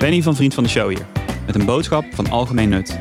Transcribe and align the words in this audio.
Benny 0.00 0.22
van 0.22 0.36
Vriend 0.36 0.54
van 0.54 0.62
de 0.62 0.68
Show 0.68 0.88
hier, 0.88 1.06
met 1.46 1.54
een 1.54 1.64
boodschap 1.64 2.04
van 2.14 2.30
algemeen 2.30 2.68
nut. 2.68 2.98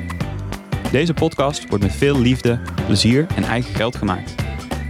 Deze 0.92 1.14
podcast 1.14 1.68
wordt 1.68 1.84
met 1.84 1.94
veel 1.96 2.20
liefde, 2.20 2.60
plezier 2.86 3.28
en 3.36 3.44
eigen 3.44 3.76
geld 3.76 3.96
gemaakt. 3.96 4.36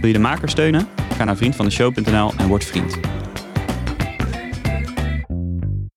Wil 0.00 0.06
je 0.06 0.12
de 0.12 0.18
maker 0.18 0.48
steunen? 0.48 0.88
Ga 1.16 1.24
naar 1.24 1.36
vriendvandeshow.nl 1.36 2.32
en 2.36 2.48
word 2.48 2.64
vriend. 2.64 2.98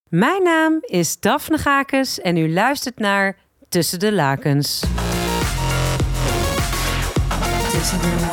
Mijn 0.10 0.44
naam 0.44 0.78
is 0.82 1.20
Daphne 1.20 1.58
Gakes 1.58 2.22
en 2.22 2.38
u 2.38 2.54
luistert 2.54 3.00
naar 3.00 3.38
Tussen 3.70 4.00
de 4.00 4.14
Lakens. 4.14 4.84
Tussen 7.72 8.00
de 8.00 8.18
lakens. 8.22 8.33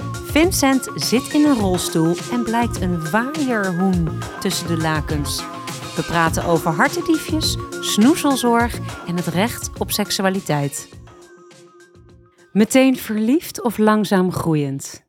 Vincent 0.31 0.89
zit 0.95 1.33
in 1.33 1.45
een 1.45 1.55
rolstoel 1.55 2.15
en 2.31 2.43
blijkt 2.43 2.81
een 2.81 3.09
waaierhoen 3.11 4.07
tussen 4.39 4.67
de 4.67 4.77
lakens. 4.77 5.37
We 5.95 6.03
praten 6.07 6.43
over 6.45 6.71
hartediefjes, 6.71 7.57
snoezelzorg 7.81 8.77
en 9.07 9.15
het 9.15 9.27
recht 9.27 9.69
op 9.79 9.91
seksualiteit. 9.91 10.89
Meteen 12.51 12.97
verliefd 12.97 13.61
of 13.63 13.77
langzaam 13.77 14.31
groeiend? 14.31 15.03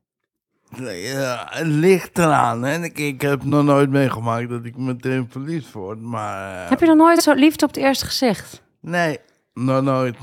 Ja, 0.76 1.46
het 1.50 1.66
ligt 1.66 2.18
eraan. 2.18 2.62
Hè. 2.62 2.82
Ik, 2.82 2.98
ik 2.98 3.20
heb 3.20 3.44
nog 3.44 3.64
nooit 3.64 3.90
meegemaakt 3.90 4.48
dat 4.48 4.64
ik 4.64 4.76
meteen 4.76 5.26
verliefd 5.30 5.72
word. 5.72 6.00
Maar 6.00 6.68
Heb 6.68 6.80
je 6.80 6.86
nog 6.86 6.96
nooit 6.96 7.22
zo 7.22 7.32
liefde 7.32 7.64
op 7.64 7.74
het 7.74 7.82
eerste 7.84 8.04
gezicht? 8.06 8.62
nee, 8.80 9.18
nog 9.54 9.82
nooit. 9.82 10.16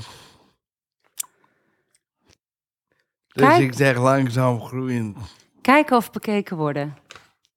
Dus 3.32 3.46
Kijk. 3.48 3.60
ik 3.62 3.74
zeg 3.74 3.96
langzaam 3.96 4.60
groeiend. 4.60 5.16
Kijken 5.60 5.96
of 5.96 6.10
bekeken 6.10 6.56
worden. 6.56 6.96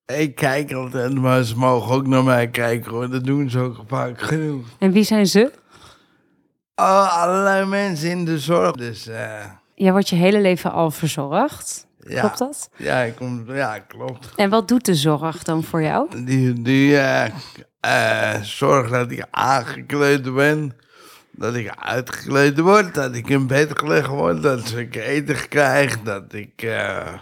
Ik 0.06 0.36
kijk 0.36 0.74
altijd, 0.74 1.14
maar 1.14 1.44
ze 1.44 1.58
mogen 1.58 1.96
ook 1.96 2.08
naar 2.08 2.24
mij 2.24 2.50
kijken 2.50 2.92
hoor. 2.92 3.10
Dat 3.10 3.24
doen 3.24 3.50
ze 3.50 3.60
ook 3.60 3.84
vaak 3.88 4.22
genoeg. 4.22 4.66
En 4.80 4.92
wie 4.92 5.04
zijn 5.04 5.28
ze? 5.28 5.52
Oh, 6.76 7.22
allerlei 7.22 7.66
mensen 7.66 8.10
in 8.10 8.26
de 8.26 8.40
zorg. 8.40 8.72
Dus 8.72 9.08
eh, 9.08 9.46
Jij 9.76 9.92
wordt 9.92 10.10
je 10.10 10.16
hele 10.16 10.42
leven 10.42 10.72
al 10.72 10.92
verzorgd. 10.92 11.88
ja. 12.00 12.20
Klopt 12.20 12.38
dat? 12.38 12.70
Ja, 12.78 13.00
ik 13.02 13.16
kom, 13.16 13.54
ja, 13.56 13.80
klopt. 13.80 14.30
En 14.36 14.50
wat 14.50 14.68
doet 14.68 14.86
de 14.86 14.96
zorg 14.96 15.44
dan 15.44 15.64
voor 15.64 15.82
jou? 15.82 16.24
Die, 16.26 16.62
die 16.62 16.98
eh, 16.98 17.26
eh, 17.80 18.42
zorgt 18.42 18.92
dat 18.92 19.12
ik 19.12 19.26
aangekleed 19.32 20.34
ben. 20.34 20.76
Dat 21.36 21.56
ik 21.56 21.73
uitgekleed 21.76 22.59
word. 22.59 22.94
Dat 22.94 23.16
ik 23.16 23.30
in 23.30 23.48
bed 23.48 23.80
gelegd 23.80 24.08
word. 24.08 24.42
Dat 24.42 24.74
ik 24.75 24.96
eten 24.96 25.47
krijg. 25.47 26.02
Dat 26.02 26.34
ik... 26.34 26.62
eh, 26.62 27.13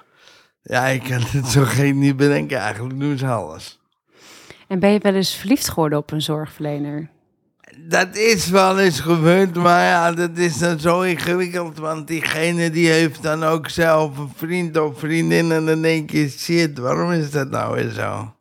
ja, 0.63 0.86
ik 0.86 1.03
kan 1.03 1.22
het 1.28 1.47
zo 1.47 1.63
geen 1.63 2.00
niet 2.00 2.18
bedenken. 2.18 2.58
Eigenlijk 2.58 3.00
doen 3.00 3.18
ze 3.18 3.28
alles. 3.28 3.80
En 4.68 4.80
ben 4.80 4.91
je 4.91 5.00
wel 5.00 5.13
eens 5.13 5.36
verliefd 5.36 5.69
geworden 5.69 5.97
op 5.97 6.12
een 6.12 6.22
zorgverlener? 6.22 7.09
Dat 7.78 8.16
is 8.16 8.50
wel 8.50 8.80
eens 8.80 9.00
gebeurd, 9.00 9.56
maar 9.56 9.84
ja, 9.84 10.12
dat 10.12 10.38
is 10.38 10.57
dan 10.57 10.80
zo 10.80 11.02
ingewikkeld. 11.02 11.78
Want 11.78 12.07
diegene 12.07 12.69
die 12.69 12.90
heeft 12.90 13.24
dan 13.24 13.44
ook 13.44 13.69
zelf 13.69 14.18
een 14.18 14.31
vriend 14.36 14.78
of 14.78 15.00
vriendin. 15.00 15.52
En 15.52 15.66
dan 15.66 15.81
denk 15.81 16.12
je, 16.12 16.30
shit, 16.30 16.78
waarom 16.78 17.12
is 17.12 17.31
dat 17.31 17.50
nou 17.50 17.75
weer 17.75 17.90
zo? 17.90 18.34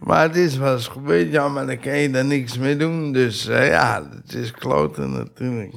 Maar 0.00 0.22
het 0.22 0.36
is 0.36 0.56
wel 0.56 0.72
eens 0.74 0.88
gebeurd, 0.88 1.32
ja, 1.32 1.48
maar 1.48 1.66
dan 1.66 1.78
kan 1.80 1.96
je 1.98 2.10
daar 2.10 2.24
niks 2.24 2.58
mee 2.58 2.76
doen. 2.76 3.12
Dus 3.12 3.46
eh, 3.46 3.68
ja, 3.68 4.08
het 4.24 4.34
is 4.34 4.50
kloten 4.50 5.12
natuurlijk. 5.12 5.72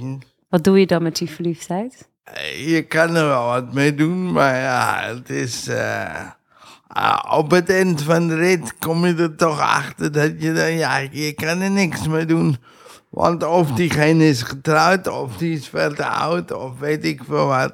Wat 0.50 0.64
doe 0.64 0.80
je 0.80 0.88
dan 0.88 1.04
met 1.04 1.16
die 1.18 1.30
verliefdheid? 1.30 2.08
Eh, 2.24 2.70
Je 2.70 2.82
kan 2.82 3.16
er 3.16 3.28
wel 3.28 3.46
wat 3.46 3.74
mee 3.74 3.96
doen, 3.96 4.32
maar 4.32 4.56
ja, 4.56 5.02
het 5.16 5.30
is... 5.30 5.68
eh, 5.68 6.30
op 7.32 7.52
het 7.52 7.70
eind 7.70 8.02
van 8.02 8.28
de 8.28 8.36
rit 8.36 8.78
kom 8.80 9.06
je 9.06 9.16
er 9.16 9.36
toch 9.36 9.60
achter 9.60 10.12
dat 10.12 10.32
je 10.40 10.54
dan... 10.54 10.72
Ja, 10.72 10.98
je 11.12 11.34
kan 11.34 11.62
er 11.62 11.72
niks 11.72 12.08
mee 12.08 12.26
doen. 12.26 12.58
Want 13.10 13.44
of 13.44 13.72
diegene 13.72 14.28
is 14.28 14.42
getrouwd, 14.42 15.08
of 15.08 15.38
die 15.38 15.58
is 15.58 15.68
veel 15.68 15.94
te 15.94 16.06
oud, 16.06 16.52
of 16.52 16.80
weet 16.80 17.06
ik 17.06 17.22
veel 17.28 17.48
wat. 17.48 17.74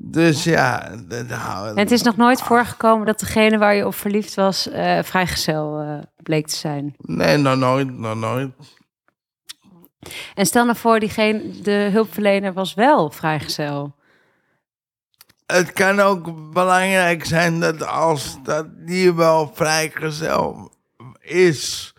Dus 0.00 0.44
ja, 0.44 0.96
dat 1.08 1.30
houdt... 1.30 1.76
En 1.76 1.82
het 1.82 1.90
is 1.90 2.02
nog 2.02 2.16
nooit 2.16 2.42
voorgekomen 2.42 3.06
dat 3.06 3.20
degene 3.20 3.58
waar 3.58 3.74
je 3.74 3.86
op 3.86 3.94
verliefd 3.94 4.34
was 4.34 4.68
eh, 4.68 5.02
vrijgezel 5.02 5.80
eh, 5.80 5.98
bleek 6.22 6.46
te 6.46 6.56
zijn. 6.56 6.94
Nee, 6.98 7.36
nog 7.36 7.56
nooit, 7.56 7.98
nog 7.98 8.16
nooit. 8.16 8.50
En 10.34 10.46
stel 10.46 10.64
nou 10.64 10.76
voor, 10.76 11.00
diegene, 11.00 11.60
de 11.60 11.88
hulpverlener 11.92 12.52
was 12.52 12.74
wel 12.74 13.10
vrijgezel. 13.10 13.96
Het 15.46 15.72
kan 15.72 16.00
ook 16.00 16.52
belangrijk 16.52 17.24
zijn 17.24 17.60
dat 17.60 17.86
als 17.86 18.38
dat 18.42 18.66
die 18.86 19.14
wel 19.14 19.50
vrijgezel 19.54 20.72
is, 21.20 21.94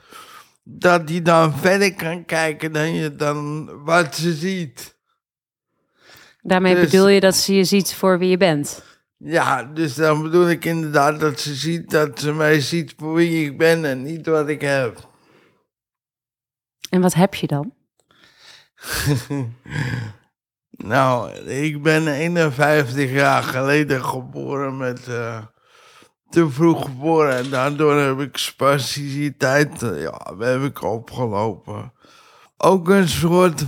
dat 0.64 1.08
die 1.08 1.22
dan 1.22 1.58
verder 1.58 1.94
kan 1.96 2.26
kijken 2.26 2.72
dan 2.72 2.94
je 2.94 3.16
dan 3.16 3.70
wat 3.84 4.16
ze 4.16 4.34
ziet. 4.34 4.98
Daarmee 6.50 6.76
Dus- 6.76 6.90
bedoel 6.90 7.08
je 7.08 7.20
dat 7.20 7.36
ze 7.36 7.56
je 7.56 7.64
ziet 7.64 7.94
voor 7.94 8.20
wie 8.20 8.30
je 8.30 8.38
bent. 8.38 8.84
Ja, 9.18 9.64
dus 9.64 9.96
dan 9.96 10.22
bedoel 10.22 10.50
ik 10.50 10.66
inderdaad 10.66 11.20
dat 11.20 11.40
ze 11.40 11.54
ziet 11.54 11.90
dat 11.90 12.20
ze 12.20 12.34
mij 12.34 12.60
ziet 12.60 12.94
voor 12.98 13.14
wie 13.14 13.46
ik 13.46 13.58
ben 13.58 13.86
en 13.86 14.04
niet 14.04 14.26
wat 14.26 14.48
ik 14.48 14.62
heb. 14.62 15.08
En 16.90 17.02
wat 17.02 17.14
heb 17.14 17.36
je 17.36 17.48
dan? 17.48 17.74
Nou, 20.84 21.32
ik 21.32 21.82
ben 21.82 22.08
51 22.08 23.12
jaar 23.12 23.44
geleden 23.44 24.04
geboren 24.04 24.78
met 24.78 25.08
eh, 25.08 25.44
te 26.30 26.50
vroeg 26.50 26.84
geboren 26.84 27.38
en 27.38 27.50
daardoor 27.50 27.96
heb 27.96 28.20
ik 28.20 28.38
spasticiteit, 28.38 29.84
eh, 29.84 30.02
ja, 30.02 30.36
heb 30.38 30.62
ik 30.62 30.84
opgelopen. 30.84 31.94
Ook 32.58 32.90
een 32.90 33.08
soort, 33.08 33.66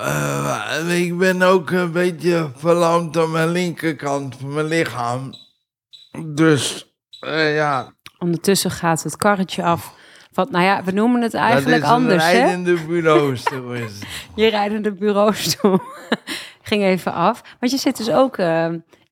eh, 0.00 1.00
ik 1.02 1.18
ben 1.18 1.42
ook 1.42 1.70
een 1.70 1.92
beetje 1.92 2.50
verlamd 2.56 3.16
aan 3.16 3.30
mijn 3.30 3.50
linkerkant 3.50 4.36
van 4.40 4.52
mijn 4.54 4.66
lichaam. 4.66 5.32
Dus, 6.34 6.94
eh, 7.20 7.54
ja, 7.54 7.94
Ondertussen 8.18 8.70
gaat 8.70 9.02
het 9.02 9.16
karretje 9.16 9.62
af. 9.62 9.94
Van, 10.32 10.48
nou 10.50 10.64
ja, 10.64 10.84
we 10.84 10.90
noemen 10.90 11.22
het 11.22 11.32
dat 11.32 11.40
eigenlijk 11.40 11.82
is 11.82 11.88
anders, 11.88 12.24
een 12.24 12.28
hè? 12.30 12.38
rijdende 12.38 12.84
bureaustoel 12.86 13.72
is. 13.72 13.92
Je 14.34 14.46
rijdende 14.48 14.92
bureaustoel. 14.92 15.78
Ging 16.62 16.82
even 16.82 17.12
af. 17.12 17.42
Want 17.60 17.72
je 17.72 17.78
zit 17.78 17.96
dus 17.96 18.10
ook 18.10 18.36
eh, 18.36 18.64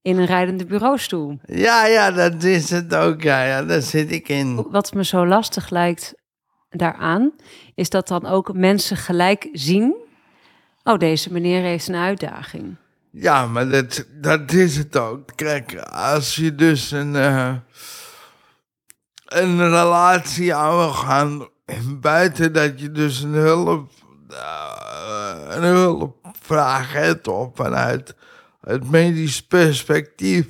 in 0.02 0.18
een 0.18 0.24
rijdende 0.24 0.66
bureaustoel. 0.66 1.38
Ja, 1.44 1.86
ja, 1.86 2.10
dat 2.10 2.42
is 2.42 2.70
het 2.70 2.94
ook, 2.94 3.22
ja, 3.22 3.44
ja, 3.44 3.62
daar 3.62 3.80
zit 3.80 4.12
ik 4.12 4.28
in. 4.28 4.66
Wat 4.70 4.94
me 4.94 5.04
zo 5.04 5.26
lastig 5.26 5.70
lijkt 5.70 6.14
daaraan, 6.70 7.32
is 7.74 7.90
dat 7.90 8.08
dan 8.08 8.26
ook 8.26 8.52
mensen 8.54 8.96
gelijk 8.96 9.48
zien. 9.52 9.94
Oh, 10.84 10.98
deze 10.98 11.32
meneer 11.32 11.62
heeft 11.62 11.88
een 11.88 11.94
uitdaging. 11.94 12.76
Ja, 13.10 13.46
maar 13.46 13.68
dat, 13.68 14.06
dat 14.10 14.52
is 14.52 14.76
het 14.76 14.96
ook. 14.96 15.30
Kijk, 15.34 15.76
als 15.90 16.36
je 16.36 16.54
dus 16.54 16.90
een, 16.90 17.16
eh, 17.16 17.54
een 19.24 19.68
relatie 19.68 20.54
aan 20.54 20.76
wil 20.76 20.92
gaan, 20.92 21.48
buiten 22.00 22.52
dat 22.52 22.80
je 22.80 22.90
dus 22.90 23.20
een 23.20 23.32
hulp, 23.32 23.90
eh, 24.30 25.42
een 25.48 25.62
hulpvraag 25.62 26.92
hebt 26.92 27.28
of 27.28 27.50
vanuit 27.54 28.14
het 28.60 28.90
medisch 28.90 29.46
perspectief. 29.46 30.46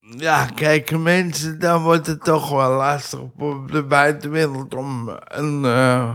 Ja, 0.00 0.46
kijken 0.46 1.02
mensen, 1.02 1.58
dan 1.58 1.82
wordt 1.82 2.06
het 2.06 2.24
toch 2.24 2.50
wel 2.50 2.70
lastig 2.70 3.20
op 3.20 3.72
de 3.72 3.84
buitenwereld 3.84 4.74
om 4.74 5.18
een 5.24 5.64
eh, 5.64 6.14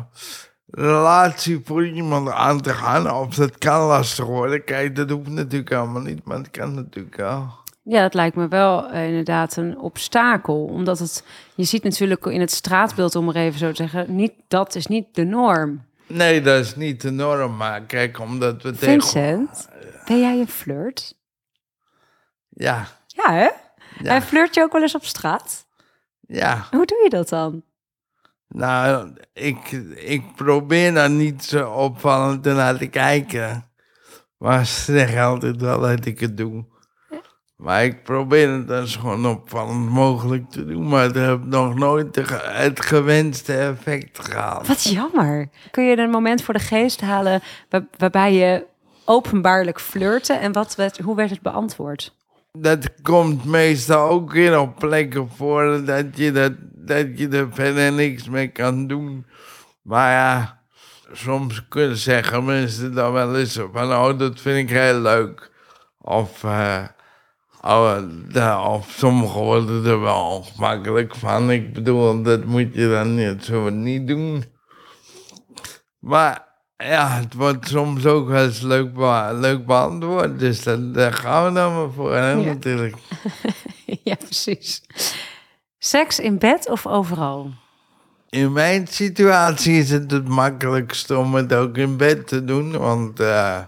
relatie 0.72 1.62
voor 1.64 1.88
iemand 1.88 2.30
aan 2.30 2.62
te 2.62 2.74
gaan. 2.74 3.12
Of 3.12 3.36
dat 3.36 3.58
kan 3.58 3.82
lastig 3.82 4.26
worden. 4.26 4.64
Kijk, 4.64 4.96
dat 4.96 5.10
hoeft 5.10 5.30
natuurlijk 5.30 5.70
helemaal 5.70 6.02
niet, 6.02 6.24
maar 6.24 6.38
het 6.38 6.52
kan 6.52 6.74
natuurlijk 6.74 7.16
wel. 7.16 7.60
Ja, 7.84 8.02
dat 8.02 8.14
lijkt 8.14 8.36
me 8.36 8.48
wel 8.48 8.90
eh, 8.90 9.08
inderdaad 9.08 9.56
een 9.56 9.80
obstakel. 9.80 10.66
Omdat 10.66 11.00
het, 11.00 11.24
je 11.56 11.64
ziet 11.64 11.84
natuurlijk 11.84 12.26
in 12.26 12.40
het 12.40 12.52
straatbeeld, 12.52 13.16
om 13.16 13.30
er 13.30 13.36
even 13.36 13.60
zo 13.60 13.70
te 13.70 13.76
zeggen, 13.76 14.16
niet, 14.16 14.34
dat 14.48 14.76
is 14.76 14.88
niet 14.88 15.06
de 15.16 15.24
norm. 15.24 15.86
Nee, 16.08 16.42
dat 16.42 16.60
is 16.60 16.76
niet 16.76 17.02
de 17.02 17.12
norm, 17.12 17.58
maar 17.58 17.82
kijk, 17.82 18.20
omdat 18.20 18.64
we 18.64 18.72
tegen... 18.72 18.88
Vincent, 18.88 19.70
ben 20.06 20.20
jij 20.20 20.40
een 20.40 20.48
flirt? 20.48 21.16
Ja, 22.50 22.88
Ja, 23.08 23.34
hè? 23.34 23.50
Ja. 24.04 24.16
En 24.16 24.22
flirt 24.22 24.56
je 24.56 24.62
ook 24.62 24.72
wel 24.72 24.82
eens 24.82 24.96
op 24.96 25.06
straat? 25.06 25.66
ja. 26.28 26.68
Hoe 26.72 26.86
doe 26.86 27.02
je 27.04 27.10
dat 27.10 27.30
dan? 27.30 27.64
Nou, 28.54 29.14
ik, 29.34 29.72
ik 29.96 30.36
probeer 30.36 30.94
daar 30.94 31.10
niet 31.10 31.44
zo 31.44 31.70
opvallend 31.70 32.44
naar 32.44 32.78
te 32.78 32.88
kijken. 32.88 33.66
Maar 34.38 34.66
ze 34.66 34.92
zeggen 34.92 35.22
altijd 35.24 35.62
wel 35.62 35.80
dat 35.80 36.06
ik 36.06 36.20
het 36.20 36.38
doe. 36.38 36.66
Maar 37.56 37.84
ik 37.84 38.04
probeer 38.04 38.50
het 38.52 38.68
dan 38.68 38.88
zo 38.88 39.00
gewoon 39.00 39.26
opvallend 39.26 39.90
mogelijk 39.90 40.50
te 40.50 40.66
doen. 40.66 40.88
Maar 40.88 41.04
het 41.04 41.16
heeft 41.16 41.44
nog 41.46 41.76
nooit 41.76 42.16
het 42.16 42.86
gewenste 42.86 43.54
effect 43.58 44.20
gehaald. 44.30 44.68
Wat 44.68 44.84
jammer. 44.84 45.50
Kun 45.72 45.84
je 45.84 45.98
een 45.98 46.10
moment 46.10 46.44
voor 46.44 46.54
de 46.54 46.60
geest 46.60 47.02
halen 47.02 47.42
waar- 47.70 47.88
waarbij 47.98 48.34
je 48.34 48.66
openbaarlijk 49.06 49.80
flirte 49.80 50.34
en 50.34 50.52
wat 50.52 50.76
werd, 50.76 50.98
hoe 51.00 51.16
werd 51.16 51.30
het 51.30 51.42
beantwoord? 51.42 52.16
Dat 52.60 53.02
komt 53.02 53.46
meestal 53.46 54.10
ook 54.10 54.32
weer 54.32 54.60
op 54.60 54.76
plekken 54.76 55.30
voor 55.30 55.86
dat 55.86 56.18
je, 56.18 56.32
dat, 56.32 56.54
dat 56.60 57.20
je 57.20 57.28
er 57.28 57.54
verder 57.54 57.94
niks 57.94 58.30
mee 58.30 58.48
kan 58.48 58.88
doen. 58.88 59.26
Maar 59.82 60.12
ja, 60.12 60.62
soms 61.12 61.68
kunnen 61.68 61.98
zeggen 61.98 62.46
mensen 62.46 62.94
dan 62.94 63.12
wel 63.14 63.38
eens 63.38 63.60
van, 63.72 63.94
oh, 63.94 64.20
dat 64.20 64.40
vind 64.40 64.70
ik 64.70 64.78
heel 64.78 65.00
leuk. 65.00 65.52
Of, 65.98 66.44
eh, 66.44 66.84
oh, 67.62 68.74
of 68.74 68.90
sommigen 68.98 69.42
worden 69.42 69.86
er 69.86 70.02
wel 70.02 70.26
ongemakkelijk 70.26 71.16
van. 71.16 71.52
Ik 71.52 71.74
bedoel, 71.74 72.22
dat 72.22 72.46
moet 72.46 72.74
je 72.74 72.90
dan 72.90 73.16
niet, 73.16 73.46
zo 73.46 73.70
niet 73.70 74.08
doen. 74.08 74.44
Maar 76.00 76.51
ja, 76.84 77.10
het 77.10 77.34
wordt 77.34 77.68
soms 77.68 78.06
ook 78.06 78.28
wel 78.28 78.44
eens 78.44 78.62
leuk, 78.62 78.94
be- 78.94 79.30
leuk 79.34 79.66
beantwoord. 79.66 80.40
Dus 80.40 80.64
dat, 80.64 80.94
daar 80.94 81.14
gaan 81.14 81.46
we 81.46 81.52
dan 81.60 81.74
maar 81.76 81.92
voor, 81.92 82.14
hè, 82.14 82.32
Ja. 82.32 82.36
natuurlijk. 82.46 82.96
ja, 84.04 84.16
precies. 84.16 84.82
Seks 85.78 86.20
in 86.20 86.38
bed 86.40 86.70
of 86.70 86.88
overal? 86.88 87.52
In 88.30 88.52
mijn 88.52 88.88
situatie 88.88 89.74
is 89.74 89.90
het 89.90 90.12
het 90.12 90.28
makkelijkste 90.28 91.18
om 91.18 91.36
het 91.36 91.54
ook 91.54 91.78
in 91.78 91.98
bed 91.98 92.28
te 92.28 92.46
doen. 92.46 92.78
Want 92.78 93.20
eh, 93.20 93.60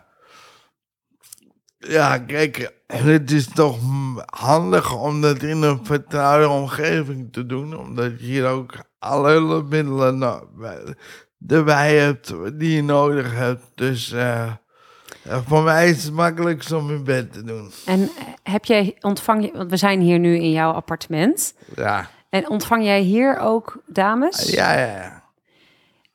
ja, 1.78 2.18
kijk, 2.18 2.74
het 2.88 3.32
is 3.32 3.48
toch 3.48 3.78
handig 4.26 4.96
om 4.96 5.22
dat 5.22 5.42
in 5.44 5.62
een 5.62 5.86
vertrouwde 5.86 6.48
omgeving 6.50 7.34
te 7.34 7.46
doen. 7.46 7.78
Omdat 7.78 8.20
je 8.20 8.26
hier 8.26 8.48
ook 8.48 8.74
alle 9.00 9.32
hulpmiddelen 9.32 10.20
erbij 11.48 11.98
hebt 11.98 12.34
die 12.54 12.76
je 12.76 12.84
nodig 12.84 13.36
hebt. 13.36 13.64
Dus 13.76 14.12
eh, 14.12 14.52
ja, 15.24 15.42
voor 15.42 15.64
mij 15.64 15.90
is 15.90 16.04
het 16.04 16.14
makkelijkst 16.14 16.72
om 16.72 16.90
in 16.90 17.04
bed 17.04 17.34
te 17.34 17.44
doen. 17.44 17.72
En 17.86 18.02
eh, 18.02 18.52
heb 18.54 18.66
jij, 18.66 18.98
ontvang 19.02 19.46
je, 19.46 19.52
want 19.54 19.70
we 19.70 19.78
zijn 19.78 20.00
hier 20.00 20.20
nu 20.20 20.36
in 20.36 20.52
jouw 20.52 20.72
appartement. 20.72 21.54
Ja, 21.76 22.10
En 22.30 22.50
ontvang 22.50 22.84
jij 22.84 23.02
hier 23.02 23.38
ook 23.38 23.82
dames? 23.88 24.52
ja, 24.52 24.74
ja. 24.74 24.86
ja. 24.86 25.24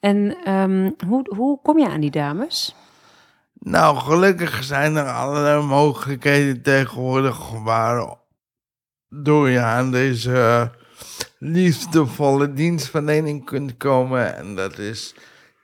En 0.01 0.37
ehm, 0.45 0.91
hoe, 1.07 1.35
hoe 1.37 1.59
kom 1.63 1.79
je 1.79 1.89
aan 1.89 2.01
die 2.01 2.11
dames? 2.11 2.75
Nou, 3.53 3.97
gelukkig 3.97 4.65
zijn 4.65 4.97
er 4.97 5.11
allerlei 5.11 5.63
mogelijkheden 5.63 6.63
tegenwoordig 6.63 7.51
waardoor 7.51 9.49
je 9.49 9.61
aan 9.61 9.91
deze 9.91 10.33
eh, 10.33 10.67
liefdevolle 11.39 12.53
dienstverlening 12.53 13.45
kunt 13.45 13.77
komen. 13.77 14.37
En 14.37 14.55
dat 14.55 14.79
is 14.79 15.15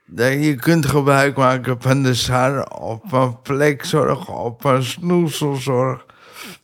dat 0.05 0.31
je 0.31 0.55
kunt 0.55 0.85
gebruik 0.85 1.37
maken 1.37 1.81
van 1.81 2.03
de 2.03 2.13
SAR 2.13 2.63
of 2.63 2.99
van 3.03 3.41
plekzorg 3.41 4.29
of 4.29 4.53
van 4.57 4.83
snoezelzorg. 4.83 6.05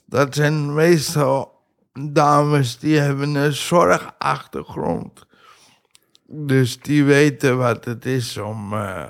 Dat 0.06 0.36
zijn 0.36 0.74
meestal 0.74 1.60
dames 2.10 2.80
die 2.80 2.98
hebben 2.98 3.36
een 3.36 3.54
zorgachtergrond. 3.54 5.26
Dus 6.28 6.80
die 6.80 7.04
weten 7.04 7.58
wat 7.58 7.86
het 7.86 8.06
is 8.06 8.38
om... 8.38 8.74
eh, 8.74 9.04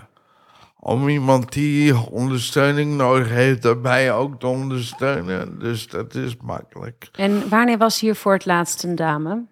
om 0.84 1.10
iemand 1.10 1.54
die 1.54 1.98
ondersteuning 2.10 2.96
nodig 2.98 3.30
heeft, 3.30 3.62
daarbij 3.62 4.14
ook 4.14 4.40
te 4.40 4.48
ondersteunen. 4.48 5.60
Dus 5.60 5.88
dat 5.88 6.16
is 6.16 6.36
makkelijk. 6.42 7.10
En 7.12 7.50
wanneer 7.50 7.78
was 7.78 8.00
hier 8.00 8.16
voor 8.16 8.34
het 8.34 8.46
laatst 8.46 8.84
een 8.84 8.96
dame? 8.96 9.44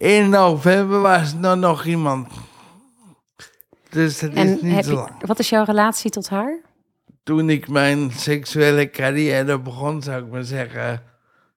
In 0.00 0.30
november 0.30 1.00
was 1.00 1.34
er 1.42 1.58
nog 1.58 1.84
iemand. 1.84 2.28
Dus 3.90 4.18
dat 4.18 4.32
En 4.32 4.48
is 4.48 4.62
niet 4.62 4.84
zo 4.84 4.94
lang. 4.94 5.26
wat 5.26 5.38
is 5.38 5.48
jouw 5.48 5.64
relatie 5.64 6.10
tot 6.10 6.28
haar? 6.28 6.60
Toen 7.22 7.50
ik 7.50 7.68
mijn 7.68 8.10
seksuele 8.12 8.90
carrière 8.90 9.58
begon, 9.58 10.02
zou 10.02 10.24
ik 10.24 10.30
maar 10.30 10.44
zeggen, 10.44 11.02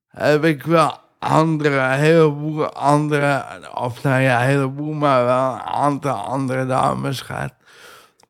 heb 0.08 0.44
ik 0.44 0.64
wel 0.64 0.98
andere, 1.20 1.78
een 1.78 2.00
heleboel 2.00 2.74
andere, 2.74 3.46
of 3.74 4.04
nou 4.04 4.22
ja, 4.22 4.42
een 4.42 4.48
heleboel, 4.48 4.94
maar 4.94 5.26
wel 5.26 5.54
een 5.54 5.62
aantal 5.62 6.16
andere 6.16 6.66
dames 6.66 7.22
gehad. 7.22 7.54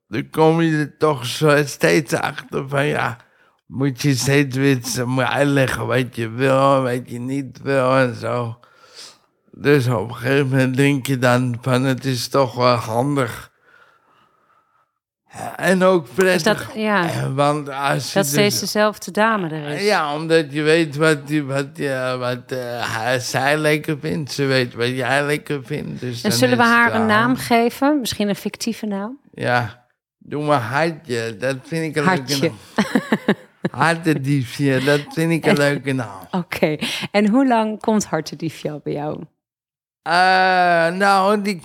Dan 0.07 0.29
kom 0.29 0.61
je 0.61 0.77
er 0.77 0.97
toch 0.97 1.25
steeds 1.65 2.13
achter 2.13 2.69
van 2.69 2.85
ja, 2.85 3.17
moet 3.65 4.01
je 4.01 4.15
steeds 4.15 4.55
weer 4.57 5.25
uitleggen 5.25 5.87
wat 5.87 6.15
je 6.15 6.29
wil 6.29 6.75
en 6.75 6.83
wat 6.83 7.09
je 7.09 7.19
niet 7.19 7.61
wil 7.61 7.97
en 7.97 8.15
zo. 8.15 8.57
Dus 9.55 9.87
op 9.87 10.09
een 10.09 10.15
gegeven 10.15 10.47
moment 10.47 10.75
denk 10.77 11.05
je 11.07 11.17
dan 11.17 11.57
van 11.61 11.83
het 11.83 12.05
is 12.05 12.27
toch 12.27 12.55
wel 12.55 12.75
handig. 12.75 13.51
En 15.55 15.83
ook 15.83 16.07
prettig. 16.13 16.65
dat, 16.65 16.75
ja, 16.75 17.09
Eh, 17.09 17.33
Want 17.33 17.69
als 17.69 18.07
je 18.07 18.13
dat 18.13 18.25
steeds 18.27 18.59
dus- 18.59 18.59
dezelfde 18.59 19.11
dame 19.11 19.49
er 19.49 19.67
is. 19.69 19.83
ja, 19.83 20.15
omdat 20.15 20.53
je 20.53 20.61
weet 20.61 20.95
wat, 20.95 21.27
die, 21.27 21.43
wat, 21.43 21.75
die, 21.75 21.89
wat 22.17 22.37
hij- 22.47 23.19
zij 23.19 23.57
lekker 23.57 23.97
vindt. 23.99 24.31
Ze 24.31 24.45
weet 24.45 24.73
wat 24.73 24.87
jij 24.87 25.25
lekker 25.25 25.65
vindt. 25.65 25.99
Dus 25.99 26.23
En 26.23 26.29
dan 26.29 26.37
zullen 26.39 26.57
we 26.57 26.63
haar 26.63 26.95
een 26.95 27.05
naam 27.05 27.35
geven? 27.35 27.99
Misschien 27.99 28.29
een 28.29 28.35
fictieve 28.35 28.85
naam? 28.85 29.19
Ja, 29.33 29.85
doe 30.17 30.43
maar 30.43 30.59
hartje. 30.61 31.37
Dat 31.37 31.55
vind 31.63 31.83
ik 31.85 31.95
een 31.95 32.07
Hartje. 32.07 32.39
leuke 32.39 32.55
naam. 32.75 33.35
Hartendiefje, 33.71 34.83
dat 34.83 35.01
vind 35.09 35.31
ik 35.31 35.45
een 35.45 35.57
leuke 35.67 35.91
naam. 35.93 36.27
Oké. 36.31 36.77
En 37.11 37.29
hoe 37.29 37.47
lang 37.47 37.79
komt 37.79 38.05
Hartendiefje 38.05 38.71
al 38.71 38.81
bij 38.83 38.93
jou? 38.93 39.23
Eh, 40.03 40.13
nou, 40.97 41.41
die... 41.41 41.61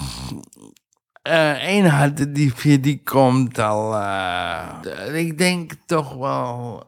eh 1.22 1.64
één 1.64 1.86
hartendiefje, 1.86 2.80
die 2.80 3.02
komt 3.04 3.58
al... 3.58 3.94
eh, 3.94 5.14
ik 5.14 5.38
denk 5.38 5.72
toch 5.86 6.14
wel 6.14 6.82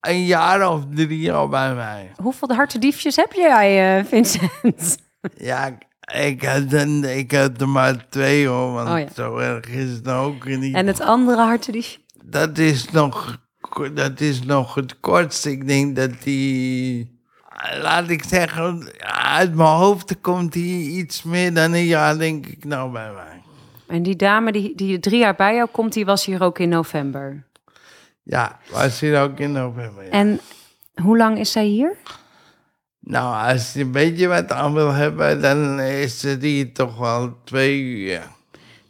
een 0.00 0.24
jaar 0.24 0.68
of 0.70 0.82
drie 0.94 1.32
al 1.32 1.48
bij 1.48 1.74
mij. 1.74 2.10
Hoeveel 2.16 2.54
hartendiefjes 2.54 3.16
heb 3.16 3.32
jij, 3.32 3.98
eh, 3.98 4.04
Vincent? 4.04 4.96
Ja, 5.36 5.78
ik 6.14 6.42
had, 6.44 6.72
er, 6.72 7.04
ik 7.16 7.32
had 7.32 7.60
er 7.60 7.68
maar 7.68 8.08
twee 8.08 8.46
hoor, 8.46 8.72
want 8.72 8.88
Oh 8.88 8.98
ja. 8.98 9.06
zo 9.14 9.36
erg 9.36 9.66
is 9.68 9.90
het 9.90 10.04
nou 10.04 10.34
ook 10.34 10.44
niet. 10.44 10.74
En 10.74 10.86
het 10.86 11.00
andere 11.00 11.42
hartendiefje? 11.42 11.98
Dat 12.24 12.58
is 12.58 12.90
nog, 12.90 13.38
dat 13.94 14.20
is 14.20 14.42
nog 14.42 14.74
het 14.74 15.00
kortste. 15.00 15.50
Ik 15.50 15.66
denk 15.66 15.96
dat 15.96 16.10
die, 16.22 17.19
laat 17.82 18.08
ik 18.08 18.24
zeggen, 18.24 18.92
uit 19.14 19.54
mijn 19.54 19.68
hoofd 19.68 20.20
komt 20.20 20.52
die 20.52 20.90
iets 20.90 21.22
meer 21.22 21.54
dan 21.54 21.72
een 21.72 21.84
jaar, 21.84 22.18
denk 22.18 22.46
ik, 22.46 22.64
nou 22.64 22.92
bij 22.92 23.10
mij. 23.12 23.42
En 23.86 24.02
die 24.02 24.16
dame 24.16 24.52
die, 24.52 24.74
die 24.74 25.00
drie 25.00 25.18
jaar 25.18 25.34
bij 25.34 25.54
jou 25.54 25.68
komt, 25.72 25.92
die 25.92 26.04
was 26.04 26.24
hier 26.24 26.42
ook 26.42 26.58
in 26.58 26.68
november. 26.68 27.44
Ja, 28.22 28.58
was 28.70 29.00
hier 29.00 29.20
ook 29.20 29.38
in 29.38 29.52
november. 29.52 30.04
ja. 30.04 30.10
En 30.10 30.40
hoe 31.02 31.16
lang 31.16 31.38
is 31.38 31.52
zij 31.52 31.64
hier? 31.64 31.96
Nou, 33.00 33.52
als 33.52 33.72
je 33.72 33.80
een 33.80 33.92
beetje 33.92 34.26
wat 34.26 34.52
aan 34.52 34.74
wil 34.74 34.92
hebben, 34.92 35.42
dan 35.42 35.80
is 35.80 36.22
het 36.22 36.42
hier 36.42 36.72
toch 36.72 36.98
wel 36.98 37.36
twee 37.44 37.80
uur. 37.80 38.22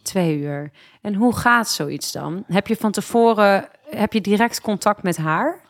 Twee 0.02 0.38
uur. 0.38 0.70
En 1.00 1.14
hoe 1.14 1.36
gaat 1.36 1.68
zoiets 1.68 2.12
dan? 2.12 2.44
Heb 2.46 2.66
je 2.66 2.76
van 2.76 2.92
tevoren, 2.92 3.68
heb 3.90 4.12
je 4.12 4.20
direct 4.20 4.60
contact 4.60 5.02
met 5.02 5.16
haar? 5.16 5.60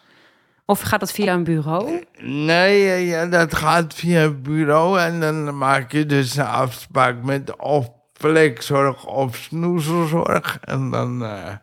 Of 0.71 0.81
gaat 0.81 1.01
dat 1.01 1.13
via 1.13 1.33
een 1.33 1.45
bureau? 1.45 2.05
Nee, 2.21 3.07
ja, 3.07 3.27
dat 3.27 3.55
gaat 3.55 3.95
via 3.95 4.21
het 4.21 4.43
bureau 4.43 5.01
en 5.01 5.21
dan 5.21 5.59
maak 5.59 5.93
je 5.93 6.07
dus 6.07 6.37
een 6.37 6.45
afspraak 6.45 7.23
met 7.23 7.57
of 7.57 7.89
plekzorg 8.13 9.05
of 9.07 9.37
snoezelzorg. 9.37 10.59
En 10.61 10.91
dan 10.91 11.25
eh, 11.25 11.55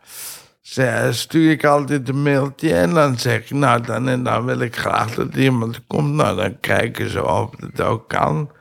ze- 0.61 1.07
stuur 1.11 1.51
ik 1.51 1.63
altijd 1.65 2.09
een 2.09 2.21
mailtje 2.23 2.73
en 2.73 2.93
dan 2.93 3.19
zeg 3.19 3.39
ik, 3.39 3.49
nou 3.51 3.81
dan 3.81 4.07
en 4.07 4.23
dan 4.23 4.45
wil 4.45 4.59
ik 4.59 4.75
graag 4.75 5.15
dat 5.15 5.35
iemand 5.35 5.81
komt. 5.87 6.13
Nou, 6.13 6.35
dan 6.37 6.59
kijken 6.59 7.09
ze 7.09 7.25
of 7.25 7.49
het 7.59 7.81
ook 7.81 8.07
kan. 8.09 8.51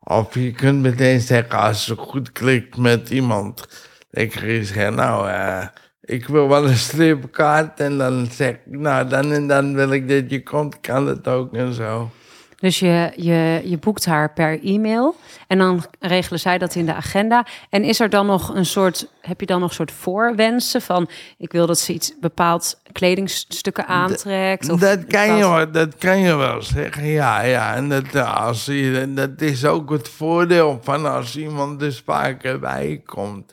Of 0.00 0.34
je 0.34 0.52
kunt 0.52 0.82
meteen 0.82 1.20
zeggen, 1.20 1.58
als 1.58 1.86
het 1.86 1.98
goed 1.98 2.32
klikt 2.32 2.76
met 2.76 3.10
iemand, 3.10 3.68
je 4.10 4.64
zeggen, 4.64 4.94
nou, 4.94 5.28
eh, 5.28 5.66
ik 6.06 6.26
wil 6.26 6.48
wel 6.48 6.66
een 6.66 6.76
stripkaart 6.76 7.80
en 7.80 7.98
dan 7.98 8.28
zeg 8.30 8.50
ik, 8.50 8.60
nou 8.64 9.08
dan 9.08 9.32
en 9.32 9.46
dan 9.46 9.74
wil 9.74 9.92
ik 9.92 10.08
dat 10.08 10.30
je 10.30 10.42
komt, 10.42 10.80
kan 10.80 11.06
het 11.06 11.28
ook 11.28 11.54
en 11.54 11.72
zo. 11.72 12.10
Dus 12.56 12.78
je, 12.78 13.12
je, 13.16 13.62
je 13.64 13.78
boekt 13.78 14.04
haar 14.04 14.32
per 14.32 14.64
e-mail 14.64 15.16
en 15.46 15.58
dan 15.58 15.84
regelen 16.00 16.40
zij 16.40 16.58
dat 16.58 16.74
in 16.74 16.86
de 16.86 16.94
agenda. 16.94 17.46
En 17.70 17.84
is 17.84 18.00
er 18.00 18.10
dan 18.10 18.26
nog 18.26 18.54
een 18.54 18.66
soort, 18.66 19.08
heb 19.20 19.40
je 19.40 19.46
dan 19.46 19.60
nog 19.60 19.68
een 19.68 19.74
soort 19.74 19.92
voorwensen 19.92 20.82
van, 20.82 21.08
ik 21.38 21.52
wil 21.52 21.66
dat 21.66 21.78
ze 21.78 21.92
iets 21.92 22.14
bepaald 22.20 22.80
kledingstukken 22.92 23.86
aantrekt? 23.86 24.70
Of 24.70 24.80
dat, 24.80 25.06
kan 25.06 25.36
je, 25.36 25.68
dat 25.72 25.96
kan 25.96 26.18
je 26.18 26.36
wel 26.36 26.62
zeggen, 26.62 27.06
ja, 27.06 27.40
ja. 27.40 27.74
En 27.74 27.88
dat, 27.88 28.14
eh, 28.14 28.44
als 28.46 28.64
je, 28.64 29.12
dat 29.14 29.40
is 29.40 29.64
ook 29.64 29.90
het 29.90 30.08
voordeel 30.08 30.80
van 30.82 31.12
als 31.12 31.36
iemand 31.36 31.82
er 31.82 32.02
vaker 32.04 32.58
bij 32.58 33.02
komt. 33.04 33.52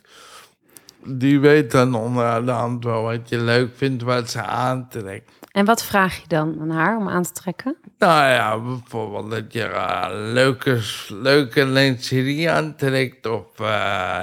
Die 1.06 1.40
weet 1.40 1.70
dan 1.70 1.94
onder 1.94 2.46
de 2.46 2.50
hand 2.50 2.84
wel 2.84 3.02
wat 3.02 3.28
je 3.28 3.38
leuk 3.38 3.70
vindt, 3.76 4.02
wat 4.02 4.30
ze 4.30 4.42
aantrekt. 4.42 5.32
En 5.50 5.64
wat 5.64 5.84
vraag 5.84 6.16
je 6.16 6.28
dan 6.28 6.56
aan 6.60 6.70
haar 6.70 6.96
om 6.96 7.08
aan 7.08 7.22
te 7.22 7.32
trekken? 7.32 7.76
Nou 7.98 8.28
ja, 8.28 8.58
bijvoorbeeld 8.60 9.30
dat 9.30 9.52
je 9.52 9.62
eh, 9.62 10.06
leuke, 10.10 10.80
leuke 11.08 11.64
lencerie 11.64 12.50
aantrekt 12.50 13.26
of 13.26 13.60
eh, 13.60 13.66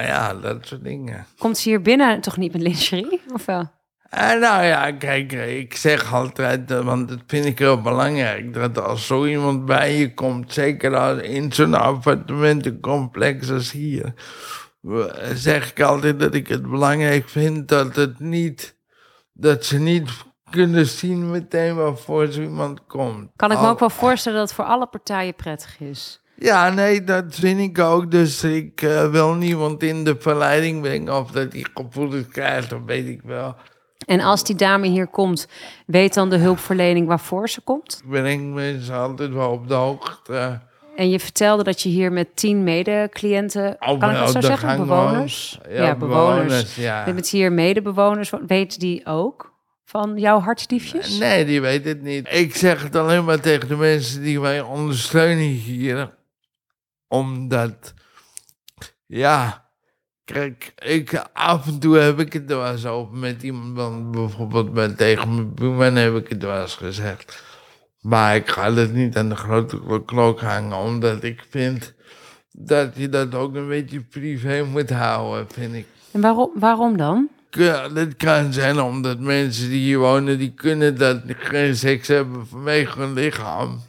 ja, 0.08 0.34
dat 0.42 0.68
soort 0.68 0.84
dingen. 0.84 1.26
Komt 1.38 1.58
ze 1.58 1.70
hier 1.70 1.82
binnen 1.82 2.22
toch 2.22 2.38
niet 2.38 2.52
met 2.52 2.62
lingerie? 2.62 3.22
Of 3.34 3.46
wel? 3.46 3.70
En 4.12 4.40
nou 4.40 4.64
ja, 4.64 4.92
kijk, 4.92 5.32
ik 5.32 5.76
zeg 5.76 6.14
altijd, 6.14 6.72
eh, 6.72 6.80
want 6.80 7.10
dat 7.10 7.20
vind 7.28 7.46
ik 7.46 7.60
heel 7.60 7.82
belangrijk, 7.82 8.54
dat 8.54 8.80
als 8.80 9.06
zo 9.06 9.26
iemand 9.26 9.66
bij 9.66 9.98
je 9.98 10.14
komt, 10.14 10.54
zeker 10.54 10.96
als 10.96 11.22
in 11.22 11.54
zo'n 11.54 11.74
appartementencomplex 11.74 13.52
als 13.52 13.72
hier, 13.72 14.06
eh, 14.06 14.12
zeg 15.34 15.70
ik 15.70 15.82
altijd 15.82 16.20
dat 16.20 16.34
ik 16.34 16.48
het 16.48 16.70
belangrijk 16.70 17.30
vind 17.30 17.68
dat 17.68 17.96
het 17.96 18.20
niet, 18.20 18.76
dat 19.34 19.66
ze 19.66 19.80
niet 19.80 20.10
kunnen 20.50 20.86
zien 20.86 21.30
meteen 21.30 21.76
waarvoor 21.76 22.32
zo 22.32 22.42
iemand 22.42 22.86
komt. 22.88 23.30
Kan 23.36 23.52
ik 23.52 23.60
me 23.60 23.68
ook 23.68 23.80
wel 23.80 23.90
voorstellen 23.90 24.40
dat 24.40 24.48
het 24.48 24.58
voor 24.58 24.66
alle 24.66 24.88
partijen 24.88 25.36
prettig 25.36 25.80
is. 25.80 26.22
Ja, 26.36 26.70
nee, 26.70 27.04
dat 27.04 27.24
vind 27.30 27.60
ik 27.60 27.80
ook. 27.80 28.12
Dus 28.12 28.44
ik 28.44 28.82
eh, 28.82 29.10
wil 29.10 29.34
niemand 29.34 29.84
in 29.84 30.04
de 30.04 30.16
verleiding 30.20 30.82
brengen 30.82 31.18
of 31.18 31.32
dat 31.32 31.54
hij 31.54 31.66
gevoelens 31.74 32.28
krijgt, 32.28 32.74
of 32.74 32.80
weet 32.86 33.08
ik 33.08 33.22
wel. 33.22 33.56
En 34.06 34.20
als 34.20 34.44
die 34.44 34.56
dame 34.56 34.88
hier 34.88 35.08
komt, 35.08 35.48
weet 35.86 36.14
dan 36.14 36.30
de 36.30 36.38
hulpverlening 36.38 37.08
waarvoor 37.08 37.50
ze 37.50 37.62
komt? 37.62 38.02
Ik 38.04 38.10
breng 38.10 38.54
mensen 38.54 38.96
altijd 38.96 39.34
wel 39.34 39.52
op 39.52 39.68
de 39.68 39.74
hoogte. 39.74 40.62
En 41.02 41.10
je 41.10 41.20
vertelde 41.20 41.64
dat 41.64 41.82
je 41.82 41.90
hier 41.90 42.12
met 42.12 42.36
tien 42.36 42.64
mede-cliënten, 42.64 43.76
Op- 43.80 44.00
kan 44.00 44.10
ik 44.10 44.18
dat 44.18 44.32
zo 44.32 44.40
de 44.40 44.46
zeggen? 44.46 44.78
Bewoners? 44.78 45.60
Ja, 45.70 45.96
bewoners, 45.96 46.76
ja. 46.76 47.06
Je 47.06 47.14
bent 47.14 47.30
hier 47.30 47.52
medebewoners. 47.52 48.32
Weten 48.48 48.80
die 48.80 49.06
ook 49.06 49.54
van 49.86 50.18
jouw 50.18 50.40
hartstiefjes? 50.40 51.18
Nee, 51.20 51.46
die 51.46 51.62
weet 51.62 51.86
het 51.86 52.02
niet. 52.02 52.28
Ik 52.34 52.56
zeg 52.56 52.84
het 52.84 52.96
alleen 52.96 53.26
maar 53.26 53.40
tegen 53.40 53.68
de 53.68 53.76
mensen 53.76 54.22
die 54.22 54.40
mij 54.40 54.62
ondersteunen 54.62 55.44
hier. 55.44 56.18
Omdat, 57.08 57.94
ja, 59.06 59.70
kijk, 60.24 60.74
ik, 60.76 61.24
af 61.34 61.68
en 61.68 61.80
toe 61.80 61.98
heb 61.98 62.20
ik 62.20 62.34
het 62.34 62.52
er 62.52 62.58
wel 62.58 62.72
eens 62.72 62.86
over 62.86 63.18
met 63.18 63.44
iemand. 63.44 63.76
Want 63.76 64.12
bijvoorbeeld 64.12 64.74
met, 64.74 64.98
tegen 64.98 65.36
mijn 65.36 65.54
buurman 65.54 65.96
heb 65.96 66.16
ik 66.16 66.30
het 66.30 66.44
wel 66.44 66.62
eens 66.62 66.76
gezegd. 66.76 67.51
Maar 68.02 68.36
ik 68.36 68.50
ga 68.50 68.74
het 68.74 68.94
niet 68.94 69.18
aan 69.18 69.30
de 69.30 69.36
grote 69.36 70.02
klok 70.06 70.42
hangen, 70.42 70.78
omdat 70.78 71.24
ik 71.24 71.46
vind 71.50 71.94
dat 72.52 72.92
je 72.96 73.10
dat 73.10 73.36
ook 73.36 73.56
een 73.56 73.68
beetje 73.68 74.02
privé 74.02 74.64
moet 74.64 74.90
houden, 74.90 75.48
vind 75.54 75.74
ik. 75.74 75.86
En 76.12 76.22
waarom, 76.22 76.52
waarom 76.56 76.98
dan? 76.98 77.30
Ja, 77.50 77.90
dat 77.90 78.16
kan 78.16 78.54
zijn 78.54 78.80
omdat 78.80 79.20
mensen 79.20 79.70
die 79.70 79.80
hier 79.80 80.00
wonen, 80.00 80.38
die 80.38 80.54
kunnen 80.54 80.98
dat 80.98 81.22
geen 81.28 81.76
seks 81.76 82.08
hebben 82.08 82.48
vanwege 82.48 83.00
hun 83.00 83.14
lichaam. 83.14 83.82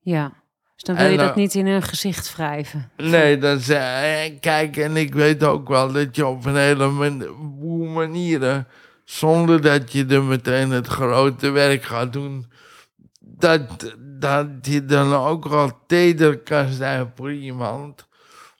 Ja. 0.00 0.32
Dus 0.74 0.82
dan 0.82 0.96
wil 0.96 1.10
je 1.10 1.16
dat 1.16 1.30
eh, 1.30 1.36
niet 1.36 1.54
in 1.54 1.66
hun 1.66 1.82
gezicht 1.82 2.36
wrijven. 2.36 2.90
Nee, 2.96 3.38
dat 3.38 3.62
zei 3.62 4.38
Kijk, 4.40 4.76
en 4.76 4.96
ik 4.96 5.14
weet 5.14 5.44
ook 5.44 5.68
wel 5.68 5.92
dat 5.92 6.16
je 6.16 6.26
op 6.26 6.44
een 6.44 6.56
hele 6.56 6.88
man- 6.88 7.26
boel 7.60 7.86
manieren, 7.86 8.66
zonder 9.04 9.60
dat 9.60 9.92
je 9.92 10.06
er 10.06 10.22
meteen 10.22 10.70
het 10.70 10.86
grote 10.86 11.50
werk 11.50 11.82
gaat 11.82 12.12
doen, 12.12 12.46
dat, 13.42 13.94
dat 13.98 14.46
je 14.60 14.84
dan 14.84 15.14
ook 15.14 15.48
wel 15.48 15.70
teder 15.86 16.38
kan 16.38 16.68
zijn 16.68 17.12
voor 17.14 17.32
iemand. 17.32 18.06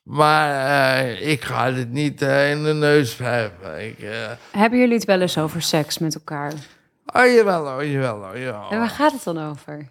Maar 0.03 0.51
eh, 1.05 1.31
ik 1.31 1.43
ga 1.43 1.73
het 1.73 1.91
niet 1.91 2.23
eh, 2.23 2.51
in 2.51 2.65
de 2.65 2.73
neus 2.73 3.17
wrijven. 3.17 3.87
Ik, 3.87 3.99
eh, 3.99 4.31
Hebben 4.51 4.79
jullie 4.79 4.95
het 4.95 5.05
wel 5.05 5.21
eens 5.21 5.39
over 5.39 5.63
seks 5.63 5.99
met 5.99 6.15
elkaar? 6.15 6.53
oh 7.15 7.27
jawel, 7.35 7.67
oh 7.67 7.85
jawel, 7.91 8.17
oh 8.17 8.37
jawel. 8.37 8.71
En 8.71 8.79
waar 8.79 8.89
gaat 8.89 9.13
het 9.13 9.25
dan 9.25 9.39
over? 9.51 9.89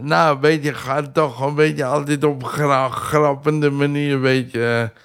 Nou, 0.00 0.34
een 0.34 0.40
beetje 0.40 0.74
gaat 0.74 1.14
toch 1.14 1.40
een 1.40 1.54
beetje 1.54 1.84
altijd 1.84 2.24
op 2.24 2.44
gra 2.44 2.88
grappende 2.88 3.70
manier, 3.70 4.14
een 4.14 4.20
beetje. 4.20 4.90
eh, 4.92 4.98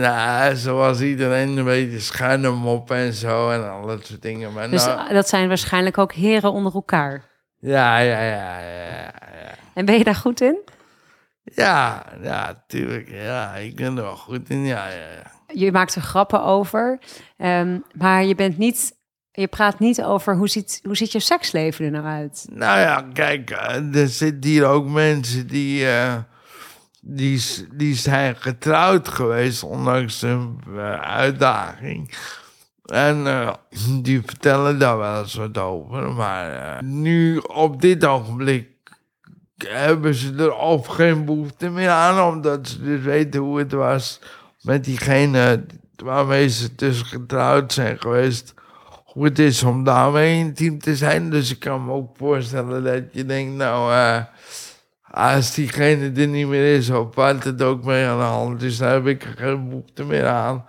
nou, 0.00 0.56
zoals 0.56 1.00
iedereen, 1.00 1.56
een 1.56 1.64
beetje 1.64 1.98
schuine 2.00 2.50
moppen 2.50 2.96
en 2.96 3.12
zo 3.12 3.50
en 3.50 3.70
al 3.70 3.86
dat 3.86 4.06
soort 4.06 4.22
dingen. 4.22 4.52
Maar 4.52 4.70
Dus 4.70 4.84
nou, 4.84 5.12
dat 5.12 5.28
zijn 5.28 5.48
waarschijnlijk 5.48 5.98
ook 5.98 6.12
heren 6.12 6.52
onder 6.52 6.74
elkaar. 6.74 7.22
Ja, 7.60 7.98
ja, 7.98 8.20
ja, 8.20 8.58
ja, 8.58 8.60
ja. 8.60 9.54
En 9.74 9.84
ben 9.84 9.98
je 9.98 10.04
daar 10.04 10.14
goed 10.14 10.40
in? 10.40 10.58
Ja, 11.54 12.06
ja, 12.22 12.64
tuurlijk. 12.66 13.08
Ja, 13.10 13.54
ik 13.54 13.76
ben 13.76 13.96
er 13.96 14.02
wel 14.02 14.16
goed 14.16 14.50
in, 14.50 14.64
ja, 14.64 14.88
ja, 14.88 14.96
ja. 14.96 15.36
Je 15.52 15.72
maakt 15.72 15.94
er 15.94 16.02
grappen 16.02 16.42
over, 16.42 16.98
ehm, 17.36 17.78
maar 17.94 18.24
je 18.24 18.34
bent 18.34 18.58
niet, 18.58 18.96
je 19.32 19.46
praat 19.46 19.78
niet 19.78 20.02
over 20.02 20.36
hoe 20.36 20.48
ziet, 20.48 20.80
hoe 20.82 20.96
ziet 20.96 21.12
je 21.12 21.20
seksleven 21.20 21.84
er 21.84 21.90
nou 21.90 22.06
uit? 22.06 22.46
Nou 22.50 22.78
ja, 22.78 23.08
kijk, 23.12 23.50
eh, 23.50 23.94
er 23.94 24.08
zitten 24.08 24.50
hier 24.50 24.66
ook 24.66 24.88
mensen 24.88 25.46
die, 25.46 25.88
eh, 25.88 26.14
die, 27.00 27.42
die 27.74 27.94
zijn 27.94 28.36
getrouwd 28.36 29.08
geweest, 29.08 29.62
ondanks 29.62 30.20
hun 30.20 30.60
eh, 30.66 31.00
uitdaging. 31.00 32.14
En 32.92 33.26
eh, 33.26 33.54
die 34.02 34.22
vertellen 34.26 34.78
daar 34.78 34.98
wel 34.98 35.20
eens 35.20 35.34
wat 35.34 35.58
over. 35.58 36.12
Maar 36.12 36.52
eh, 36.52 36.82
nu, 36.82 37.36
op 37.38 37.80
dit 37.80 38.04
ogenblik, 38.04 38.66
hebben 39.56 40.14
ze 40.14 40.34
er 40.34 40.54
of 40.54 40.86
geen 40.86 41.24
behoefte 41.24 41.70
meer 41.70 41.90
aan, 41.90 42.34
omdat 42.34 42.68
ze 42.68 42.82
dus 42.82 43.02
weten 43.02 43.40
hoe 43.40 43.58
het 43.58 43.72
was 43.72 44.20
met 44.60 44.84
diegene 44.84 45.66
waarmee 45.96 46.48
ze 46.48 46.74
dus 46.74 47.02
getrouwd 47.02 47.72
zijn 47.72 48.00
geweest 48.00 48.54
hoe 49.04 49.24
het 49.24 49.38
is 49.38 49.62
om 49.62 49.84
daarmee 49.84 50.38
intiem 50.38 50.78
te 50.78 50.96
zijn. 50.96 51.30
Dus 51.30 51.50
ik 51.50 51.58
kan 51.58 51.84
me 51.84 51.92
ook 51.92 52.16
voorstellen 52.16 52.84
dat 52.84 53.02
je 53.12 53.26
denkt, 53.26 53.56
nou, 53.56 53.92
eh, 53.92 54.22
als 55.10 55.54
diegene 55.54 56.12
er 56.16 56.26
niet 56.26 56.46
meer 56.46 56.76
is, 56.76 56.90
of 56.90 57.14
wat 57.14 57.44
het 57.44 57.62
ook 57.62 57.84
mee 57.84 58.06
aan 58.06 58.18
de 58.18 58.24
hand 58.24 58.62
is, 58.62 58.76
dan 58.78 58.88
heb 58.88 59.06
ik 59.06 59.34
geen 59.36 59.68
behoefte 59.68 60.04
meer 60.04 60.26
aan. 60.26 60.64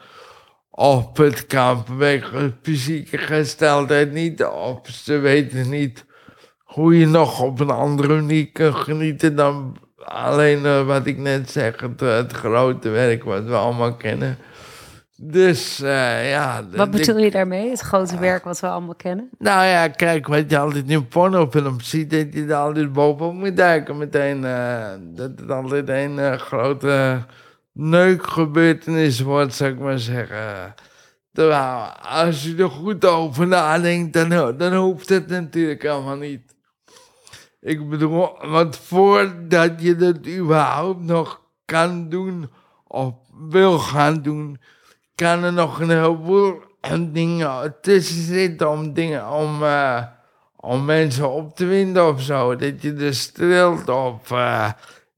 Of 0.79 1.17
het 1.17 1.45
kan 1.45 1.85
vanwege 1.85 2.53
fysieke 2.61 3.17
gesteldheid 3.17 4.11
niet, 4.11 4.43
of 4.45 4.79
ze 4.87 5.17
weten 5.17 5.69
niet 5.69 6.05
hoe 6.63 6.97
je 6.99 7.05
nog 7.07 7.41
op 7.41 7.59
een 7.59 7.69
andere 7.69 8.15
manier 8.15 8.51
kunt 8.51 8.75
genieten 8.75 9.35
dan 9.35 9.77
alleen 10.03 10.65
eh, 10.65 10.85
wat 10.85 11.05
ik 11.05 11.17
net 11.17 11.49
zeg, 11.51 11.79
het, 11.81 11.99
het 11.99 12.31
grote 12.33 12.89
werk 12.89 13.23
wat 13.23 13.43
we 13.43 13.55
allemaal 13.55 13.95
kennen. 13.95 14.37
Dus 15.15 15.81
eh, 15.81 16.29
ja. 16.29 16.63
Wat 16.75 16.85
ik- 16.85 16.91
bedoel 16.91 17.17
je 17.17 17.31
daarmee? 17.31 17.69
Het 17.69 17.79
grote 17.79 18.19
werk 18.19 18.43
wat 18.43 18.59
we 18.59 18.67
allemaal 18.67 18.95
kennen? 18.95 19.29
nou 19.39 19.65
ja, 19.65 19.87
kijk, 19.87 20.27
wat 20.27 20.49
je 20.49 20.57
altijd 20.57 20.89
in 20.89 21.07
pornofilms 21.07 21.89
ziet, 21.89 22.09
dat 22.09 22.33
je 22.33 22.45
daar 22.45 22.61
altijd 22.61 22.93
bovenop 22.93 23.33
moet 23.33 23.57
duiken 23.57 23.97
meteen. 23.97 24.45
eh, 24.45 24.87
dat 25.15 25.31
het 25.39 25.51
altijd 25.51 25.89
een 25.89 26.39
grote 26.39 27.23
neukgebeurtenis 27.79 29.19
wordt, 29.19 29.53
zou 29.53 29.71
ik 29.71 29.79
maar 29.79 29.99
zeggen. 29.99 30.75
Terwijl, 31.33 31.81
als 32.01 32.43
je 32.43 32.55
er 32.55 32.69
goed 32.69 33.05
over 33.05 33.47
nadenkt, 33.47 34.13
dan, 34.13 34.57
dan 34.57 34.73
hoeft 34.73 35.09
het 35.09 35.27
natuurlijk 35.27 35.81
helemaal 35.81 36.15
niet. 36.17 36.55
Ik 37.61 37.89
bedoel, 37.89 38.37
want 38.41 38.77
voordat 38.77 39.81
je 39.81 39.95
dat 39.95 40.27
überhaupt 40.27 41.01
nog 41.01 41.41
kan 41.65 42.09
doen 42.09 42.49
of 42.87 43.13
wil 43.49 43.79
gaan 43.79 44.21
doen, 44.21 44.59
kan 45.15 45.43
er 45.43 45.53
nog 45.53 45.79
een 45.79 45.89
heleboel 45.89 46.61
dingen 47.11 47.75
tussen 47.81 48.23
zitten 48.23 48.69
om, 48.69 48.93
dingen, 48.93 49.29
om, 49.29 49.63
eh, 49.63 50.03
om 50.55 50.85
mensen 50.85 51.29
op 51.29 51.55
te 51.55 51.65
winden 51.65 52.07
of 52.07 52.21
zo. 52.21 52.55
Dat 52.55 52.81
je 52.81 52.93
er 52.93 53.15
streelt 53.15 53.89
of... 53.89 54.31
eh, 54.31 54.69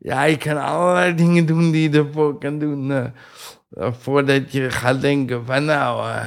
ja, 0.03 0.23
je 0.23 0.37
kan 0.37 0.57
allerlei 0.63 1.15
dingen 1.15 1.45
doen 1.45 1.71
die 1.71 1.89
je 1.91 1.97
ervoor 1.97 2.37
kan 2.39 2.59
doen. 2.59 2.91
eh, 2.91 3.87
voordat 3.99 4.51
je 4.51 4.69
gaat 4.69 5.01
denken 5.01 5.45
van 5.45 5.65
nou, 5.65 6.09
eh, 6.09 6.25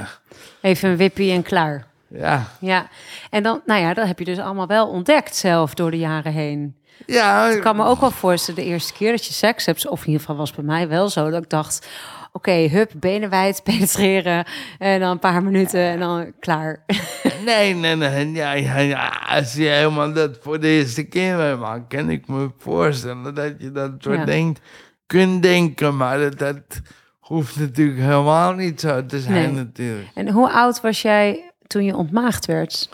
Even 0.61 0.91
een 0.91 0.97
wippie 0.97 1.33
en 1.33 1.43
klaar. 1.43 1.87
ja. 2.09 2.47
Ja, 2.61 2.89
en 3.31 3.43
dan, 3.43 3.61
nou 3.67 3.81
ja, 3.81 3.95
dat 3.95 4.07
heb 4.07 4.19
je 4.19 4.25
dus 4.25 4.39
allemaal 4.39 4.67
wel 4.67 4.89
ontdekt 4.89 5.37
zelf 5.37 5.75
door 5.75 5.91
de 5.91 5.99
jaren 5.99 6.33
heen. 6.33 6.77
Ja, 7.07 7.49
Ik 7.49 7.61
kan 7.61 7.77
me 7.77 7.85
ook 7.85 8.01
wel 8.01 8.11
voorstellen 8.11 8.61
de 8.63 8.67
eerste 8.67 8.93
keer 8.93 9.11
dat 9.11 9.27
je 9.27 9.33
seks 9.33 9.67
hebt, 9.67 9.89
of 9.89 10.01
in 10.01 10.07
ieder 10.07 10.21
geval 10.21 10.37
was 10.37 10.53
bij 10.53 10.65
mij 10.65 10.89
wel 10.89 11.09
zo, 11.09 11.31
dat 11.31 11.43
ik 11.43 11.51
dacht, 11.51 11.89
oké, 12.37 12.53
hup, 12.53 12.91
benen 12.97 13.31
wijd, 13.31 13.63
penetreren. 13.65 14.45
En 14.79 15.01
dan 15.01 15.11
een 15.11 15.19
paar 15.19 15.43
minuten 15.43 15.81
en 15.81 15.99
dan 15.99 16.33
klaar. 16.41 16.85
Nee, 17.45 17.75
nee, 17.75 17.97
nee. 17.97 18.33
Ja, 18.33 18.53
ja, 18.53 18.79
ja. 18.79 19.09
Als 19.29 19.53
je 19.55 19.65
helemaal 19.65 20.13
dat 20.13 20.39
voor 20.41 20.61
de 20.61 20.69
eerste 20.69 21.03
keer 21.03 21.37
meemaakt, 21.37 21.89
kan 21.89 22.11
ik 22.11 22.29
me 22.29 22.51
voorstellen 22.59 23.35
dat 23.35 23.53
je 23.59 23.73
dat 23.73 23.91
soort 23.99 24.19
Ja. 24.19 24.25
denkt, 24.25 24.61
kunt 25.07 25.43
denken. 25.43 25.97
Maar 25.97 26.19
dat, 26.19 26.39
dat 26.39 26.81
hoeft 27.19 27.57
natuurlijk 27.59 27.99
helemaal 28.01 28.53
niet 28.53 28.81
zo 28.81 29.07
te 29.07 29.21
zijn, 29.21 29.35
Nee. 29.55 29.65
natuurlijk. 29.65 30.09
En 30.15 30.29
hoe 30.29 30.51
oud 30.51 30.81
was 30.81 31.03
jij 31.03 31.53
toen 31.67 31.85
je 31.85 31.97
ontmaagd 31.97 32.47
werd? 32.47 32.89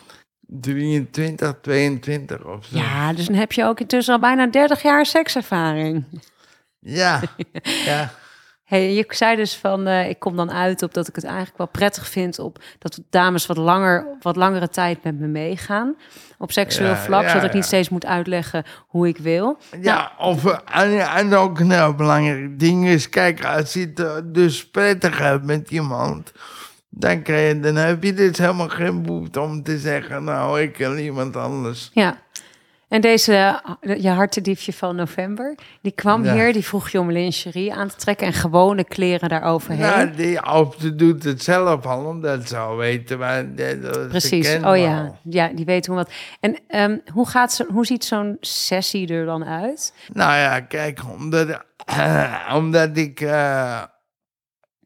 23, 0.47 1.55
22 1.63 2.45
of 2.45 2.65
zo. 2.65 2.79
Ja, 2.79 3.13
dus 3.13 3.27
dan 3.27 3.35
heb 3.37 3.53
je 3.53 3.65
ook 3.65 3.81
intussen 3.81 4.15
al 4.15 4.21
bijna 4.21 4.47
30 4.47 4.83
jaar 4.83 5.07
sekservaring. 5.07 6.05
Ja, 6.81 7.21
ja. 7.87 8.11
Hey, 8.71 8.95
je 8.95 9.05
zei 9.09 9.37
dus 9.37 9.57
van, 9.57 9.87
eh, 9.87 10.09
ik 10.09 10.19
kom 10.19 10.37
dan 10.37 10.53
uit 10.53 10.83
op 10.83 10.95
dat 10.95 11.09
ik 11.09 11.15
het 11.15 11.25
eigenlijk 11.25 11.59
wel 11.59 11.67
prettig 11.67 12.09
vind 12.09 12.39
op 12.39 12.63
dat 12.79 13.01
dames 13.11 13.47
wat 13.47 13.57
langer, 13.57 14.07
wat 14.21 14.37
langere 14.37 14.69
tijd 14.69 15.03
met 15.03 15.19
me 15.19 15.27
meegaan 15.27 15.97
op 16.39 16.53
seksueel 16.53 16.91
Ja, 16.91 16.97
vlak, 16.97 17.23
ja, 17.23 17.29
zodat 17.29 17.45
ik 17.45 17.53
niet 17.53 17.65
steeds 17.65 17.89
moet 17.89 18.07
uitleggen 18.07 18.65
hoe 18.87 19.09
ik 19.09 19.19
wil. 19.19 19.59
Ja, 19.81 20.13
of, 20.19 20.45
eh, 20.45 20.83
en, 20.83 21.09
en 21.09 21.35
ook 21.35 21.59
een 21.59 21.71
heel 21.71 21.95
belangrijk 21.95 22.59
ding 22.59 22.87
is, 22.87 23.09
kijk, 23.09 23.45
als 23.45 23.73
je 23.73 23.81
het 23.81 24.01
eh, 24.01 24.17
dus 24.25 24.67
prettig 24.67 25.19
hebt 25.19 25.45
met 25.45 25.71
iemand, 25.71 26.33
dan, 26.89 27.23
kan 27.23 27.37
je, 27.37 27.61
dan 27.61 27.77
heb 27.77 28.03
je 28.03 28.15
dus 28.15 28.39
helemaal 28.39 28.69
geen 28.69 29.03
behoefte 29.03 29.41
om 29.41 29.63
te 29.63 29.79
zeggen, 29.79 30.25
nou, 30.25 30.61
ik 30.61 30.77
wil 30.77 30.97
iemand 30.97 31.37
anders. 31.37 31.91
Ja. 31.93 32.19
En 32.91 33.01
deze, 33.01 33.61
eh, 33.81 34.03
je 34.03 34.09
hartendiefje 34.09 34.73
van 34.73 34.97
november, 34.97 35.55
die 35.83 35.93
kwam 35.93 36.25
Ja. 36.25 36.33
hier, 36.35 36.53
die 36.53 36.65
vroeg 36.65 36.89
je 36.91 37.01
om 37.01 37.11
lingerie 37.11 37.75
aan 37.75 37.89
te 37.89 37.97
trekken 37.97 38.27
en 38.27 38.33
gewone 38.33 38.85
kleren 38.85 39.29
daaroverheen. 39.29 39.81
Nou, 39.81 40.11
die, 40.11 40.47
of 40.53 40.77
ze 40.81 40.95
doet 40.95 41.25
het 41.25 41.43
zelf 41.43 41.87
al, 41.87 42.05
omdat 42.05 42.49
ze 42.49 42.57
al 42.57 42.77
weten 42.77 43.19
waar 43.19 43.55
dat- 43.55 44.09
Precies, 44.09 44.55
oh 44.55 44.77
ja. 44.77 45.01
al. 45.01 45.19
ja, 45.25 45.49
die 45.49 45.65
weet 45.65 45.87
hoe 45.87 45.97
wat. 45.97 46.11
En 46.41 46.59
ehm, 46.69 46.99
hoe, 47.13 47.29
gaat 47.29 47.53
zo, 47.53 47.65
hoe 47.73 47.87
ziet 47.87 48.05
zo'n 48.05 48.37
sessie 48.41 49.09
er 49.15 49.25
dan 49.25 49.45
uit? 49.45 49.95
Nou 50.13 50.33
ja, 50.37 50.61
kijk, 50.61 51.01
omdat, 51.19 51.65
omdat 52.55 52.97
ik. 52.97 53.21
eh, 53.21 53.83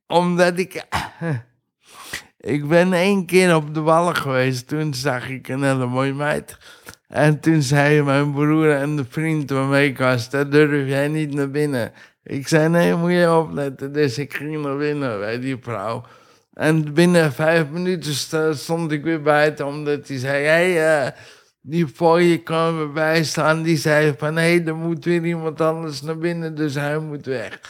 omdat 0.07 0.59
ik. 0.59 0.85
ik 2.39 2.69
ben 2.69 2.93
één 2.93 3.27
keer 3.27 3.55
op 3.55 3.75
de 3.75 3.81
wallen 3.81 4.17
geweest. 4.17 4.69
Toen 4.69 4.95
zag 4.95 5.29
ik 5.29 5.49
een 5.49 5.63
hele 5.63 5.87
mooie 5.87 6.15
meid. 6.15 6.57
En 7.09 7.41
toen 7.41 7.63
zei 7.63 8.03
mijn 8.03 8.33
broer 8.33 8.71
en 8.71 8.97
de 8.97 9.05
vriend 9.09 9.51
waarmee 9.51 9.89
ik 9.89 9.99
was: 9.99 10.31
daar 10.31 10.51
durf 10.51 10.89
jij 10.89 11.09
niet 11.09 11.35
naar 11.35 11.51
binnen. 11.51 11.93
Ik 12.23 12.49
zei: 12.49 12.69
nee, 12.69 12.95
moet 12.95 13.11
je 13.11 13.33
opletten. 13.33 13.93
Dus 13.93 14.19
ik 14.19 14.35
ging 14.35 14.63
naar 14.63 14.77
binnen 14.77 15.19
bij 15.19 15.41
die 15.41 15.57
vrouw. 15.61 16.05
En 16.53 16.95
binnen 16.95 17.33
vijf 17.33 17.69
minuten 17.69 18.15
stond 18.57 18.93
ik 18.93 19.05
weer 19.05 19.23
buiten, 19.23 19.67
omdat 19.67 20.09
hij 20.09 20.19
zei: 20.19 20.45
hey, 20.45 21.05
eh, 21.05 21.13
die 21.61 21.87
voor 21.87 22.23
je 22.23 22.39
kwam 22.39 22.81
erbij 22.81 23.25
staan. 23.25 23.63
Die 23.63 23.77
zei: 23.77 24.15
van 24.19 24.37
hé, 24.37 24.63
er 24.67 24.77
moet 24.77 25.05
weer 25.05 25.25
iemand 25.25 25.61
anders 25.61 26.03
naar 26.03 26.19
binnen, 26.19 26.55
dus 26.55 26.75
hij 26.75 26.99
moet 26.99 27.27
weg. 27.27 27.61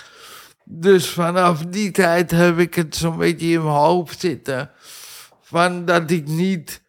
Dus 0.65 1.11
vanaf 1.11 1.65
die 1.65 1.91
tijd 1.91 2.31
heb 2.31 2.59
ik 2.59 2.75
het 2.75 2.97
zo'n 2.97 3.17
beetje 3.17 3.47
in 3.47 3.63
mijn 3.63 3.75
hoofd 3.75 4.21
zitten. 4.21 4.71
Van 5.43 5.85
dat 5.85 6.11
ik 6.11 6.27
niet 6.27 6.83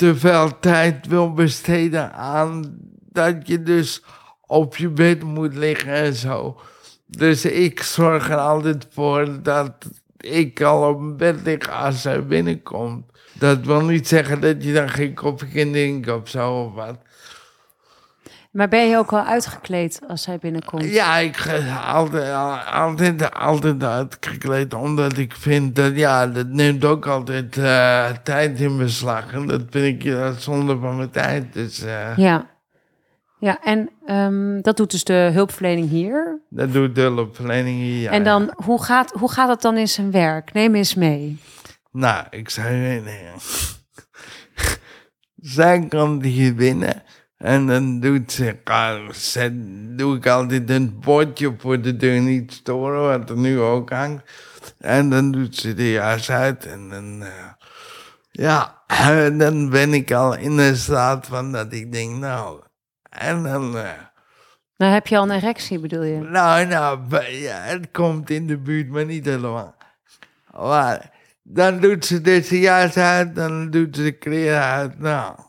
te 0.00 0.16
veel 0.16 0.58
tijd 0.60 1.06
wil 1.06 1.32
besteden 1.32 2.12
aan 2.12 2.76
dat 3.12 3.48
je 3.48 3.62
dus 3.62 4.02
op 4.46 4.76
je 4.76 4.88
bed 4.88 5.22
moet 5.22 5.54
liggen 5.54 5.92
en 5.92 6.14
zo. 6.14 6.60
Dus 7.06 7.44
ik 7.44 7.82
zorg 7.82 8.30
er 8.30 8.36
altijd 8.36 8.86
voor 8.90 9.42
dat 9.42 9.72
ik 10.16 10.62
al 10.62 10.88
op 10.88 11.00
mijn 11.00 11.16
bed 11.16 11.40
lig 11.44 11.70
als 11.70 12.02
zij 12.02 12.26
binnenkomt. 12.26 13.04
Dat 13.32 13.60
wil 13.60 13.84
niet 13.84 14.08
zeggen 14.08 14.40
dat 14.40 14.64
je 14.64 14.72
dan 14.72 14.88
geen 14.88 15.14
koffie 15.14 15.48
kan 15.48 15.72
drinken 15.72 16.20
of 16.20 16.28
zo 16.28 16.62
of 16.62 16.74
wat. 16.74 16.98
Maar 18.50 18.68
ben 18.68 18.88
je 18.88 18.96
ook 18.96 19.10
wel 19.10 19.22
uitgekleed 19.24 20.00
als 20.08 20.26
hij 20.26 20.38
binnenkomt? 20.38 20.84
Ja, 20.84 21.16
ik 21.16 21.36
ga 21.36 21.76
altijd, 21.80 22.34
altijd, 22.66 23.34
altijd 23.34 23.82
uitgekleed, 23.84 24.74
omdat 24.74 25.18
ik 25.18 25.34
vind 25.34 25.76
dat, 25.76 25.96
ja, 25.96 26.26
dat 26.26 26.46
neemt 26.46 26.84
ook 26.84 27.06
altijd 27.06 27.56
eh, 27.56 28.10
tijd 28.22 28.60
in 28.60 28.76
beslag. 28.76 29.32
En 29.32 29.46
dat 29.46 29.62
vind 29.70 29.96
ik 29.96 30.02
ja, 30.02 30.32
zonde 30.32 30.78
van 30.78 30.96
mijn 30.96 31.10
tijd. 31.10 31.52
Dus 31.52 31.82
eh, 31.82 32.16
Ja. 32.16 32.46
Ja, 33.38 33.62
en 33.62 33.90
ehm, 34.06 34.60
dat 34.60 34.76
doet 34.76 34.90
dus 34.90 35.04
de 35.04 35.30
hulpverlening 35.32 35.88
hier. 35.88 36.40
dat 36.48 36.72
doet 36.72 36.94
de 36.94 37.00
hulpverlening 37.00 37.80
hier. 37.80 38.00
ja, 38.00 38.10
en 38.10 38.24
ja. 38.24 38.24
dan, 38.24 38.52
hoe 38.64 38.82
gaat, 38.82 39.12
hoe 39.12 39.30
gaat 39.30 39.48
het 39.48 39.62
dan 39.62 39.76
in 39.76 39.88
zijn 39.88 40.10
werk? 40.10 40.52
Neem 40.52 40.74
eens 40.74 40.94
mee. 40.94 41.38
Nou, 41.92 42.26
ik 42.30 42.50
zei 42.50 42.76
nee, 42.78 43.00
nee. 43.00 43.28
Zij 45.56 45.86
komt 45.88 46.24
hier 46.24 46.54
binnen 46.54 47.02
en 47.40 47.66
dan 47.66 48.00
doet 48.00 48.32
ze, 48.32 48.56
zet, 49.10 49.52
doe 49.98 50.16
ik 50.16 50.26
altijd 50.26 50.70
een 50.70 51.00
bordje 51.00 51.54
voor 51.58 51.80
de 51.80 51.96
deur 51.96 52.20
niet 52.20 52.52
storen, 52.52 53.18
wat 53.18 53.30
er 53.30 53.36
nu 53.36 53.60
ook 53.60 53.90
hangt. 53.90 54.30
En 54.78 55.10
dan 55.10 55.30
doet 55.30 55.56
ze 55.56 55.74
de 55.74 55.90
jas 55.90 56.30
uit 56.30 56.66
en 56.66 56.88
dan, 56.88 57.22
eh, 57.22 57.50
ja, 58.30 58.82
en 58.86 59.38
dan 59.38 59.70
ben 59.70 59.94
ik 59.94 60.12
al 60.12 60.36
in 60.36 60.56
de 60.56 60.74
staat 60.74 61.26
van 61.26 61.52
dat 61.52 61.72
ik 61.72 61.92
denk, 61.92 62.16
nou, 62.16 62.60
en 63.10 63.42
dan... 63.42 63.70
Nou, 64.76 64.92
heb 64.92 65.06
je 65.06 65.16
al 65.16 65.22
een 65.22 65.30
erectie, 65.30 65.78
bedoel 65.78 66.02
je? 66.02 66.18
nou, 66.18 66.66
nou, 66.66 67.24
ja, 67.24 67.60
het 67.60 67.90
komt 67.92 68.30
in 68.30 68.46
de 68.46 68.58
buurt, 68.58 68.88
maar 68.88 69.06
niet 69.06 69.24
helemaal. 69.24 69.74
Maar 70.52 71.10
dan 71.42 71.80
doet 71.80 72.04
ze 72.04 72.20
dus 72.20 72.48
de 72.48 72.60
jas 72.60 72.96
uit, 72.96 73.34
dan 73.34 73.70
doet 73.70 73.96
ze 73.96 74.02
de 74.02 74.12
kleren 74.12 74.62
uit, 74.62 74.98
nou. 74.98 75.48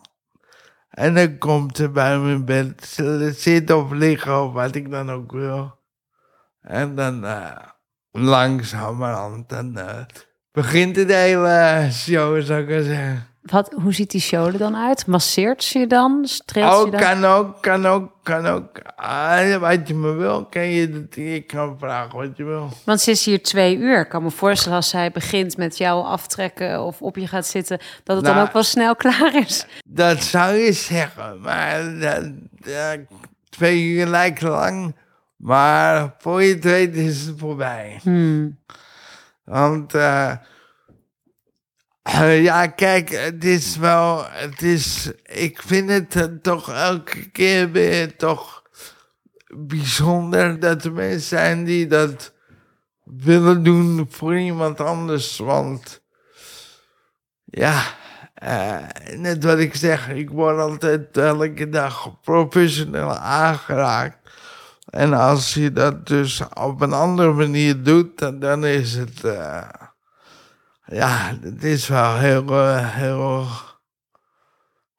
En 0.91 1.13
dan 1.13 1.38
komt 1.38 1.77
ze 1.77 1.89
bij 1.89 2.19
mijn 2.19 2.45
bed 2.45 2.99
zitten 3.36 3.77
of 3.77 3.91
liggen 3.91 4.43
of 4.43 4.54
wat 4.54 4.75
ik 4.75 4.91
dan 4.91 5.12
ook 5.12 5.32
wil. 5.32 5.80
En 6.62 6.95
dan 6.95 7.25
uh, 7.25 7.56
langzamerhand, 8.12 9.49
dan 9.49 9.77
eh, 9.77 10.06
begint 10.51 10.95
het 10.95 11.10
hele 11.10 11.88
show, 11.91 12.41
zou 12.41 12.62
ik 12.62 12.84
zeggen. 12.84 13.31
Wat, 13.41 13.73
hoe 13.84 13.93
ziet 13.93 14.12
die 14.12 14.21
show 14.21 14.45
er 14.47 14.58
dan 14.58 14.75
uit? 14.75 15.06
Masseert 15.08 15.63
ze 15.63 15.80
je 15.80 15.88
dan? 15.88 16.21
Streelt 16.27 16.71
ze 16.73 16.77
Oh, 16.80 16.86
je 16.86 16.91
dan? 16.91 16.99
kan 16.99 17.25
ook, 17.25 17.62
kan 17.62 17.86
ook, 17.86 18.12
kan 18.23 18.45
ook. 18.45 18.69
Ah, 18.95 19.56
wat 19.56 19.88
je 19.88 19.93
me 19.93 20.12
wil, 20.13 20.45
kan 20.45 20.65
je, 20.67 20.89
dat- 20.91 21.15
je 21.15 21.41
kan 21.41 21.75
vragen 21.80 22.17
wat 22.19 22.38
je 22.38 22.43
wil. 22.43 22.69
Want 22.86 23.01
ze 23.01 23.12
is 23.12 23.25
hier 23.25 23.43
twee 23.43 23.77
uur. 23.77 23.99
Ik 23.99 24.10
kan 24.10 24.23
me 24.23 24.32
voorstellen 24.32 24.77
als 24.77 24.89
zij 24.89 25.12
begint 25.12 25.58
met 25.58 25.77
jou 25.77 26.06
aftrekken 26.06 26.84
of 26.84 27.01
op 27.01 27.15
je 27.15 27.27
gaat 27.27 27.45
zitten, 27.47 27.77
dat 28.04 28.15
het 28.15 28.25
dan 28.25 28.36
Nou, 28.36 28.47
ook 28.47 28.54
wel 28.54 28.63
snel 28.63 28.95
klaar 28.95 29.36
is. 29.36 29.65
Dat 29.86 30.23
zou 30.23 30.54
je 30.56 30.71
zeggen, 30.73 31.39
maar 31.41 31.99
dat, 31.99 32.23
dat- 32.51 32.99
twee 33.49 33.84
uur 33.84 34.06
lijkt 34.06 34.41
lang. 34.41 34.95
Maar 35.36 36.13
voor 36.17 36.43
je 36.43 36.54
het 36.54 36.63
weet 36.63 36.95
is 36.95 37.25
het 37.25 37.39
voorbij. 37.39 37.99
Hmm. 38.04 38.58
Want 39.43 39.93
eh, 39.93 40.32
eh, 42.03 42.43
ja, 42.43 42.67
kijk, 42.67 43.09
het 43.09 43.43
is 43.43 43.77
wel, 43.77 44.25
het 44.29 44.61
is, 44.61 45.11
ik 45.23 45.61
vind 45.61 45.89
het 45.89 46.15
eh, 46.15 46.23
toch 46.41 46.71
elke 46.71 47.29
keer 47.29 47.71
weer 47.71 48.15
toch 48.15 48.63
bijzonder 49.47 50.59
dat 50.59 50.83
er 50.83 50.93
mensen 50.93 51.21
zijn 51.21 51.63
die 51.63 51.87
dat 51.87 52.33
willen 53.03 53.63
doen 53.63 54.07
voor 54.09 54.37
iemand 54.37 54.79
anders. 54.79 55.37
Want 55.37 56.01
ja, 57.45 57.83
eh, 58.33 58.77
net 59.15 59.43
wat 59.43 59.59
ik 59.59 59.75
zeg, 59.75 60.09
ik 60.09 60.29
word 60.29 60.59
altijd 60.59 61.17
elke 61.17 61.69
dag 61.69 62.21
professioneel 62.21 63.13
aangeraakt. 63.15 64.17
En 64.89 65.13
als 65.13 65.53
je 65.53 65.71
dat 65.71 66.07
dus 66.07 66.41
op 66.53 66.81
een 66.81 66.93
andere 66.93 67.31
manier 67.31 67.83
doet, 67.83 68.17
dan, 68.17 68.39
dan 68.39 68.65
is 68.65 68.95
het. 68.95 69.23
Ja, 70.91 71.38
het 71.41 71.63
is 71.63 71.88
wel 71.88 72.17
heel. 72.17 72.45
eh, 72.47 72.95
heel 72.95 73.47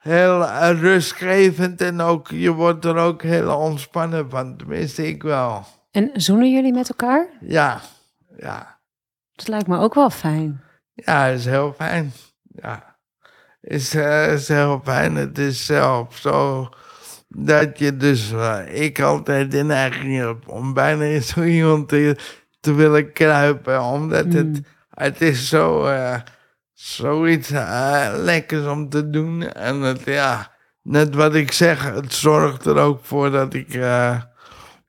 heel 0.03 0.47
eh, 0.47 0.81
rustgevend 0.81 1.81
en 1.81 2.01
ook, 2.01 2.29
je 2.29 2.51
wordt 2.51 2.85
er 2.85 2.97
ook 2.97 3.23
heel 3.23 3.57
ontspannen 3.57 4.31
van. 4.31 4.57
Tenminste, 4.57 5.07
ik 5.07 5.23
wel. 5.23 5.65
En 5.91 6.11
zoenen 6.13 6.53
jullie 6.53 6.73
met 6.73 6.89
elkaar? 6.89 7.29
Ja, 7.41 7.81
ja. 8.37 8.81
Dat 9.33 9.49
lijkt 9.49 9.67
me 9.67 9.79
ook 9.79 9.95
wel 9.95 10.11
fijn. 10.11 10.61
Ja, 10.95 11.27
is 11.27 11.45
heel 11.45 11.73
fijn. 11.73 12.13
Ja, 12.43 12.97
is, 13.61 13.95
eh, 13.95 14.33
is 14.33 14.49
heel 14.49 14.81
fijn. 14.85 15.15
Het 15.17 15.39
is 15.39 15.67
zelf 15.67 16.17
zo 16.17 16.69
dat 17.29 17.79
je 17.79 17.97
dus, 17.97 18.33
ik 18.69 19.01
altijd 19.01 19.53
neiging 19.65 20.19
heb 20.19 20.49
om 20.49 20.75
bijna 20.75 21.05
in 21.05 21.23
zo 21.33 21.43
iemand 21.43 21.89
te, 21.89 22.17
te 22.61 22.75
willen 22.75 23.13
kruipen, 23.13 23.83
omdat 23.83 24.33
het, 24.33 24.61
het 25.03 25.21
is 25.21 25.49
zo, 25.49 25.85
eh, 25.85 26.21
zoiets 26.73 27.51
eh, 27.51 28.13
lekkers 28.17 28.67
om 28.67 28.89
te 28.89 29.11
doen. 29.11 29.43
En 29.53 29.81
het, 29.81 30.05
ja, 30.05 30.53
net 30.83 31.15
wat 31.15 31.35
ik 31.35 31.53
zeg, 31.53 31.95
het 31.95 32.13
zorgt 32.15 32.67
er 32.67 32.77
ook 32.77 33.05
voor 33.05 33.31
dat 33.31 33.55
ik, 33.55 33.75
eh, 33.75 34.21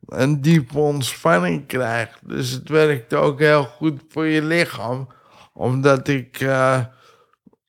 een 0.06 0.42
diepe 0.42 0.80
ontspanning 0.80 1.68
krijgt. 1.68 2.20
Dus 2.22 2.50
het 2.50 2.70
werkt 2.70 3.14
ook 3.14 3.40
heel 3.40 3.64
goed 3.64 4.02
voor 4.10 4.26
je 4.26 4.44
lichaam. 4.44 5.08
Omdat 5.54 6.08
ik... 6.08 6.48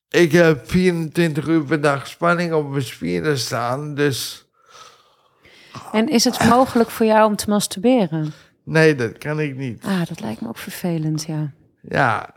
ik 0.08 0.32
heb 0.32 0.70
24 0.70 1.46
uur 1.46 1.64
per 1.64 1.80
dag 1.80 2.06
spanning 2.06 2.52
op 2.52 2.70
mijn 2.70 2.82
spieren 2.82 3.38
staan. 3.38 3.94
Dus 3.94 4.48
En 5.92 6.08
is 6.08 6.24
het 6.24 6.44
mogelijk 6.44 6.90
voor 6.90 7.06
jou 7.06 7.26
om 7.26 7.36
te 7.36 7.48
masturberen? 7.48 8.32
nee, 8.64 8.94
dat 8.94 9.18
kan 9.18 9.40
ik 9.40 9.56
niet. 9.56 9.84
Ah, 9.84 10.06
dat 10.06 10.20
lijkt 10.20 10.40
me 10.40 10.48
ook 10.48 10.58
vervelend, 10.58 11.24
ja. 11.26 11.52
Ja, 11.88 12.34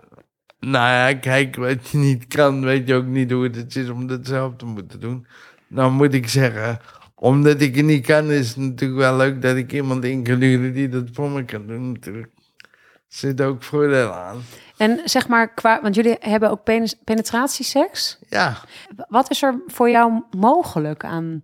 nou 0.59 0.87
ja, 0.87 1.13
kijk, 1.19 1.55
wat 1.55 1.89
je 1.89 1.97
niet 1.97 2.27
kan, 2.27 2.61
weet 2.61 2.87
je 2.87 2.95
ook 2.95 3.05
niet 3.05 3.31
hoe 3.31 3.43
het 3.43 3.75
is 3.75 3.89
om 3.89 4.07
dat 4.07 4.27
zelf 4.27 4.55
te 4.55 4.65
moeten 4.65 4.99
doen. 4.99 5.27
Dan 5.67 5.93
moet 5.93 6.13
ik 6.13 6.27
zeggen, 6.27 6.79
omdat 7.15 7.61
ik 7.61 7.75
het 7.75 7.85
niet 7.85 8.05
kan, 8.05 8.31
is 8.31 8.47
het 8.47 8.57
natuurlijk 8.57 8.99
wel 8.99 9.15
leuk 9.17 9.41
dat 9.41 9.55
ik 9.55 9.73
iemand 9.73 10.03
in 10.03 10.23
kan 10.23 10.39
huren 10.41 10.73
die 10.73 10.89
dat 10.89 11.09
voor 11.13 11.29
me 11.29 11.45
kan 11.45 11.67
doen. 11.67 11.91
Natuurlijk. 11.91 12.29
Zit 13.07 13.41
ook 13.41 13.63
voordeel 13.63 14.11
aan. 14.11 14.41
En 14.77 15.01
zeg 15.03 15.27
maar, 15.27 15.53
qua, 15.53 15.81
want 15.81 15.95
jullie 15.95 16.15
hebben 16.19 16.49
ook 16.51 16.63
penetratieseks. 17.03 18.19
Ja, 18.29 18.57
Wat 19.09 19.29
is 19.31 19.41
er 19.43 19.61
voor 19.67 19.89
jou 19.89 20.23
mogelijk 20.37 21.03
aan 21.03 21.43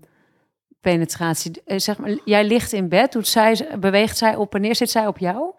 penetratie? 0.81 1.61
Eh, 1.65 1.79
Zeg 1.79 1.97
maar, 1.97 2.17
jij 2.25 2.45
ligt 2.47 2.71
in 2.73 2.89
bed, 2.89 3.11
doet 3.11 3.27
zij, 3.27 3.67
beweegt 3.79 4.17
zij 4.17 4.35
op 4.35 4.55
en 4.55 4.61
neer, 4.61 4.75
zit 4.75 4.89
zij 4.89 5.07
op 5.07 5.17
jou? 5.17 5.53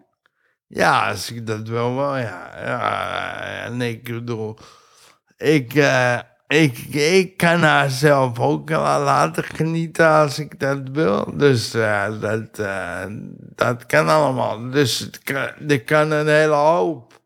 Ja, 0.67 1.09
als 1.09 1.31
ik 1.31 1.47
dat 1.47 1.67
wil, 1.67 1.95
wel, 1.95 2.17
ja. 2.17 2.51
ja 2.65 3.63
en 3.65 3.81
ik 3.81 4.03
bedoel, 4.03 4.57
ik, 5.37 5.73
eh, 5.73 6.19
ik, 6.47 6.77
ik 6.93 7.37
kan 7.37 7.61
haar 7.61 7.89
zelf 7.89 8.39
ook 8.39 8.69
wel 8.69 8.79
laten 9.01 9.43
genieten 9.43 10.09
als 10.09 10.39
ik 10.39 10.59
dat 10.59 10.79
wil. 10.91 11.37
Dus 11.37 11.73
eh, 11.73 12.19
dat, 12.21 12.59
eh, 12.59 13.03
dat 13.55 13.85
kan 13.85 14.09
allemaal. 14.09 14.69
Dus 14.69 14.99
het 14.99 15.19
kan, 15.23 15.47
er 15.67 15.83
kan 15.83 16.11
een 16.11 16.27
hele 16.27 16.53
hoop. 16.53 17.19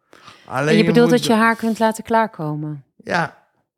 Alleen 0.46 0.68
En 0.68 0.78
je 0.78 0.84
bedoelt 0.84 1.10
moet- 1.10 1.18
dat 1.18 1.28
je 1.28 1.34
haar 1.34 1.56
kunt 1.56 1.80
laten 1.80 2.04
klaarkomen. 2.04 2.84
Ja, 3.04 3.38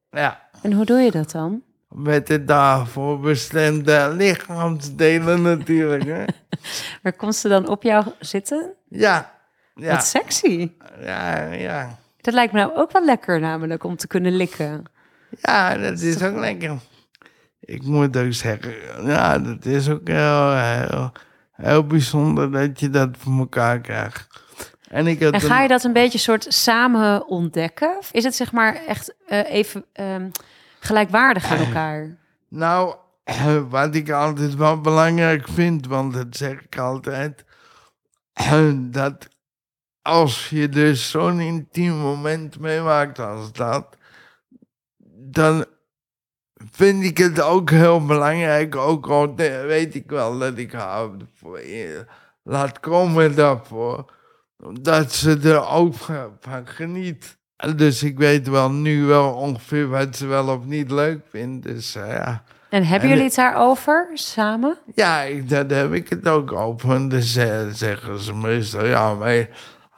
ja. 0.10 0.50
En 0.62 0.74
hoe 0.74 0.86
doe 0.86 1.00
je 1.00 1.12
dat 1.12 1.32
dan? 1.32 1.62
Met 1.90 2.28
de 2.28 2.44
daarvoor 2.44 3.20
bestemde 3.20 4.14
lichaamsdelen 4.18 5.42
natuurlijk. 5.42 6.04
Hè? 6.04 6.24
Waar 7.04 7.14
komt 7.14 7.36
ze 7.36 7.48
dan 7.48 7.68
op 7.68 7.84
jou 7.84 8.06
zitten? 8.20 8.74
Ja, 8.90 9.32
ja, 9.82 9.92
Wat 9.96 10.06
sexy. 10.06 10.72
ja, 11.02 11.42
ja. 11.52 11.98
Dat 12.22 12.34
lijkt 12.34 12.54
me 12.54 12.60
nou 12.60 12.76
ook 12.76 12.92
wel 12.92 13.06
lekker 13.06 13.40
namelijk 13.40 13.84
om 13.84 13.96
te 13.96 14.08
kunnen 14.08 14.36
likken. 14.36 14.84
Ja, 15.42 15.78
dat 15.78 16.00
is 16.00 16.24
ook 16.24 16.36
lekker. 16.38 16.78
Ik 17.60 17.84
moet 17.84 18.18
ook 18.18 18.34
zeggen, 18.34 18.74
ja, 19.06 19.40
dat 19.40 19.66
is 19.66 19.90
ook 19.90 20.08
heel, 20.08 20.56
heel, 20.56 21.12
heel 21.52 21.86
bijzonder 21.88 22.52
dat 22.52 22.80
je 22.80 22.90
dat 22.90 23.10
voor 23.18 23.38
elkaar 23.40 23.80
krijgt. 23.80 24.28
En, 24.90 25.08
ik 25.08 25.22
En 25.22 25.42
ga 25.42 25.56
een- 25.56 25.62
je 25.62 25.68
dat 25.68 25.84
een 25.84 25.94
beetje 25.94 26.18
soort 26.18 26.46
samen 26.54 27.28
ontdekken? 27.28 27.98
Of 27.98 28.10
Is 28.12 28.24
het 28.24 28.36
zeg 28.36 28.52
maar 28.52 28.76
echt 28.88 29.14
eh, 29.28 29.54
even 29.54 29.86
ehm, 29.94 30.30
gelijkwaardig 30.80 31.52
aan 31.52 31.58
elkaar? 31.68 32.18
Nou, 32.50 32.96
wat 33.70 33.96
ik 33.96 34.10
altijd 34.10 34.56
wel 34.56 34.82
belangrijk 34.82 35.48
vind, 35.48 35.88
want 35.88 36.14
dat 36.14 36.28
zeg 36.30 36.62
ik 36.62 36.78
altijd, 36.78 37.46
dat 38.92 39.28
als 40.02 40.50
je 40.50 40.70
dus 40.70 41.10
zo'n 41.10 41.40
intiem 41.40 41.94
moment 41.98 42.60
meemaakt 42.60 43.20
als 43.20 43.52
dat, 43.52 43.98
dan 45.32 45.66
vind 46.72 47.04
ik 47.04 47.18
het 47.18 47.42
ook 47.42 47.70
heel 47.70 48.06
belangrijk, 48.06 48.76
ook 48.76 49.08
al 49.08 49.36
weet 49.36 49.96
ik 49.96 50.10
wel 50.10 50.38
dat 50.38 50.58
ik 50.58 50.72
haar 50.72 51.10
je 51.44 52.06
laat 52.44 52.80
komen 52.80 53.36
daarvoor, 53.36 54.12
dat 54.82 55.12
ze 55.12 55.40
er 55.44 55.68
ook 55.68 55.94
van 56.40 56.68
geniet. 56.68 57.40
Dus 57.76 58.04
ik 58.04 58.18
weet 58.18 58.48
wel 58.48 58.72
nu 58.72 59.04
wel 59.06 59.34
ongeveer 59.34 59.88
wat 59.90 60.16
ze 60.16 60.26
wel 60.26 60.48
of 60.48 60.66
niet 60.66 60.92
leuk 60.92 61.20
vindt. 61.30 61.64
Dus 61.66 61.96
eh, 61.96 62.08
ja. 62.10 62.44
En 62.70 62.84
hebben 62.84 63.02
En 63.02 63.08
jullie 63.10 63.24
het 63.28 63.36
daarover 63.36 64.10
samen? 64.14 64.78
Ja, 64.96 65.26
daar 65.46 65.70
heb 65.70 65.94
ik 65.94 66.10
het 66.10 66.28
ook 66.28 66.52
over. 66.52 66.96
En 66.96 67.10
dan 67.10 67.22
ze- 67.22 67.70
zeggen 67.74 68.20
ze 68.20 68.34
meestal, 68.36 68.86
ja, 68.86 69.14
maar 69.14 69.48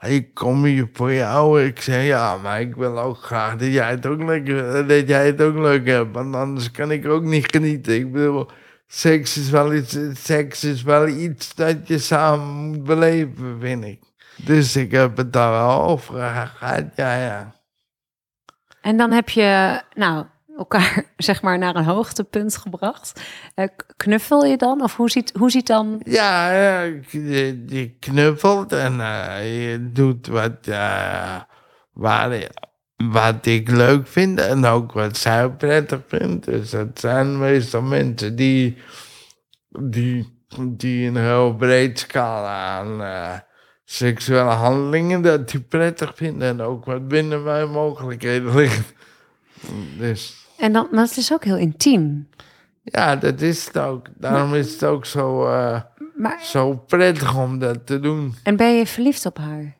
ik 0.06 0.34
kom 0.34 0.64
hier 0.64 0.88
voor 0.92 1.12
jou. 1.12 1.62
Ik 1.62 1.80
zeg, 1.80 2.04
ja, 2.04 2.36
maar 2.36 2.60
ik 2.60 2.74
wil 2.74 2.98
ook 2.98 3.18
graag 3.18 3.56
dat 3.56 3.72
jij 3.72 3.90
het 3.90 4.06
ook 4.06 4.22
leuk, 4.22 4.46
dat 4.88 5.08
jij 5.08 5.26
het 5.26 5.40
ook 5.40 5.54
leuk 5.54 5.86
hebt. 5.86 6.14
Want 6.14 6.34
anders 6.34 6.70
kan 6.70 6.90
ik 6.90 7.06
ook 7.06 7.22
niet 7.22 7.46
genieten. 7.50 7.94
Ik 7.94 8.12
bedoel, 8.12 8.50
seks 8.86 9.36
is 9.36 9.50
wel 9.50 9.74
iets, 9.74 9.98
seks 10.12 10.64
is 10.64 10.82
wel 10.82 11.08
iets 11.08 11.54
dat 11.54 11.88
je 11.88 11.98
samen 11.98 12.46
moet 12.46 12.84
beleven, 12.84 13.60
vind 13.60 13.84
ik. 13.84 14.00
Dus 14.36 14.76
ik 14.76 14.90
heb 14.90 15.16
het 15.16 15.32
daar 15.32 15.50
wel 15.50 15.82
over 15.82 16.14
gehad, 16.14 16.84
ja, 16.96 17.16
ja. 17.16 17.54
En 18.80 18.96
dan 18.96 19.12
heb 19.12 19.28
je, 19.28 19.80
nou, 19.94 20.26
elkaar 20.56 21.04
zeg 21.16 21.42
maar 21.42 21.58
naar 21.58 21.76
een 21.76 21.84
hoogtepunt 21.84 22.56
gebracht. 22.56 23.20
Eh, 23.54 23.68
knuffel 23.96 24.44
je 24.44 24.56
dan? 24.56 24.82
Of 24.82 24.96
hoe 24.96 25.10
ziet, 25.10 25.32
hoe 25.38 25.50
ziet 25.50 25.66
dan... 25.66 26.00
Ja, 26.04 26.52
je, 27.10 27.64
je 27.66 27.96
knuffelt 27.98 28.72
en 28.72 29.00
eh, 29.00 29.70
je 29.70 29.92
doet 29.92 30.26
wat, 30.26 30.66
eh, 30.66 31.40
wat 32.96 33.46
ik 33.46 33.68
leuk 33.68 34.06
vind 34.06 34.40
en 34.40 34.64
ook 34.64 34.92
wat 34.92 35.16
zij 35.16 35.50
prettig 35.50 36.00
vindt. 36.06 36.44
Dus 36.44 36.70
dat 36.70 37.00
zijn 37.00 37.38
meestal 37.38 37.82
mensen 37.82 38.36
die, 38.36 38.76
die, 39.68 40.46
die 40.62 41.06
een 41.06 41.16
heel 41.16 41.54
breed 41.54 41.98
scala 41.98 42.78
aan 42.78 43.02
eh, 43.02 43.38
seksuele 43.84 44.50
handelingen 44.50 45.22
dat 45.22 45.50
die 45.50 45.60
prettig 45.60 46.12
vinden 46.14 46.48
en 46.48 46.60
ook 46.60 46.84
wat 46.84 47.08
binnen 47.08 47.42
mijn 47.42 47.70
mogelijkheden 47.70 48.56
ligt. 48.56 48.92
Dus 49.98 50.43
En 50.58 50.72
dan, 50.72 50.88
maar 50.90 51.04
het 51.04 51.16
is 51.16 51.32
ook 51.32 51.44
heel 51.44 51.56
intiem. 51.56 52.28
ja, 52.82 53.16
dat 53.16 53.40
is 53.40 53.66
het 53.66 53.78
ook. 53.78 54.06
Daarom 54.16 54.54
is 54.54 54.72
het 54.72 54.84
ook 54.84 55.04
zo... 55.06 55.46
eh, 55.46 55.80
Maar, 56.16 56.38
zo 56.42 56.74
prettig 56.76 57.36
om 57.36 57.58
dat 57.58 57.86
te 57.86 58.00
doen. 58.00 58.34
en 58.42 58.56
ben 58.56 58.76
je 58.76 58.86
verliefd 58.86 59.26
op 59.26 59.38
haar? 59.38 59.76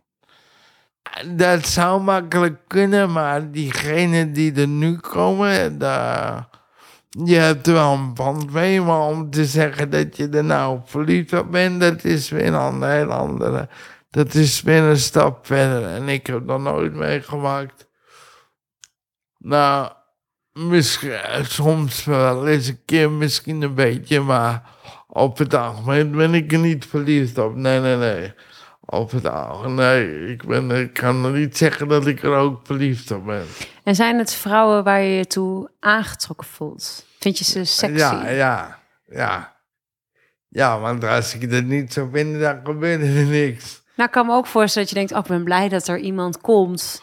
Dat 1.36 1.66
zou 1.66 2.02
makkelijk 2.02 2.58
kunnen, 2.66 3.12
maar 3.12 3.50
diegenen 3.50 4.32
die 4.32 4.54
er 4.60 4.68
nu 4.68 4.96
komen, 4.96 5.78
daar, 5.78 6.48
je 7.24 7.34
hebt 7.34 7.66
er 7.66 7.72
wel 7.72 7.92
een 7.92 8.14
band 8.14 8.52
mee, 8.52 8.80
maar 8.80 9.00
om 9.00 9.30
te 9.30 9.44
zeggen 9.44 9.90
dat 9.90 10.16
je 10.16 10.28
er 10.28 10.44
nou 10.44 10.80
verliefd 10.84 11.32
op 11.32 11.50
bent, 11.50 11.80
dat 11.80 12.04
is 12.04 12.28
weer 12.30 12.54
een 12.54 12.82
heel 12.82 13.12
andere. 13.12 13.68
Dat 14.10 14.34
is 14.34 14.62
weer 14.62 14.82
een 14.82 14.96
stap 14.98 15.46
verder 15.46 15.84
en 15.86 16.08
ik 16.08 16.26
heb 16.26 16.46
dat 16.46 16.60
nooit 16.60 16.94
meegemaakt. 16.94 17.88
Nou, 19.38 19.90
misschien, 20.54 21.18
soms 21.42 22.04
wel 22.04 22.46
eens 22.46 22.68
een 22.68 22.80
keer, 22.84 23.10
misschien 23.10 23.62
een 23.62 23.74
beetje, 23.74 24.20
maar 24.20 24.62
op 25.06 25.38
het 25.38 25.54
algemeen 25.54 26.10
ben 26.10 26.34
ik 26.34 26.52
er 26.52 26.58
niet 26.58 26.86
verliefd 26.86 27.38
op. 27.38 27.54
Nee, 27.56 27.80
nee, 27.80 27.96
nee. 27.96 28.32
Op 28.80 29.10
het 29.10 29.28
algemeen, 29.28 29.74
nee. 29.74 30.32
Ik, 30.32 30.46
ben, 30.46 30.70
ik 30.70 30.92
kan 30.92 31.32
niet 31.32 31.56
zeggen 31.56 31.88
dat 31.88 32.06
ik 32.06 32.22
er 32.22 32.34
ook 32.34 32.60
verliefd 32.66 33.10
op 33.10 33.24
ben. 33.24 33.44
En 33.84 33.94
zijn 33.94 34.18
het 34.18 34.34
vrouwen 34.34 34.84
waar 34.84 35.00
je 35.00 35.16
je 35.16 35.26
toe 35.26 35.70
aangetrokken 35.80 36.46
voelt? 36.46 37.06
Vind 37.18 37.38
je 37.38 37.44
ze 37.44 37.64
sexy? 37.64 37.96
Ja, 37.96 38.28
ja, 38.28 38.78
ja. 39.06 39.52
Ja, 40.48 40.80
want 40.80 41.04
als 41.04 41.34
ik 41.34 41.50
dat 41.50 41.64
niet 41.64 41.92
zou 41.92 42.08
vinden, 42.12 42.40
dan 42.40 42.60
gebeurt 42.64 43.00
er 43.00 43.24
niks. 43.24 43.82
Nou, 43.96 44.08
ik 44.08 44.14
kan 44.14 44.26
me 44.26 44.32
ook 44.32 44.46
voorstellen 44.46 44.88
dat 44.88 44.98
je 44.98 45.06
denkt, 45.06 45.12
oh, 45.12 45.18
ik 45.18 45.36
ben 45.36 45.44
blij 45.44 45.68
dat 45.68 45.88
er 45.88 45.98
iemand 45.98 46.40
komt. 46.40 47.02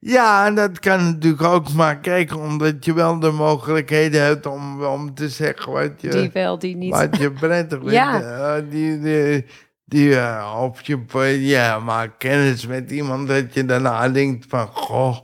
Ja, 0.00 0.46
en 0.46 0.54
dat 0.54 0.78
kan 0.78 1.04
natuurlijk 1.04 1.42
ook. 1.42 1.72
Maar 1.72 1.98
kijk, 1.98 2.36
omdat 2.36 2.84
je 2.84 2.94
wel 2.94 3.18
de 3.18 3.30
mogelijkheden 3.30 4.22
hebt 4.22 4.46
om, 4.46 4.84
om 4.84 5.14
te 5.14 5.28
zeggen 5.28 5.72
wat 5.72 5.92
je... 5.96 6.08
Die 6.08 6.30
wel, 6.32 6.58
die 6.58 6.76
niet. 6.76 6.90
Wat 6.90 7.16
je 7.16 7.32
prettig 7.32 7.78
vindt. 7.86 7.94
Ja. 7.94 8.60
die, 8.60 9.00
die, 9.00 9.46
die 9.84 10.16
eh, 10.16 10.58
of 10.62 10.86
je 10.86 10.98
ja, 11.40 11.78
maakt 11.78 12.16
kennis 12.18 12.66
met 12.66 12.90
iemand 12.90 13.28
dat 13.28 13.54
je 13.54 13.64
daarna 13.64 14.08
denkt 14.08 14.46
van... 14.48 14.66
Goh, 14.66 15.16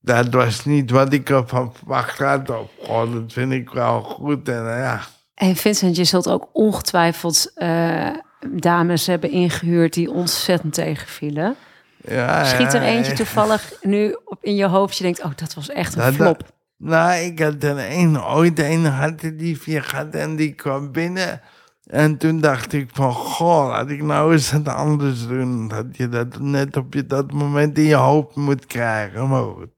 dat 0.00 0.28
was 0.28 0.64
niet 0.64 0.90
wat 0.90 1.12
ik 1.12 1.30
ervan 1.30 1.74
verwacht 1.74 2.18
had. 2.18 2.50
Of 2.50 2.70
goh, 2.82 3.12
dat 3.12 3.32
vind 3.32 3.52
ik 3.52 3.70
wel 3.70 4.02
goed. 4.02 4.48
En 4.48 4.72
eh, 4.74 4.78
ja, 4.78 5.00
En 5.34 5.56
Vincent, 5.56 5.96
je 5.96 6.04
zult 6.04 6.28
ook 6.28 6.48
ongetwijfeld 6.52 7.52
eh, 7.54 8.10
dames 8.50 9.06
hebben 9.06 9.30
ingehuurd 9.30 9.92
die 9.92 10.10
ontzettend 10.10 10.74
tegenvielen. 10.74 11.56
Ja, 12.06 12.44
Schiet 12.44 12.74
er 12.74 12.82
eentje 12.82 13.12
toevallig 13.12 13.72
nu 13.82 14.16
op 14.24 14.38
in 14.44 14.54
je 14.54 14.66
hoofd. 14.66 14.96
Je 14.96 15.02
denkt, 15.02 15.22
oh, 15.22 15.30
dat 15.36 15.54
was 15.54 15.70
echt 15.70 15.94
een 15.94 16.00
Dat- 16.00 16.14
flop. 16.14 16.54
Nou, 16.78 17.12
ik 17.20 17.38
had 17.38 17.62
er 17.62 17.92
een, 17.92 18.22
ooit 18.22 18.58
een 18.58 18.84
had 18.84 19.20
die 19.34 19.60
vier 19.60 19.82
gehad 19.82 20.14
en 20.14 20.36
die 20.36 20.52
kwam 20.54 20.92
binnen. 20.92 21.40
En 21.86 22.16
toen 22.16 22.40
dacht 22.40 22.72
ik 22.72 22.90
van, 22.92 23.12
goh, 23.12 23.68
laat 23.68 23.90
ik 23.90 24.02
nou 24.02 24.32
eens 24.32 24.50
het 24.50 24.68
anders 24.68 25.26
doen. 25.26 25.68
Dat 25.68 25.86
je 25.90 26.08
dat 26.08 26.38
net 26.38 26.76
op 26.76 26.94
je, 26.94 27.06
dat 27.06 27.32
moment 27.32 27.78
in 27.78 27.84
je 27.84 27.94
hoofd 27.94 28.36
moet 28.36 28.66
krijgen. 28.66 29.28
Maar 29.28 29.42
goed. 29.42 29.68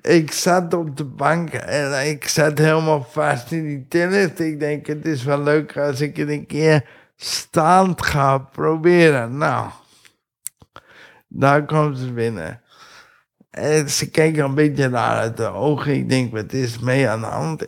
Ik 0.00 0.32
zat 0.32 0.74
op 0.74 0.96
de 0.96 1.04
bank 1.04 1.52
en 1.52 2.08
ik 2.08 2.28
zat 2.28 2.58
helemaal 2.58 3.06
vast 3.10 3.52
in 3.52 3.64
die 3.66 3.86
tennis. 3.88 4.30
Ik 4.30 4.60
denk, 4.60 4.86
het 4.86 5.06
is 5.06 5.22
wel 5.24 5.42
leuk 5.42 5.78
als 5.78 6.00
ik 6.00 6.16
het 6.16 6.28
een 6.28 6.46
keer 6.46 6.84
staand 7.16 8.02
ga 8.02 8.38
proberen. 8.38 9.36
Nou, 9.36 9.66
daar 11.34 11.64
komt 11.64 11.98
ze 11.98 12.12
binnen. 12.12 12.62
En 13.50 13.90
ze 13.90 14.10
kijkt 14.10 14.38
een 14.38 14.54
beetje 14.54 14.88
naar 14.88 15.16
uit 15.16 15.36
de 15.36 15.46
ogen. 15.46 15.94
Ik 15.94 16.08
denk, 16.08 16.32
wat 16.32 16.52
is 16.52 16.78
mee 16.78 17.08
aan 17.08 17.20
de 17.20 17.26
hand? 17.26 17.64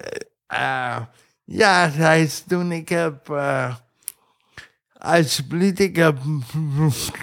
Eh, 0.46 0.96
ja, 1.44 1.90
zei 1.90 2.26
ze 2.26 2.44
toen, 2.46 2.72
ik 2.72 2.88
heb... 2.88 3.30
eh 3.30 3.74
alsjeblieft, 4.98 5.78
ik 5.78 5.96
heb... 5.96 6.18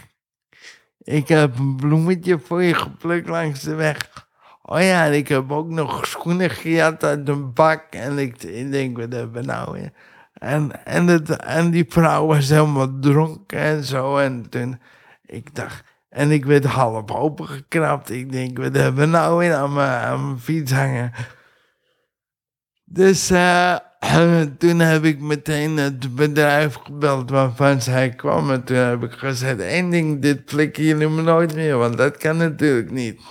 ik 1.18 1.28
heb 1.28 1.58
een 1.58 1.76
bloemetje 1.76 2.40
voor 2.40 2.64
je 2.64 2.74
geplukt 2.74 3.28
langs 3.28 3.62
de 3.62 3.76
weg. 3.76 4.28
Oh 4.62 4.82
ja, 4.82 5.06
en 5.06 5.14
ik 5.14 5.28
heb 5.28 5.52
ook 5.52 5.70
nog 5.70 6.06
schoenen 6.06 6.50
gejat 6.50 7.04
uit 7.04 7.28
een 7.28 7.54
bak. 7.54 7.84
En 7.90 8.18
ik, 8.18 8.42
denk, 8.72 8.98
wat 8.98 9.12
hebben 9.12 9.42
we 9.42 9.48
nou? 9.48 9.90
En, 10.34 10.86
en, 10.86 11.08
het, 11.08 11.30
en 11.30 11.72
die 11.72 11.86
vrouw 11.88 12.26
was 12.26 12.50
helemaal 12.50 13.00
dronken 13.00 13.60
en 13.60 13.84
zo. 13.84 14.18
En 14.18 14.50
toen, 14.50 14.80
ik 15.26 15.56
dacht... 15.56 15.84
En 16.14 16.32
ik 16.32 16.46
werd 16.46 16.66
half 16.66 17.12
opengekrapt. 17.12 18.10
Ik 18.10 18.32
denk, 18.32 18.58
wat 18.58 18.76
hebben 18.76 19.04
we 19.04 19.06
nou 19.06 19.38
mijn, 19.38 19.54
aan 19.54 19.74
mijn 19.74 20.40
fiets 20.40 20.72
hangen? 20.72 21.12
Dus 22.86 23.30
eh, 23.30 23.76
toen 24.58 24.80
heb 24.80 25.04
ik 25.04 25.20
meteen 25.20 25.78
het 25.78 26.16
bedrijf 26.16 26.76
gebeld 26.76 27.30
waarvan 27.30 27.82
zij 27.82 28.10
kwam. 28.10 28.52
En 28.52 28.64
toen 28.64 28.78
heb 28.78 29.04
ik 29.04 29.12
gezegd, 29.12 29.60
één 29.60 29.90
ding, 29.90 30.22
dit 30.22 30.42
flikken 30.46 30.84
jullie 30.84 31.10
me 31.10 31.22
nooit 31.22 31.56
meer. 31.56 31.78
Want 31.78 31.98
dat 31.98 32.18
kan 32.18 32.38
natuurlijk 32.38 32.92
niet. 32.92 33.22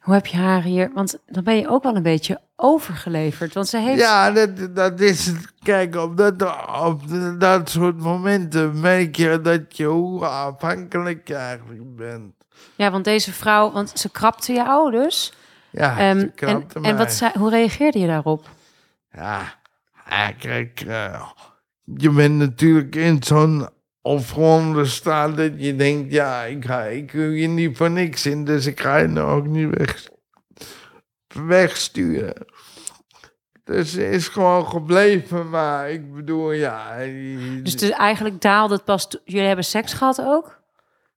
Hoe 0.00 0.14
heb 0.14 0.26
je 0.26 0.36
haar 0.36 0.62
hier... 0.62 0.90
Want 0.94 1.22
dan 1.26 1.44
ben 1.44 1.56
je 1.56 1.68
ook 1.68 1.82
wel 1.82 1.96
een 1.96 2.02
beetje 2.02 2.40
overgeleverd. 2.56 3.54
Want 3.54 3.68
ze 3.68 3.78
heeft... 3.78 4.00
Ja, 4.00 4.30
dat, 4.30 4.74
dat 4.74 5.00
is 5.00 5.26
het. 5.26 5.52
Kijk, 5.62 5.96
op 5.96 6.16
dat, 6.16 6.42
op 6.82 7.02
dat 7.38 7.70
soort 7.70 7.98
momenten 7.98 8.80
merk 8.80 9.16
je 9.16 9.40
dat 9.40 9.76
je 9.76 9.84
hoe 9.84 10.26
afhankelijk 10.26 11.28
je 11.28 11.34
eigenlijk 11.34 11.96
bent. 11.96 12.34
Ja, 12.74 12.90
want 12.90 13.04
deze 13.04 13.32
vrouw... 13.32 13.72
Want 13.72 13.92
ze 13.94 14.10
krapte 14.10 14.52
je 14.52 14.64
ouders. 14.64 15.32
Ja, 15.70 15.94
ze 15.94 16.00
en, 16.00 16.34
krapte 16.34 16.74
en 16.74 16.80
mij. 16.80 16.96
wat 16.96 17.12
zei, 17.12 17.32
hoe 17.38 17.50
reageerde 17.50 17.98
je 17.98 18.06
daarop? 18.06 18.48
Ja, 19.12 19.54
kijk, 20.38 20.80
eh, 20.80 21.28
je 21.84 22.10
bent 22.10 22.38
natuurlijk 22.38 22.94
in 22.94 23.22
zo'n 23.22 23.68
opgewonden 24.02 24.86
staat 24.86 25.36
dat 25.36 25.52
je 25.56 25.76
denkt, 25.76 26.12
ja, 26.12 26.42
ik, 26.42 26.64
ga, 26.64 26.82
ik 26.82 27.12
je 27.12 27.48
niet 27.48 27.76
voor 27.76 27.90
niks 27.90 28.26
in, 28.26 28.44
dus 28.44 28.66
ik 28.66 28.80
ga 28.80 28.96
je 28.96 29.06
nou 29.06 29.30
ook 29.30 29.46
niet 29.46 29.76
weg, 29.78 30.08
wegsturen. 31.46 32.34
Dus 33.64 33.92
ze 33.92 34.10
is 34.10 34.28
gewoon 34.28 34.66
gebleven, 34.66 35.48
maar 35.50 35.90
ik 35.90 36.14
bedoel, 36.14 36.52
ja... 36.52 36.96
Dus, 37.62 37.76
dus 37.76 37.90
eigenlijk 37.90 38.40
daalde 38.40 38.74
het 38.74 38.84
pas... 38.84 39.08
Jullie 39.24 39.46
hebben 39.46 39.64
seks 39.64 39.92
gehad 39.92 40.20
ook? 40.20 40.60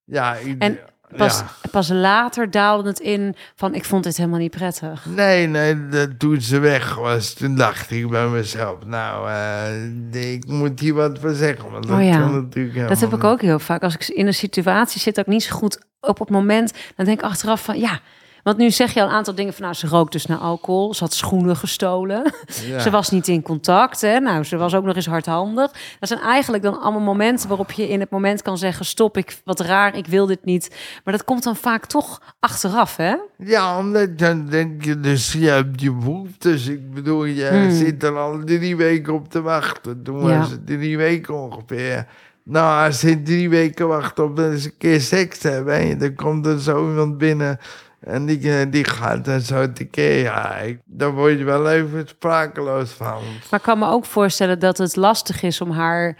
ja, 0.05 0.36
ik- 0.36 0.62
En 0.62 0.79
pas, 1.17 1.39
ja. 1.39 1.69
pas 1.71 1.89
later 1.89 2.51
daalde 2.51 2.89
het 2.89 2.99
in 2.99 3.36
van... 3.55 3.75
Ik 3.75 3.86
vond 3.86 4.03
dit 4.03 4.17
helemaal 4.17 4.39
niet 4.39 4.51
prettig. 4.51 5.05
Nee, 5.05 5.47
nee, 5.47 5.88
dat, 5.88 6.19
toen 6.19 6.41
ze 6.41 6.60
weg 6.60 6.95
was, 6.95 7.34
toen 7.34 7.55
dacht 7.55 7.91
ik 7.91 8.10
bij 8.10 8.27
mezelf, 8.27 8.86
nou, 8.86 9.29
eh, 10.12 10.34
ik 10.34 10.45
moet 10.47 10.79
hier 10.79 10.93
wat 10.93 11.19
voor 11.19 11.34
zeggen, 11.34 11.71
want 11.71 11.88
dat 11.88 11.97
Oh 11.97 12.03
ja, 12.05 12.17
kan 12.19 12.34
natuurlijk 12.34 12.88
Dat 12.88 12.99
heb 12.99 13.13
ik 13.13 13.23
ook 13.23 13.41
heel 13.41 13.60
vaak. 13.60 13.84
Als 13.84 13.93
ik 13.93 14.08
in 14.08 14.27
een 14.27 14.34
situatie 14.34 15.01
zit 15.01 15.15
dat 15.15 15.25
ik 15.25 15.32
niet 15.34 15.43
zo 15.43 15.55
goed 15.55 15.79
op 15.99 16.19
het 16.19 16.29
moment... 16.29 16.73
dan 16.95 17.05
denk 17.05 17.19
ik 17.19 17.25
achteraf 17.25 17.63
van 17.63 17.79
ja... 17.79 17.99
Want 18.43 18.58
nu 18.58 18.71
zeg 18.71 18.93
je 18.93 19.02
al 19.02 19.08
een 19.08 19.13
aantal 19.13 19.36
dingen 19.36 19.54
van... 19.54 19.62
nou, 19.63 19.73
ze 19.75 19.88
rookt 19.88 20.12
dus 20.12 20.25
naar 20.25 20.38
alcohol. 20.38 20.93
Ze 20.93 21.04
had 21.04 21.13
schoenen 21.13 21.56
gestolen. 21.56 22.34
Ja. 22.67 22.80
Ze 22.89 22.89
was 22.89 23.10
niet 23.10 23.28
in 23.28 23.41
contact. 23.41 24.02
Hè? 24.02 24.19
Nou, 24.19 24.43
ze 24.43 24.58
was 24.58 24.75
ook 24.75 24.84
nog 24.84 24.95
eens 24.95 25.06
hardhandig. 25.06 25.71
Dat 25.99 26.10
zijn 26.10 26.21
eigenlijk 26.21 26.63
dan 26.63 26.82
allemaal 26.82 27.02
momenten 27.02 27.47
waarop 27.47 27.71
je 27.71 27.89
in 27.89 27.99
het 27.99 28.10
moment 28.10 28.41
kan 28.41 28.58
zeggen... 28.58 28.86
stop, 28.86 29.17
ik, 29.17 29.41
wat 29.43 29.60
raar, 29.60 29.95
ik 29.95 30.08
wil 30.08 30.25
dit 30.25 30.45
niet. 30.45 30.75
Maar 31.04 31.13
dat 31.13 31.23
komt 31.23 31.43
dan 31.43 31.56
vaak 31.56 31.86
toch 31.86 32.21
achteraf, 32.39 32.95
hè? 32.95 33.15
Ja, 33.38 33.78
omdat 33.78 34.17
dan 34.17 34.45
denk 34.45 34.84
je 34.86 34.99
dus, 34.99 35.32
je 35.34 35.47
hebt 35.49 35.82
je 35.82 35.91
behoeftes. 35.93 36.67
Ik 36.67 36.93
bedoel, 36.93 37.25
je 37.25 37.45
Hmm. 37.45 37.71
zit 37.71 38.04
er 38.04 38.17
al 38.17 38.39
drie 38.45 38.75
weken 38.75 39.13
op 39.13 39.30
te 39.30 39.41
wachten. 39.41 40.04
Toen 40.04 40.28
Ja. 40.28 40.38
was 40.39 40.49
het 40.52 40.67
drie 40.67 40.97
weken 40.97 41.34
ongeveer. 41.43 42.06
Nou, 42.43 42.86
als 42.86 43.02
je 43.02 43.21
drie 43.21 43.49
weken 43.49 43.88
wacht 43.88 44.19
op 44.19 44.38
eens 44.39 44.65
een 44.65 44.78
keer 44.78 45.02
seks 45.02 45.43
hebben, 45.43 45.97
dan 45.99 46.15
komt 46.15 46.45
er 46.45 46.60
zo 46.60 46.88
iemand 46.89 47.17
binnen 47.17 47.60
en 47.99 48.25
die, 48.25 48.59
eh, 48.59 48.71
die 48.71 48.83
gaat 48.83 49.25
dan 49.25 49.41
zo 49.41 49.71
tekeer. 49.71 50.19
Ja, 50.21 50.55
ik, 50.55 50.79
daar 50.85 51.12
word 51.12 51.38
je 51.38 51.43
wel 51.43 51.69
even 51.69 52.07
sprakeloos 52.07 52.91
van. 52.91 53.21
Maar 53.49 53.59
ik 53.59 53.65
kan 53.65 53.79
me 53.79 53.88
ook 53.88 54.05
voorstellen 54.05 54.59
dat 54.59 54.77
het 54.77 54.95
lastig 54.95 55.41
is 55.43 55.62
om 55.62 55.71
haar 55.71 56.17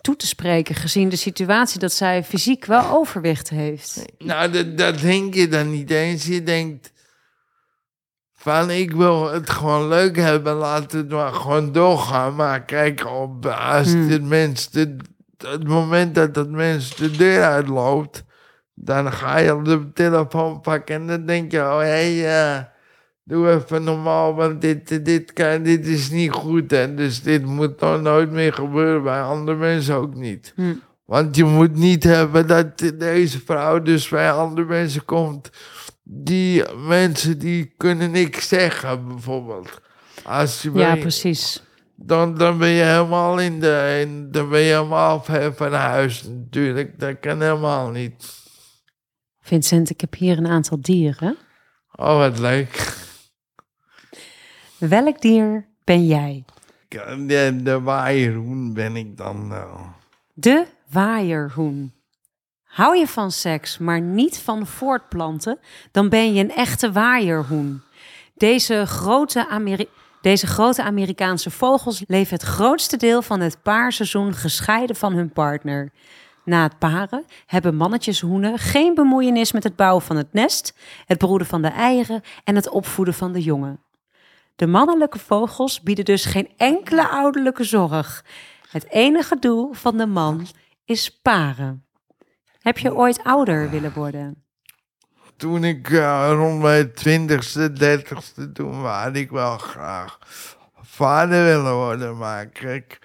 toe 0.00 0.16
te 0.16 0.26
spreken... 0.26 0.74
gezien 0.74 1.08
de 1.08 1.16
situatie 1.16 1.80
dat 1.80 1.92
zij 1.92 2.24
fysiek 2.24 2.64
wel 2.64 2.90
overwicht 2.90 3.48
heeft. 3.48 4.04
Nou, 4.18 4.50
dat, 4.50 4.78
dat 4.78 5.00
denk 5.00 5.34
je 5.34 5.48
dan 5.48 5.70
niet 5.70 5.90
eens. 5.90 6.26
Je 6.26 6.42
denkt 6.42 6.92
van 8.34 8.70
ik 8.70 8.92
wil 8.92 9.32
het 9.32 9.50
gewoon 9.50 9.88
leuk 9.88 10.16
hebben, 10.16 10.54
laat 10.54 10.92
het 10.92 11.08
maar 11.08 11.32
gewoon 11.32 11.72
doorgaan. 11.72 12.34
Maar 12.34 12.64
kijk, 12.64 13.06
op, 13.06 13.46
als 13.46 13.92
Hmm. 13.92 14.08
dit 14.08 14.22
mens, 14.22 14.68
het 15.38 15.68
moment 15.68 16.14
dat 16.14 16.34
dat 16.34 16.48
mens 16.48 16.96
de 16.96 17.10
deur 17.10 17.44
uitloopt, 17.44 18.24
dan 18.80 19.12
ga 19.12 19.38
je 19.38 19.54
op 19.54 19.64
de 19.64 19.92
telefoon 19.94 20.60
pakken 20.60 20.94
en 20.94 21.06
dan 21.06 21.26
denk 21.26 21.52
je, 21.52 21.60
oh 21.60 21.78
hé, 21.78 22.24
eh, 22.26 22.58
doe 23.24 23.50
even 23.50 23.84
normaal, 23.84 24.34
want 24.34 24.60
dit, 24.60 25.04
dit, 25.04 25.32
kan, 25.32 25.62
dit 25.62 25.86
is 25.86 26.10
niet 26.10 26.30
goed. 26.30 26.72
En 26.72 26.96
dus 26.96 27.22
dit 27.22 27.44
moet 27.46 27.80
nog 27.80 28.00
nooit 28.00 28.30
meer 28.30 28.52
gebeuren, 28.52 29.02
bij 29.02 29.22
andere 29.22 29.56
mensen 29.56 29.94
ook 29.94 30.14
niet. 30.14 30.52
Hm. 30.56 30.62
Want 31.04 31.36
je 31.36 31.44
moet 31.44 31.74
niet 31.76 32.04
hebben 32.04 32.46
dat 32.46 32.92
deze 32.94 33.40
vrouw 33.44 33.82
dus 33.82 34.08
bij 34.08 34.32
andere 34.32 34.66
mensen 34.66 35.04
komt. 35.04 35.50
Die 36.02 36.64
mensen 36.86 37.38
die 37.38 37.74
kunnen 37.76 38.10
niks 38.10 38.48
zeggen, 38.48 39.08
bijvoorbeeld. 39.08 39.80
Als 40.24 40.62
je 40.62 40.70
Ja, 40.74 40.92
bij- 40.92 41.00
precies. 41.00 41.62
dan, 41.94 42.34
dan 42.34 42.58
ben 42.58 42.68
je 42.68 42.82
helemaal 42.82 43.38
in 43.38 43.60
de. 43.60 43.98
In, 44.00 44.28
dan 44.30 44.48
ben 44.48 44.60
je 44.60 44.72
helemaal 44.72 45.22
ver 45.22 45.54
van 45.54 45.72
huis, 45.72 46.22
natuurlijk. 46.28 46.98
Dat 47.00 47.20
kan 47.20 47.40
helemaal 47.42 47.90
niet. 47.90 48.36
Vincent, 49.52 49.90
ik 49.90 50.00
heb 50.00 50.14
hier 50.14 50.38
een 50.38 50.46
aantal 50.46 50.78
dieren. 50.80 51.36
Oh, 51.94 52.16
wat 52.16 52.38
leuk. 52.38 52.96
Welk 54.78 55.20
dier 55.20 55.66
ben 55.84 56.06
jij? 56.06 56.44
De, 56.88 57.60
de 57.62 57.80
waaierhoen 57.80 58.74
ben 58.74 58.96
ik 58.96 59.16
dan 59.16 59.48
wel. 59.48 59.80
De 60.34 60.66
waaierhoen. 60.90 61.92
Hou 62.64 62.96
je 62.96 63.06
van 63.06 63.30
seks, 63.30 63.78
maar 63.78 64.00
niet 64.00 64.38
van 64.38 64.66
voortplanten, 64.66 65.58
dan 65.90 66.08
ben 66.08 66.34
je 66.34 66.42
een 66.42 66.54
echte 66.54 66.92
waaierhoen. 66.92 67.82
Deze 68.34 68.86
grote, 68.86 69.48
Ameri- 69.48 69.88
Deze 70.22 70.46
grote 70.46 70.82
Amerikaanse 70.82 71.50
vogels 71.50 72.02
leven 72.06 72.34
het 72.34 72.42
grootste 72.42 72.96
deel 72.96 73.22
van 73.22 73.40
het 73.40 73.62
paarseizoen 73.62 74.34
gescheiden 74.34 74.96
van 74.96 75.12
hun 75.12 75.30
partner. 75.30 75.92
Na 76.48 76.62
het 76.62 76.78
paren 76.78 77.24
hebben 77.46 77.76
mannetjeshoenen 77.76 78.58
geen 78.58 78.94
bemoeienis 78.94 79.52
met 79.52 79.64
het 79.64 79.76
bouwen 79.76 80.02
van 80.02 80.16
het 80.16 80.32
nest, 80.32 80.74
het 81.06 81.18
broeden 81.18 81.46
van 81.46 81.62
de 81.62 81.68
eieren 81.68 82.22
en 82.44 82.54
het 82.54 82.68
opvoeden 82.68 83.14
van 83.14 83.32
de 83.32 83.42
jongen. 83.42 83.80
De 84.56 84.66
mannelijke 84.66 85.18
vogels 85.18 85.80
bieden 85.80 86.04
dus 86.04 86.24
geen 86.24 86.50
enkele 86.56 87.08
ouderlijke 87.08 87.64
zorg. 87.64 88.24
Het 88.70 88.90
enige 88.90 89.38
doel 89.38 89.72
van 89.72 89.96
de 89.96 90.06
man 90.06 90.46
is 90.84 91.20
paren. 91.20 91.86
Heb 92.58 92.78
je 92.78 92.94
ooit 92.94 93.24
ouder 93.24 93.70
willen 93.70 93.92
worden? 93.92 94.44
Toen 95.36 95.64
ik 95.64 95.90
eh, 95.90 96.30
rond 96.32 96.60
mijn 96.60 96.92
twintigste, 96.92 97.72
dertigste, 97.72 98.52
toen 98.52 98.82
wou 98.82 99.12
ik 99.12 99.30
wel 99.30 99.58
graag 99.58 100.18
vader 100.80 101.44
willen 101.44 101.74
worden. 101.74 102.16
Maar 102.16 102.46
kijk, 102.46 102.98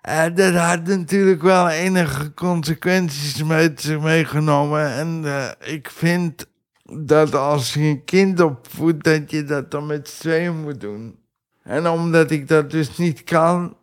eh, 0.00 0.24
dat 0.34 0.54
had 0.54 0.86
natuurlijk 0.86 1.42
wel 1.42 1.68
enige 1.68 2.34
consequenties 2.34 3.42
met 3.42 3.80
zich 3.80 4.00
meegenomen. 4.00 4.92
En 4.92 5.22
eh, 5.24 5.72
ik 5.74 5.90
vind 5.90 6.46
dat 6.92 7.34
als 7.34 7.74
je 7.74 7.80
een 7.80 8.04
kind 8.04 8.40
opvoedt, 8.40 9.04
dat 9.04 9.30
je 9.30 9.44
dat 9.44 9.70
dan 9.70 9.86
met 9.86 10.08
z'n 10.08 10.20
tweeën 10.20 10.60
moet 10.62 10.80
doen. 10.80 11.18
En 11.62 11.88
omdat 11.88 12.30
ik 12.30 12.48
dat 12.48 12.70
dus 12.70 12.96
niet 12.96 13.24
kan, 13.24 13.76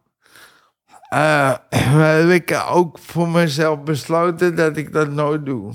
eh, 1.10 1.54
heb 1.70 2.30
ik 2.30 2.64
ook 2.70 3.00
voor 3.00 3.30
mezelf 3.30 3.84
besloten 3.84 4.56
dat 4.56 4.78
ik 4.78 4.94
dat 4.94 5.12
nooit 5.12 5.46
doe. 5.46 5.74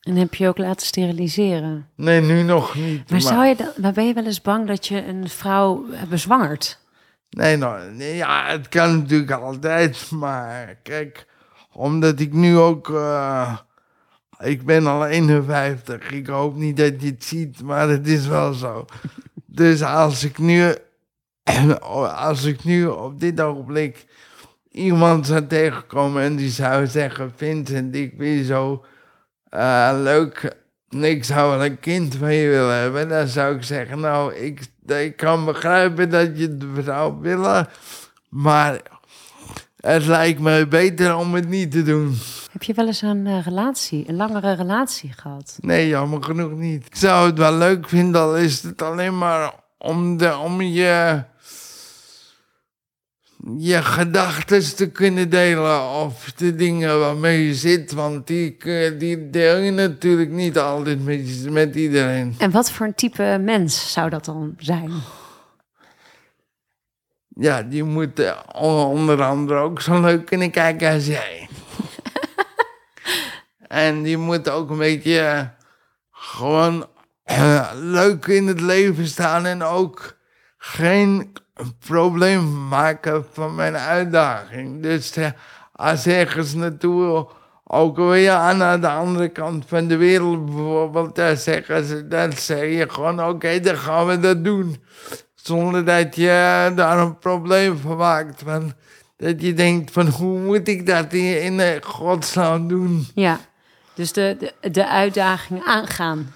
En 0.00 0.16
heb 0.16 0.34
je 0.34 0.48
ook 0.48 0.58
laten 0.58 0.86
steriliseren? 0.86 1.88
Nee, 1.96 2.20
nu 2.20 2.42
nog 2.42 2.74
niet. 2.74 3.10
Maar, 3.10 3.20
zou 3.20 3.46
je 3.46 3.72
maar 3.80 3.92
ben 3.92 4.06
je 4.06 4.14
wel 4.14 4.24
eens 4.24 4.40
bang 4.40 4.66
dat 4.66 4.86
je 4.86 5.06
een 5.06 5.28
vrouw 5.28 5.84
bezwangert? 6.08 6.83
Nee, 7.34 7.56
nou, 7.56 7.90
nee, 7.90 8.16
ja, 8.16 8.46
het 8.46 8.68
kan 8.68 8.98
natuurlijk 8.98 9.30
altijd, 9.30 10.10
maar 10.22 10.74
kijk, 10.82 11.26
omdat 11.72 12.20
ik 12.20 12.32
nu 12.32 12.56
ook, 12.58 12.90
eh, 12.90 13.58
ik 14.38 14.64
ben 14.64 14.86
al 14.86 15.06
51, 15.06 16.10
ik 16.10 16.26
hoop 16.26 16.56
niet 16.56 16.76
dat 16.76 17.02
je 17.02 17.06
het 17.08 17.24
ziet, 17.24 17.62
maar 17.62 17.88
het 17.88 18.08
is 18.08 18.26
wel 18.26 18.52
zo. 18.52 18.84
Dus 19.46 19.82
als 19.82 20.24
ik 20.24 20.38
nu 20.38 20.74
als 22.28 22.44
ik 22.44 22.64
nu 22.64 22.86
op 22.86 23.20
dit 23.20 23.40
ogenblik 23.40 24.06
iemand 24.70 25.26
zou 25.26 25.46
tegenkomen 25.46 26.22
en 26.22 26.36
die 26.36 26.50
zou 26.50 26.86
zeggen: 26.86 27.32
Vincent, 27.36 27.94
ik 27.94 28.18
ben 28.18 28.44
zo 28.44 28.84
eh, 29.48 29.90
leuk. 30.02 30.63
Ik 31.02 31.24
zou 31.24 31.50
wel 31.50 31.66
een 31.66 31.80
kind 31.80 32.14
van 32.14 32.34
je 32.34 32.48
willen 32.48 32.78
hebben. 32.78 33.08
Dan 33.08 33.26
zou 33.26 33.56
ik 33.56 33.62
zeggen: 33.62 34.00
Nou, 34.00 34.34
ik, 34.34 34.60
ik 34.86 35.16
kan 35.16 35.44
begrijpen 35.44 36.10
dat 36.10 36.38
je 36.38 36.58
het 36.74 36.84
zou 36.84 37.20
willen. 37.20 37.68
Maar 38.28 38.80
het 39.80 40.06
lijkt 40.06 40.40
me 40.40 40.66
beter 40.68 41.16
om 41.16 41.34
het 41.34 41.48
niet 41.48 41.70
te 41.70 41.82
doen. 41.82 42.16
Heb 42.52 42.62
je 42.62 42.74
wel 42.74 42.86
eens 42.86 43.02
een 43.02 43.26
eh, 43.26 43.44
relatie, 43.44 44.04
een 44.08 44.16
langere 44.16 44.52
relatie 44.52 45.12
gehad? 45.12 45.58
Nee, 45.60 45.88
jammer 45.88 46.22
genoeg 46.22 46.52
niet. 46.52 46.86
Ik 46.86 46.96
zou 46.96 47.26
het 47.26 47.38
wel 47.38 47.54
leuk 47.54 47.88
vinden, 47.88 48.20
al 48.20 48.36
is 48.36 48.62
het 48.62 48.82
alleen 48.82 49.18
maar 49.18 49.54
om, 49.78 50.16
de, 50.16 50.36
om 50.36 50.62
je, 50.62 51.22
je 53.58 53.82
gedachten 53.82 54.76
te 54.76 54.90
kunnen 54.90 55.30
delen 55.30 55.88
of 55.90 56.32
de 56.32 56.54
dingen 56.54 57.00
waarmee 57.00 57.46
je 57.46 57.54
zit. 57.54 57.92
Want 57.92 58.26
die, 58.26 58.50
kun- 58.50 58.98
die 58.98 59.30
deel 59.30 59.56
je 59.56 59.70
natuurlijk 59.70 60.30
niet 60.30 60.58
altijd 60.58 61.04
met, 61.04 61.50
met 61.50 61.74
iedereen. 61.74 62.34
En 62.38 62.50
wat 62.50 62.70
voor 62.70 62.86
een 62.86 62.94
type 62.94 63.38
mens 63.40 63.92
zou 63.92 64.10
dat 64.10 64.24
dan 64.24 64.54
zijn? 64.58 64.92
Ja, 67.28 67.62
die 67.62 67.84
moet 67.84 68.18
eh, 68.18 68.38
onder 68.92 69.22
andere 69.22 69.58
ook 69.58 69.80
zo 69.80 70.00
leuk 70.00 70.26
kunnen 70.26 70.50
kijken 70.50 70.92
als 70.92 71.06
jij. 71.06 71.48
en 73.68 74.02
die 74.02 74.16
moet 74.16 74.48
ook 74.50 74.70
een 74.70 74.78
beetje 74.78 75.18
eh, 75.18 75.40
gewoon 76.10 76.86
eh, 77.22 77.70
leuk 77.74 78.26
in 78.26 78.46
het 78.46 78.60
leven 78.60 79.06
staan 79.06 79.46
en 79.46 79.62
ook 79.62 80.16
geen 80.58 81.32
probleem 81.78 82.68
maken 82.68 83.26
van 83.32 83.54
mijn 83.54 83.76
uitdaging. 83.76 84.82
Dus 84.82 85.16
eh, 85.16 85.30
als 85.72 86.06
ergens 86.06 86.54
naartoe, 86.54 87.28
ook 87.64 87.96
weer 87.96 88.30
aan 88.30 88.80
de 88.80 88.88
andere 88.88 89.28
kant 89.28 89.64
van 89.66 89.86
de 89.86 89.96
wereld 89.96 90.44
bijvoorbeeld, 90.44 91.20
zeggen 91.38 91.84
ze, 91.84 92.08
dan 92.08 92.32
zeg 92.32 92.60
je 92.60 92.86
gewoon, 92.88 93.24
oké, 93.24 93.60
dan 93.60 93.76
gaan 93.76 94.06
we 94.06 94.20
dat 94.20 94.44
doen. 94.44 94.84
Zonder 95.34 95.84
dat 95.84 96.16
je 96.16 96.72
daar 96.74 96.98
een 96.98 97.18
probleem 97.18 97.78
van 97.78 97.96
maakt. 97.96 98.42
Van, 98.44 98.72
dat 99.16 99.42
je 99.42 99.54
denkt 99.54 99.90
van 99.90 100.06
hoe 100.06 100.38
moet 100.38 100.68
ik 100.68 100.86
dat 100.86 101.12
in, 101.12 101.42
in 101.42 101.60
eh, 101.60 101.82
godsnaam 101.82 102.68
doen? 102.68 103.06
Ja, 103.14 103.40
dus 103.94 104.12
de, 104.12 104.52
de 104.60 104.88
uitdaging 104.88 105.64
aangaan. 105.64 106.34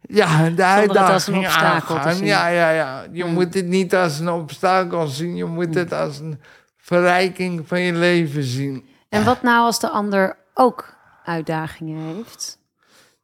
Ja, 0.00 0.26
de 0.50 0.62
het 0.62 0.96
als 0.96 1.26
een 1.26 1.34
uitdaging 1.34 1.98
aangaan. 2.00 2.24
Ja, 2.24 2.48
ja, 2.48 2.70
ja. 2.70 3.04
Je 3.12 3.24
Mm. 3.24 3.32
moet 3.32 3.54
het 3.54 3.66
niet 3.66 3.94
als 3.94 4.18
een 4.18 4.28
obstakel 4.30 5.06
zien. 5.06 5.36
Je 5.36 5.44
moet 5.44 5.74
het 5.74 5.92
als 5.92 6.18
een 6.18 6.40
verrijking 6.76 7.68
van 7.68 7.80
je 7.80 7.92
leven 7.92 8.42
zien. 8.42 8.84
En 9.08 9.24
wat 9.24 9.42
nou 9.42 9.64
als 9.64 9.80
de 9.80 9.88
ander 9.88 10.36
ook 10.54 10.94
uitdagingen 11.24 12.14
heeft? 12.14 12.58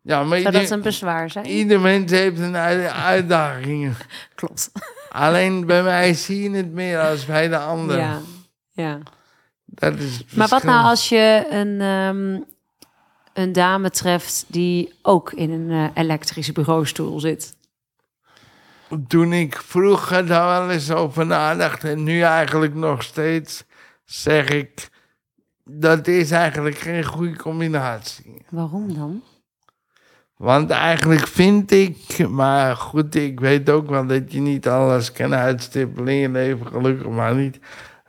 Ja, 0.03 0.23
maar 0.23 0.39
Zou 0.41 0.53
dat 0.53 0.71
een 0.71 0.83
bezwaar 0.83 1.31
zijn? 1.31 1.47
ieder 1.47 1.81
mens 1.81 2.11
heeft 2.11 2.39
een 2.41 2.57
uit- 2.57 2.91
uitdagingen. 2.93 3.95
Klopt. 4.35 4.71
Alleen 5.11 5.67
bij 5.67 5.83
mij 5.83 6.15
zie 6.15 6.51
je 6.51 6.57
het 6.57 6.73
meer 6.73 7.01
als 7.01 7.25
bij 7.27 7.49
de 7.49 7.59
ander. 7.59 7.99
Ja, 7.99 8.19
ja. 8.73 8.99
Dat 9.65 9.95
is 9.99 10.25
Maar 10.35 10.49
wat 10.49 10.63
nou 10.63 10.85
als 10.85 11.09
je 11.09 11.47
een, 11.51 11.81
ehm, 11.81 12.41
een 13.35 13.53
dame 13.53 13.91
treft 13.91 14.45
die 14.49 14.93
ook 15.03 15.33
in 15.33 15.51
een 15.51 15.71
eh, 15.71 16.03
elektrische 16.03 16.53
bureaustoel 16.53 17.21
zit? 17.21 17.57
Toen 19.07 19.33
ik 19.33 19.57
vroeger 19.57 20.27
daar 20.27 20.61
wel 20.61 20.71
eens 20.71 20.91
over 20.91 21.27
nadacht 21.27 21.85
en 21.85 22.03
nu 22.03 22.21
eigenlijk 22.21 22.75
nog 22.75 23.03
steeds, 23.03 23.65
zeg 24.05 24.49
ik, 24.49 24.89
dat 25.65 26.07
is 26.07 26.31
eigenlijk 26.31 26.79
geen 26.79 27.05
goede 27.05 27.37
combinatie. 27.37 28.45
Waarom 28.49 28.95
dan? 28.95 29.23
Want 30.37 30.71
eigenlijk 30.71 31.27
vind 31.27 31.71
ik, 31.71 32.29
maar 32.29 32.77
goed, 32.77 33.15
ik 33.15 33.41
weet 33.41 33.71
ook 33.71 33.89
wel 33.89 34.07
dat 34.07 34.33
je 34.33 34.41
niet 34.41 34.69
alles 34.69 35.13
kan 35.13 35.35
uitstippelen 35.35 36.09
in 36.09 36.21
je 36.21 36.29
leven, 36.29 36.67
gelukkig 36.67 37.09
maar 37.09 37.35
niet. 37.35 37.59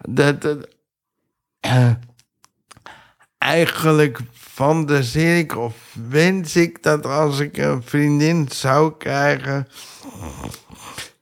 Dat 0.01 0.43
het 0.43 0.75
eh, 1.59 1.91
eigenlijk 4.59 4.87
fantaseer 4.87 5.37
ik 5.37 5.57
of 5.57 5.95
wens 6.09 6.55
ik 6.55 6.83
dat 6.83 7.05
als 7.05 7.39
ik 7.39 7.57
een 7.57 7.83
vriendin 7.83 8.47
zou 8.49 8.93
krijgen, 8.97 9.67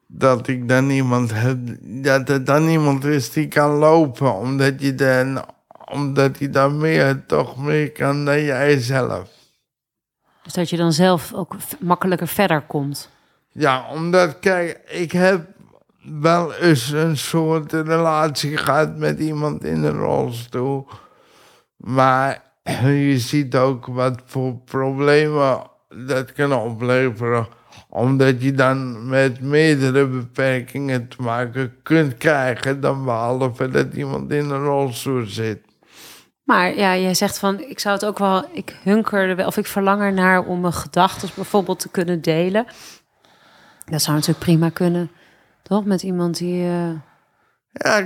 dat 0.08 0.48
ik 0.48 0.68
dan 0.68 0.90
iemand 0.90 1.32
heb, 1.34 1.58
dat 1.82 2.30
er 2.30 2.44
dan 2.44 2.68
iemand 2.68 3.06
is 3.06 3.32
die 3.32 3.48
kan 3.48 3.72
lopen, 3.72 4.34
omdat 4.34 4.82
je 4.82 4.96
dan, 4.96 5.46
omdat 5.86 6.40
hij 6.40 6.50
dan 6.50 6.78
meer, 6.78 7.26
toch 7.26 7.58
meer 7.58 7.92
kan 7.92 8.26
dan 8.26 8.44
jij 8.44 8.80
zelf. 8.80 9.30
Dus 10.44 10.54
dat 10.54 10.70
je 10.70 10.78
dan 10.78 10.94
zelf 10.94 11.34
ook 11.34 11.56
makkelijker 11.80 12.28
verder 12.28 12.62
komt. 12.62 13.10
Ja, 13.52 13.90
omdat, 13.92 14.40
kijk, 14.40 14.80
ik 14.90 15.12
heb 15.12 15.48
wel 16.22 16.54
eens 16.54 16.92
een 16.92 17.18
soort 17.18 17.72
relatie 17.72 18.58
gehad 18.58 18.98
met 18.98 19.20
iemand 19.20 19.64
in 19.64 19.84
een 19.84 19.98
rolstoel. 19.98 20.88
Maar 21.78 22.53
je 23.08 23.20
ziet 23.20 23.56
ook 23.56 23.86
wat 23.86 24.22
voor 24.26 24.56
problemen 24.58 25.62
dat 26.08 26.32
kan 26.34 26.54
opleveren. 26.54 27.48
Omdat 27.90 28.42
je 28.42 28.54
dan 28.54 29.10
met 29.10 29.42
meerdere 29.42 30.08
beperkingen 30.08 31.08
te 31.08 31.22
maken 31.22 31.76
kunt 31.84 32.18
krijgen 32.18 32.82
dan 32.82 33.06
behalve 33.06 33.70
dat 33.70 33.94
iemand 33.94 34.32
in 34.32 34.50
een 34.50 34.64
rolstoel 34.64 35.26
zit. 35.26 35.62
Maar 36.44 36.76
ja, 36.76 36.98
jij 36.98 37.14
zegt 37.14 37.40
van, 37.40 37.60
ik 37.60 37.80
zou 37.80 37.96
het 37.96 38.06
ook 38.06 38.20
wel, 38.20 38.46
ik 38.52 38.80
hunker 38.84 39.30
er 39.30 39.36
wel, 39.36 39.48
of 39.48 39.58
ik 39.58 39.68
verlang 39.68 40.02
ernaar 40.02 40.46
om 40.46 40.62
mijn 40.62 40.74
gedachten 40.74 41.30
bijvoorbeeld 41.36 41.80
te 41.80 41.90
kunnen 41.90 42.22
delen. 42.22 42.66
Dat 43.86 44.02
zou 44.02 44.16
natuurlijk 44.16 44.46
prima 44.46 44.70
kunnen, 44.70 45.12
toch? 45.62 45.86
Met 45.86 46.04
iemand 46.04 46.38
die, 46.38 46.68
eh, 46.68 46.90
Ja, 47.74 48.06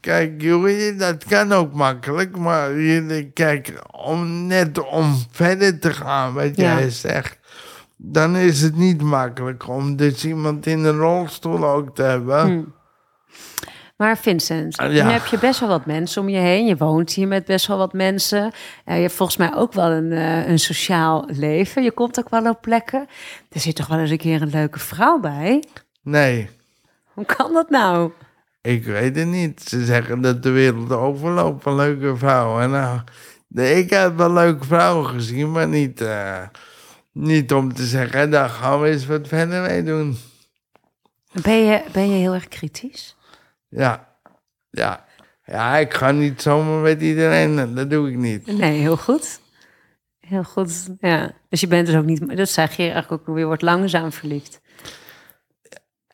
kijk, 0.00 0.40
Jorie, 0.42 0.96
dat 0.96 1.24
kan 1.24 1.52
ook 1.52 1.72
makkelijk. 1.72 2.36
Maar 2.36 2.70
kijk, 3.34 3.72
om 3.90 4.46
net 4.46 4.84
om 4.86 5.16
verder 5.30 5.78
te 5.78 5.92
gaan, 5.92 6.32
wat 6.34 6.56
Ja. 6.56 6.78
jij 6.78 6.90
zegt, 6.90 7.38
dan 7.96 8.36
is 8.36 8.60
het 8.60 8.76
niet 8.76 9.02
makkelijk 9.02 9.68
om 9.68 9.96
dus 9.96 10.24
iemand 10.24 10.66
in 10.66 10.84
een 10.84 10.96
rolstoel 10.98 11.64
ook 11.68 11.94
te 11.94 12.02
hebben. 12.02 12.40
Hmm. 12.40 12.76
Maar 13.96 14.18
Vincent, 14.18 14.76
ja. 14.76 14.88
nu 14.88 14.98
heb 15.12 15.26
je 15.26 15.38
best 15.38 15.60
wel 15.60 15.68
wat 15.68 15.86
mensen 15.86 16.22
om 16.22 16.28
je 16.28 16.38
heen. 16.38 16.66
Je 16.66 16.76
woont 16.76 17.12
hier 17.12 17.28
met 17.28 17.44
best 17.44 17.66
wel 17.66 17.78
wat 17.78 17.92
mensen. 17.92 18.52
Je 18.84 18.92
hebt 18.92 19.12
volgens 19.12 19.38
mij 19.38 19.54
ook 19.54 19.72
wel 19.72 19.90
een, 19.90 20.12
eh, 20.12 20.48
een 20.48 20.58
sociaal 20.58 21.24
leven. 21.26 21.82
Je 21.82 21.90
komt 21.92 22.18
ook 22.18 22.28
wel 22.28 22.48
op 22.48 22.60
plekken. 22.60 23.06
Er 23.50 23.60
zit 23.60 23.76
toch 23.76 23.86
wel 23.86 23.98
eens 23.98 24.10
een 24.10 24.16
keer 24.18 24.42
een 24.42 24.50
leuke 24.50 24.78
vrouw 24.78 25.18
bij? 25.20 25.64
Nee, 26.02 26.48
Hoe 27.12 27.24
kan 27.24 27.52
dat 27.52 27.70
nou? 27.70 28.10
Ik 28.68 28.84
weet 28.84 29.16
het 29.16 29.26
niet. 29.26 29.62
Ze 29.62 29.84
zeggen 29.84 30.20
dat 30.20 30.42
de 30.42 30.50
wereld 30.50 30.92
overloopt 30.92 31.62
van 31.62 31.74
leuke 31.76 32.16
vrouwen. 32.16 32.70
Nou, 32.70 33.00
de- 33.46 33.70
ik 33.74 33.90
heb 33.90 34.16
wel 34.16 34.32
leuke 34.32 34.64
vrouwen 34.64 35.06
gezien, 35.06 35.50
maar 35.52 35.68
niet, 35.68 36.00
eh, 36.00 36.42
niet 37.12 37.52
om 37.52 37.74
te 37.74 37.84
zeggen, 37.86 38.30
daar 38.30 38.48
gaan 38.48 38.80
we 38.80 38.88
eens 38.88 39.06
wat 39.06 39.28
verder 39.28 39.62
mee 39.62 39.82
doen. 39.82 40.16
Ben 41.42 41.64
je, 41.64 41.82
ben 41.92 42.10
je 42.10 42.16
heel 42.16 42.34
erg 42.34 42.48
kritisch? 42.48 43.16
Ja, 43.68 44.08
ja. 44.70 45.06
Ja, 45.44 45.76
ik 45.76 45.94
ga 45.94 46.10
niet 46.10 46.42
zomaar 46.42 46.80
met 46.80 47.00
iedereen, 47.02 47.74
dat 47.74 47.90
doe 47.90 48.10
ik 48.10 48.16
niet. 48.16 48.46
Nee, 48.58 48.80
heel 48.80 48.96
goed. 48.96 49.40
Heel 50.20 50.44
goed, 50.44 50.88
ja. 51.00 51.32
Dus 51.48 51.60
je 51.60 51.66
bent 51.66 51.86
dus 51.86 51.96
ook 51.96 52.04
niet... 52.04 52.36
Dat 52.36 52.48
zeg 52.48 52.76
je 52.76 52.82
eigenlijk 52.90 53.28
ook 53.28 53.34
weer, 53.36 53.46
wordt 53.46 53.62
langzaam 53.62 54.12
verliefd. 54.12 54.60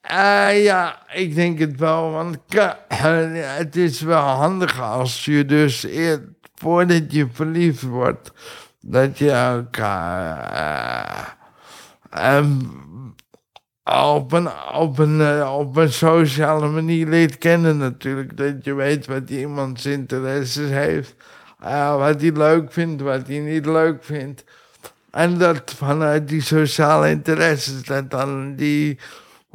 Eh, 0.04 0.64
ja, 0.64 1.02
ik 1.12 1.34
denk 1.34 1.58
het 1.58 1.78
wel, 1.78 2.10
want 2.10 2.38
ka- 2.48 2.78
het 2.88 3.76
is 3.76 4.00
wel 4.00 4.22
handig 4.22 4.80
als 4.80 5.24
je 5.24 5.44
dus 5.44 5.84
eer, 5.84 6.22
voordat 6.54 7.12
je 7.12 7.26
verliefd 7.32 7.82
wordt, 7.82 8.32
dat 8.80 9.18
je 9.18 9.30
elkaar 9.30 11.36
eh, 12.10 12.36
ehm, 12.36 12.52
op, 14.14 14.32
een, 14.32 14.48
op, 14.74 14.98
een, 14.98 15.20
eh, 15.20 15.54
op 15.58 15.76
een 15.76 15.92
sociale 15.92 16.68
manier 16.68 17.08
leert 17.08 17.38
kennen 17.38 17.76
natuurlijk. 17.76 18.36
Dat 18.36 18.64
je 18.64 18.74
weet 18.74 19.06
wat 19.06 19.30
iemands 19.30 19.86
interesses 19.86 20.68
heeft, 20.70 21.14
eh, 21.60 21.96
wat 21.96 22.20
hij 22.20 22.32
leuk 22.32 22.72
vindt, 22.72 23.02
wat 23.02 23.26
hij 23.26 23.38
niet 23.38 23.66
leuk 23.66 24.04
vindt. 24.04 24.44
En 25.10 25.38
dat 25.38 25.74
vanuit 25.76 26.28
die 26.28 26.42
sociale 26.42 27.10
interesses, 27.10 27.82
dat 27.84 28.10
dan 28.10 28.54
die 28.56 28.98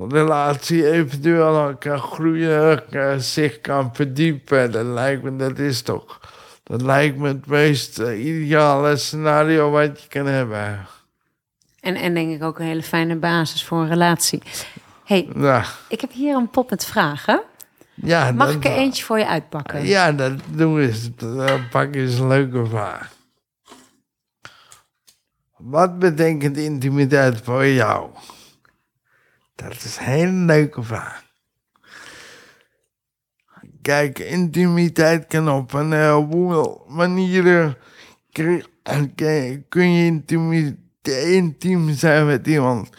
relatie 0.08 0.92
eventueel 0.92 1.76
kan 1.80 2.00
groeien, 2.00 2.92
eh, 2.92 3.18
zich 3.18 3.62
kan 3.62 3.90
verdiepen. 3.94 4.72
Dat 4.72 4.86
lijkt 4.86 5.24
me, 5.24 5.36
dat 5.36 5.58
is 5.60 5.82
toch, 5.82 6.20
dat 6.64 6.82
lijkt 6.82 7.18
me 7.18 7.28
het 7.28 7.46
meest 7.46 8.00
eh, 8.00 8.26
ideale 8.26 8.98
scenario 8.98 9.70
wat 9.72 10.02
je 10.02 10.08
kan 10.08 10.26
hebben. 10.26 10.86
En, 11.80 11.96
en 11.96 12.14
denk 12.14 12.32
ik 12.36 12.44
ook 12.44 12.60
een 12.60 12.66
hele 12.66 12.84
fijne 12.84 13.16
basis 13.16 13.64
voor 13.66 13.78
een 13.82 13.88
relatie. 13.90 14.42
hey, 15.06 15.30
Ja, 15.36 15.64
ik 15.88 16.02
heb 16.02 16.12
hier 16.12 16.36
een 16.36 16.50
pop 16.50 16.70
met 16.70 16.86
vragen. 16.86 17.42
ja 17.94 18.32
Mag 18.32 18.48
dat- 18.48 18.56
ik 18.56 18.66
er 18.66 18.72
eentje 18.78 19.04
voor 19.04 19.18
je 19.20 19.28
uitpakken? 19.28 19.86
Ja, 19.86 20.12
dat 20.12 20.34
doen 20.48 20.80
eens. 20.80 21.10
Dan 21.16 21.70
pak 21.70 21.94
je 21.94 22.02
eens 22.02 22.18
een 22.20 22.28
leuke 22.28 22.66
vraag. 22.66 23.12
Wat 25.58 26.00
betekent 26.00 26.58
intimiteit 26.58 27.42
voor 27.44 27.66
jou? 27.68 28.10
Dat 29.64 29.74
is 29.84 29.98
een 29.98 30.04
hele 30.04 30.32
leuke 30.32 30.84
vraag. 30.84 31.24
Kijk, 33.82 34.20
intimiteit 34.20 35.28
kan 35.28 35.50
op 35.50 35.74
een 35.74 35.92
heleboel 35.92 36.86
manieren. 36.88 37.78
kun- 38.32 38.64
je 39.92 40.06
intimi- 40.06 40.78
intiem 41.02 41.90
zijn 41.94 42.26
met 42.26 42.48
iemand. 42.48 42.90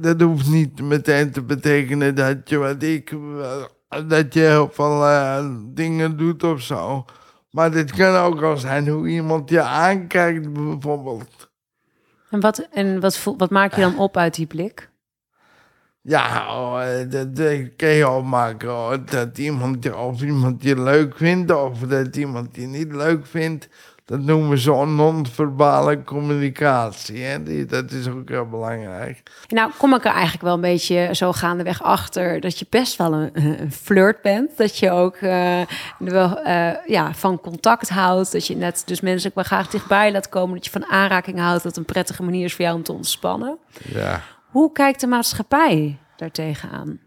Dat, 0.00 0.20
hoeft 0.20 0.48
niet 0.48 0.82
meteen 0.82 1.30
te 1.30 1.42
betekenen 1.42 2.14
dat 2.14 2.48
je, 2.48 2.56
wat 2.56 2.82
ik, 2.82 3.14
dat 4.06 4.34
je 4.34 4.40
heel 4.40 4.70
veel 4.72 5.04
eh, 5.06 5.46
dingen 5.64 6.16
doet 6.16 6.42
of 6.44 6.60
zo. 6.62 7.04
Maar 7.50 7.70
dit 7.70 7.92
kan 7.92 8.16
ook 8.16 8.42
al 8.42 8.56
zijn 8.56 8.88
hoe 8.88 9.08
iemand 9.08 9.50
je 9.50 9.62
aankijkt, 9.62 10.52
bijvoorbeeld. 10.52 11.50
En, 12.30 12.40
wat, 12.40 12.58
en 12.72 13.00
wat 13.36 13.50
maak 13.50 13.74
je 13.74 13.80
dan 13.80 13.98
op 13.98 14.16
uit 14.16 14.34
die 14.34 14.46
blik? 14.46 14.90
Ja, 16.08 16.46
oh, 16.56 16.80
dat, 17.10 17.36
dat 17.36 17.56
kan 17.76 17.88
je 17.88 18.08
opmaken. 18.08 18.70
oh, 18.70 18.92
dat 19.10 19.38
iemand 19.38 19.84
je, 19.84 19.96
of 19.96 20.22
iemand 20.22 20.62
je 20.62 20.82
leuk 20.82 21.16
vindt 21.16 21.52
of 21.52 21.78
dat 21.78 22.16
iemand 22.16 22.56
je 22.56 22.66
niet 22.66 22.92
leuk 22.92 23.26
vindt. 23.26 23.68
Dat 24.04 24.20
noemen 24.20 24.58
ze 24.58 24.70
non-verbale 24.70 26.04
communicatie. 26.04 27.22
Hè? 27.22 27.42
Die, 27.42 27.66
dat 27.66 27.90
is 27.90 28.08
ook 28.08 28.28
heel 28.28 28.48
belangrijk. 28.48 29.22
Nou, 29.48 29.70
kom 29.78 29.94
ik 29.94 30.04
er 30.04 30.12
eigenlijk 30.12 30.42
wel 30.42 30.54
een 30.54 30.60
beetje 30.60 31.08
zo 31.12 31.32
gaandeweg 31.32 31.82
achter 31.82 32.40
dat 32.40 32.58
je 32.58 32.66
best 32.70 32.96
wel 32.96 33.12
een, 33.12 33.30
een 33.60 33.72
flirt 33.72 34.22
bent. 34.22 34.56
Dat 34.56 34.78
je 34.78 34.90
ook 34.90 35.16
eh, 35.16 35.60
wel 35.98 36.42
eh, 36.42 36.86
ja, 36.86 37.14
van 37.14 37.40
contact 37.40 37.88
houdt. 37.88 38.32
Dat 38.32 38.46
je 38.46 38.56
net 38.56 38.82
dus 38.86 39.00
mensen 39.00 39.28
ook 39.28 39.34
wel 39.34 39.44
graag 39.44 39.68
dichtbij 39.68 40.12
laat 40.12 40.28
komen. 40.28 40.54
Dat 40.54 40.64
je 40.64 40.70
van 40.70 40.86
aanraking 40.86 41.38
houdt. 41.38 41.62
Dat 41.62 41.76
een 41.76 41.84
prettige 41.84 42.22
manier 42.22 42.44
is 42.44 42.54
voor 42.54 42.64
jou 42.64 42.76
om 42.76 42.82
te 42.82 42.92
ontspannen. 42.92 43.58
Ja. 43.92 44.22
Hoe 44.48 44.72
kijkt 44.72 45.00
de 45.00 45.06
maatschappij 45.06 45.98
daartegen 46.16 46.70
aan? 46.70 47.00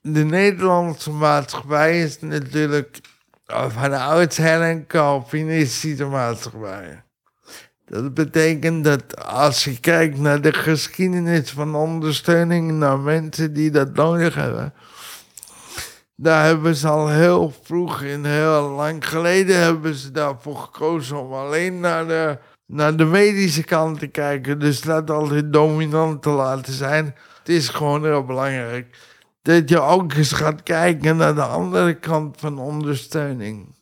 De 0.00 0.24
Nederlandse 0.24 1.10
maatschappij 1.10 2.02
is 2.02 2.20
natuurlijk 2.20 3.00
van 3.46 3.92
oudsher 3.92 4.62
een 4.62 4.86
Calvinistische 4.86 6.04
maatschappij. 6.04 7.02
Dat 7.86 8.14
betekent 8.14 8.84
dat 8.84 9.24
als 9.24 9.64
je 9.64 9.80
kijkt 9.80 10.18
naar 10.18 10.40
de 10.40 10.52
geschiedenis 10.52 11.50
van 11.50 11.74
ondersteuning 11.74 12.72
naar 12.72 12.98
mensen 12.98 13.52
die 13.52 13.70
dat 13.70 13.94
nodig 13.94 14.34
hebben, 14.34 14.74
daar 16.16 16.44
hebben 16.44 16.74
ze 16.74 16.88
al 16.88 17.08
heel 17.08 17.54
vroeg, 17.62 18.02
in 18.02 18.24
heel 18.24 18.68
lang 18.68 19.08
geleden, 19.08 19.60
hebben 19.60 19.94
ze 19.94 20.10
daarvoor 20.10 20.56
gekozen 20.56 21.20
om 21.20 21.32
alleen 21.32 21.80
naar 21.80 22.06
de, 22.06 22.38
naar 22.66 22.96
de 22.96 23.04
medische 23.04 23.64
kant 23.64 23.98
te 23.98 24.06
kijken. 24.06 24.58
Dus 24.58 24.80
dat 24.80 25.10
altijd 25.10 25.52
dominant 25.52 26.22
te 26.22 26.30
laten 26.30 26.72
zijn. 26.72 27.04
Het 27.38 27.48
is 27.48 27.68
gewoon 27.68 28.04
heel 28.04 28.24
belangrijk 28.24 28.98
dat 29.46 29.68
je 29.68 29.80
ook 29.80 30.12
eens 30.12 30.32
gaat 30.32 30.62
kijken 30.62 31.16
naar 31.16 31.34
de 31.34 31.42
andere 31.42 31.94
kant 31.94 32.40
van 32.40 32.58
ondersteuning. 32.58 33.74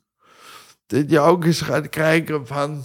Dat 0.86 1.10
je 1.10 1.20
ook 1.20 1.44
eens 1.44 1.60
gaat 1.60 1.88
kijken 1.88 2.46
van. 2.46 2.84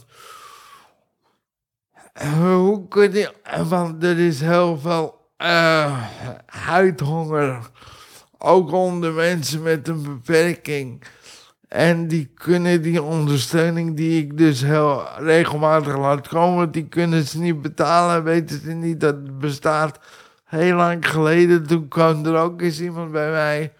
Hoe 2.38 2.88
kun 2.88 3.12
je. 3.12 3.34
Want 3.68 4.04
er 4.04 4.20
is 4.20 4.40
heel 4.40 4.78
veel 4.78 5.32
eh, 5.38 6.04
huidhonger. 6.46 7.70
Ook 8.38 8.72
onder 8.72 9.14
mensen 9.14 9.62
met 9.62 9.88
een 9.88 10.04
beperking. 10.04 11.04
En 11.70 12.08
die 12.08 12.32
kunnen 12.34 12.82
die 12.82 13.02
ondersteuning 13.02 13.98
die 13.98 14.24
ik 14.24 14.38
dus 14.38 14.62
heel 14.62 15.08
regelmatig 15.18 15.98
laat 15.98 16.28
komen, 16.28 16.72
die 16.72 16.88
kunnen 16.88 17.24
ze 17.24 17.40
niet 17.40 17.62
betalen, 17.62 18.24
weten 18.24 18.62
ze 18.62 18.72
niet 18.72 19.00
dat 19.00 19.16
het 19.16 19.40
bestaat. 19.40 20.00
Heel 20.46 20.76
lang 20.76 21.10
geleden, 21.10 21.68
toen 21.68 21.88
kwam 21.88 22.26
er 22.26 22.36
ook 22.36 22.62
eens 22.62 22.82
iemand 22.82 23.12
bij 23.12 23.32
mij. 23.32 23.74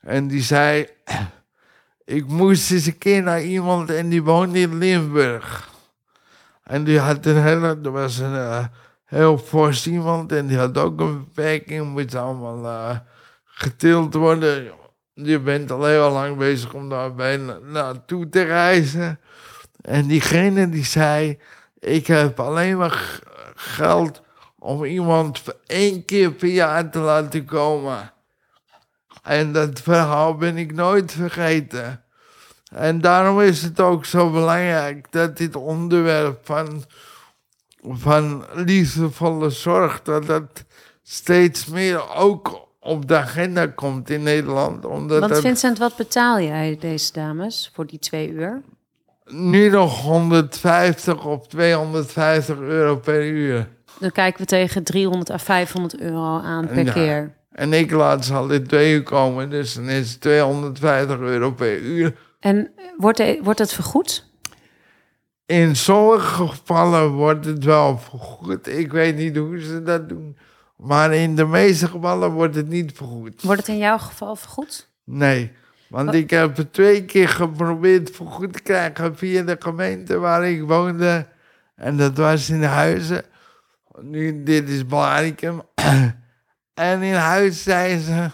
En 0.00 0.26
die 0.26 0.42
zei, 0.42 0.86
ik 2.04 2.26
moest 2.26 2.70
eens 2.70 2.86
een 2.86 2.98
keer 2.98 3.22
naar 3.22 3.42
iemand 3.42 3.90
en 3.90 4.08
die 4.08 4.22
woonde 4.22 4.60
in 4.60 4.78
Limburg. 4.78 5.70
En 6.62 6.84
die 6.84 6.98
had 6.98 7.26
een 7.26 7.42
hele, 7.42 7.78
er 7.82 7.90
was 7.90 8.18
een 8.18 8.34
eh, 8.34 8.64
heel 9.04 9.38
fors 9.38 9.86
iemand 9.86 10.32
en 10.32 10.46
die 10.46 10.58
had 10.58 10.78
ook 10.78 11.00
een 11.00 11.24
beperking, 11.24 11.92
moest 11.92 12.14
allemaal 12.14 12.64
eh, 12.66 12.98
getild 13.44 14.14
worden. 14.14 14.82
Je 15.14 15.40
bent 15.40 15.70
al 15.70 15.84
heel 15.84 16.10
lang 16.10 16.36
bezig 16.36 16.74
om 16.74 16.88
daar 16.88 17.14
bij 17.14 17.36
na- 17.36 17.58
naartoe 17.58 18.28
te 18.28 18.42
reizen. 18.42 19.20
En 19.80 20.06
diegene 20.06 20.68
die 20.68 20.84
zei, 20.84 21.38
ik 21.78 22.06
heb 22.06 22.40
alleen 22.40 22.76
maar 22.76 23.20
geld 23.54 24.22
om 24.58 24.84
iemand 24.84 25.42
één 25.66 26.04
keer 26.04 26.32
per 26.32 26.48
jaar 26.48 26.90
te 26.90 26.98
laten 26.98 27.44
komen. 27.44 28.12
En 29.22 29.52
dat 29.52 29.80
verhaal 29.80 30.36
ben 30.36 30.56
ik 30.56 30.72
nooit 30.74 31.12
vergeten. 31.12 32.04
En 32.72 33.00
daarom 33.00 33.40
is 33.40 33.62
het 33.62 33.80
ook 33.80 34.04
zo 34.04 34.30
belangrijk 34.30 35.06
dat 35.12 35.36
dit 35.36 35.56
onderwerp 35.56 36.46
van, 36.46 36.84
van 37.82 38.44
liefdevolle 38.54 39.50
zorg, 39.50 40.02
dat 40.02 40.26
dat 40.26 40.64
steeds 41.02 41.66
meer 41.66 42.14
ook 42.14 42.68
op 42.84 43.08
de 43.08 43.16
agenda 43.16 43.66
komt 43.66 44.10
in 44.10 44.22
Nederland. 44.22 44.84
Omdat 44.84 45.20
Want 45.20 45.40
Vincent, 45.40 45.78
wat 45.78 45.96
betaal 45.96 46.40
jij 46.40 46.76
deze 46.80 47.12
dames 47.12 47.70
voor 47.74 47.86
die 47.86 47.98
twee 47.98 48.30
uur? 48.30 48.62
nu 49.26 49.70
nog 49.70 50.02
150 50.02 51.24
of 51.24 51.46
250 51.46 52.58
euro 52.58 52.96
per 52.96 53.26
uur. 53.26 53.68
Dan 53.98 54.10
kijken 54.10 54.40
we 54.40 54.46
tegen 54.46 54.82
300 54.84 55.30
à 55.30 55.38
500 55.38 56.00
euro 56.00 56.38
aan 56.40 56.66
per 56.66 56.84
Ja. 56.84 56.92
keer. 56.92 57.34
En 57.52 57.72
ik 57.72 57.90
laat 57.90 58.24
ze 58.24 58.34
altijd 58.34 58.68
twee 58.68 58.94
uur 58.94 59.02
komen, 59.02 59.50
dus 59.50 59.74
dan 59.74 59.88
is 59.88 60.10
het 60.10 60.20
250 60.20 61.18
euro 61.18 61.50
per 61.52 61.78
uur. 61.80 62.14
En 62.40 62.70
wordt, 62.96 63.22
wordt 63.42 63.58
het 63.58 63.72
vergoed? 63.72 64.26
In 65.46 65.76
sommige 65.76 66.46
gevallen 66.46 67.08
wordt 67.10 67.44
het 67.44 67.64
wel 67.64 67.98
vergoed. 67.98 68.66
Ik 68.68 68.92
weet 68.92 69.16
niet 69.16 69.36
hoe 69.36 69.60
ze 69.60 69.82
dat 69.82 70.08
doen. 70.08 70.36
Maar 70.84 71.14
in 71.14 71.36
de 71.36 71.46
meeste 71.46 71.88
gevallen 71.88 72.30
wordt 72.30 72.54
het 72.54 72.68
niet 72.68 72.92
vergoed. 72.94 73.42
Wordt 73.42 73.60
het 73.60 73.68
in 73.68 73.78
jouw 73.78 73.98
geval 73.98 74.36
vergoed? 74.36 74.88
Nee. 75.04 75.52
Want 75.88 76.06
Wat? 76.06 76.14
ik 76.14 76.30
heb 76.30 76.56
het 76.56 76.72
twee 76.72 77.04
keer 77.04 77.28
geprobeerd 77.28 78.10
vergoed 78.10 78.52
te 78.52 78.62
krijgen 78.62 79.16
via 79.16 79.42
de 79.42 79.56
gemeente 79.58 80.18
waar 80.18 80.44
ik 80.48 80.62
woonde. 80.62 81.26
En 81.76 81.96
dat 81.96 82.16
was 82.16 82.50
in 82.50 82.62
Huizen. 82.62 83.24
Nu, 84.00 84.42
dit 84.42 84.68
is 84.68 84.84
Blaricum. 84.84 85.62
en 86.74 87.02
in 87.02 87.14
Huis 87.14 87.62
zei 87.62 87.98
ze... 87.98 88.30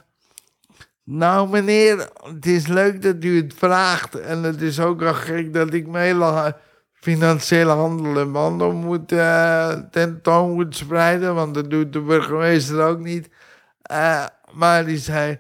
Nou 1.05 1.49
meneer, 1.49 2.09
het 2.23 2.47
is 2.47 2.67
leuk 2.67 3.03
dat 3.03 3.25
u 3.25 3.37
het 3.37 3.55
vraagt. 3.55 4.21
En 4.21 4.43
het 4.43 4.61
is 4.61 4.81
ook 4.81 5.03
al 5.03 5.15
gek 5.15 5.53
dat 5.55 5.73
ik 5.73 5.87
mijn 5.87 6.05
hele 6.05 6.57
financiële 7.01 7.71
handel 7.73 8.21
en 8.21 8.33
wandel 8.33 8.73
moet 8.73 9.13
eh 9.13 9.73
tentoon 9.91 10.55
moet 10.55 10.77
spreiden. 10.77 11.35
Want 11.35 11.55
dat 11.55 11.71
doet 11.71 11.93
de 11.93 12.01
burgemeester 12.01 12.83
ook 12.83 12.99
niet. 12.99 13.29
Eh, 13.83 14.27
maar 14.53 14.85
die 14.85 14.99
zei... 14.99 15.39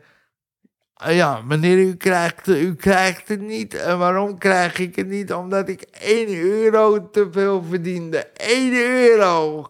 Ah 0.94 1.14
ja, 1.14 1.40
meneer, 1.42 1.78
u 1.78 1.96
krijgt, 1.96 2.48
u 2.48 2.74
krijgt 2.74 3.28
het 3.28 3.40
niet. 3.40 3.74
En 3.74 3.98
waarom 3.98 4.38
krijg 4.38 4.78
ik 4.78 4.96
het 4.96 5.06
niet? 5.06 5.32
Omdat 5.32 5.68
ik 5.68 5.82
1 5.82 6.34
euro 6.34 7.11
te 7.11 7.28
veel 7.32 7.62
verdiende. 7.62 8.26
1 8.36 8.72
euro! 8.72 9.66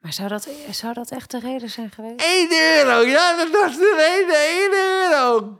Maar 0.00 0.12
zou 0.12 0.28
dat, 0.28 0.48
zou 0.70 0.94
dat 0.94 1.10
echt 1.10 1.30
de 1.30 1.38
reden 1.38 1.70
zijn 1.70 1.90
geweest? 1.90 2.24
1 2.24 2.48
euro! 2.50 3.00
Ja, 3.00 3.36
dat 3.36 3.50
was 3.50 3.76
de 3.76 3.94
reden. 3.96 4.36
1 4.36 5.10
euro! 5.10 5.58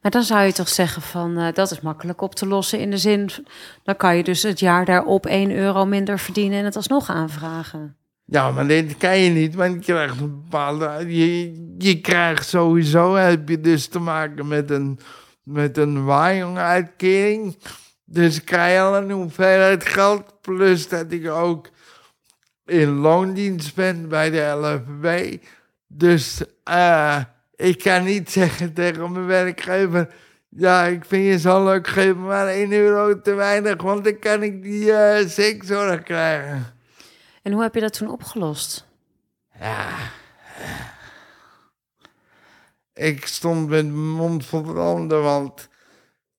Maar 0.00 0.10
dan 0.10 0.22
zou 0.22 0.42
je 0.42 0.52
toch 0.52 0.68
zeggen 0.68 1.02
van 1.02 1.38
eh, 1.38 1.52
dat 1.52 1.70
is 1.70 1.80
makkelijk 1.80 2.20
op 2.20 2.34
te 2.34 2.46
lossen 2.46 2.78
in 2.78 2.90
de 2.90 2.98
zin, 2.98 3.30
dan 3.82 3.96
kan 3.96 4.16
je 4.16 4.22
dus 4.22 4.42
het 4.42 4.60
jaar 4.60 4.84
daarop 4.84 5.26
1 5.26 5.50
euro 5.50 5.84
minder 5.84 6.18
verdienen 6.18 6.58
en 6.58 6.64
het 6.64 6.76
alsnog 6.76 7.10
aanvragen. 7.10 7.96
Ja, 8.24 8.50
maar 8.50 8.66
dit 8.66 8.96
kan 8.96 9.18
je 9.18 9.30
niet, 9.30 9.54
want 9.54 9.86
je 9.86 9.92
krijgt 9.92 10.20
een 10.20 10.42
bepaalde... 10.42 11.16
Je, 11.78 12.00
krijgt 12.00 12.48
sowieso, 12.48 13.14
heb 13.14 13.48
je 13.48 13.60
dus 13.60 13.86
te 13.86 13.98
maken 13.98 14.48
met 14.48 14.70
een, 14.70 14.98
met 15.42 15.76
een. 15.76 17.56
Dus 18.04 18.44
krijg 18.44 18.72
je 18.72 18.80
al 18.80 18.96
een 18.96 19.10
hoeveelheid 19.10 19.84
geld, 19.84 20.40
plus 20.40 20.88
dat 20.88 21.12
ik 21.12 21.28
ook 21.28 21.68
in 22.64 22.88
loondienst 22.88 23.74
ben 23.74 24.08
bij 24.08 24.30
de 24.30 24.40
LFB. 24.40 25.36
Dus 25.86 26.42
eh, 26.64 27.20
ik 27.60 27.78
kan 27.78 28.04
niet 28.04 28.30
zeggen 28.40 28.72
tegen 28.72 29.12
mijn 29.12 29.26
werkgever... 29.26 30.14
Ja, 30.56 30.84
ik 30.84 31.04
vind 31.04 31.24
je 31.24 31.38
zo 31.38 31.64
leuk, 31.64 31.86
geef 31.86 32.14
maar 32.14 32.46
1 32.46 32.72
euro 32.72 33.20
te 33.20 33.34
weinig, 33.34 33.82
want 33.82 34.04
dan 34.04 34.18
kan 34.18 34.42
ik 34.42 34.62
die 34.62 34.92
eh, 34.92 35.26
zekzorg 35.26 36.02
krijgen. 36.02 36.74
En 37.42 37.52
hoe 37.52 37.62
heb 37.62 37.74
je 37.74 37.80
dat 37.80 37.92
toen 37.92 38.10
opgelost? 38.10 38.86
Ik 42.94 43.26
stond 43.26 43.68
met 43.68 43.84
mijn 43.84 44.10
mond 44.10 44.46
vol 44.46 44.74
tanden, 44.74 45.22
want 45.22 45.68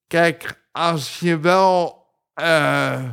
kijk, 0.06 0.60
als 0.72 1.18
je 1.18 1.38
wel 1.38 2.06
eh, 2.34 3.04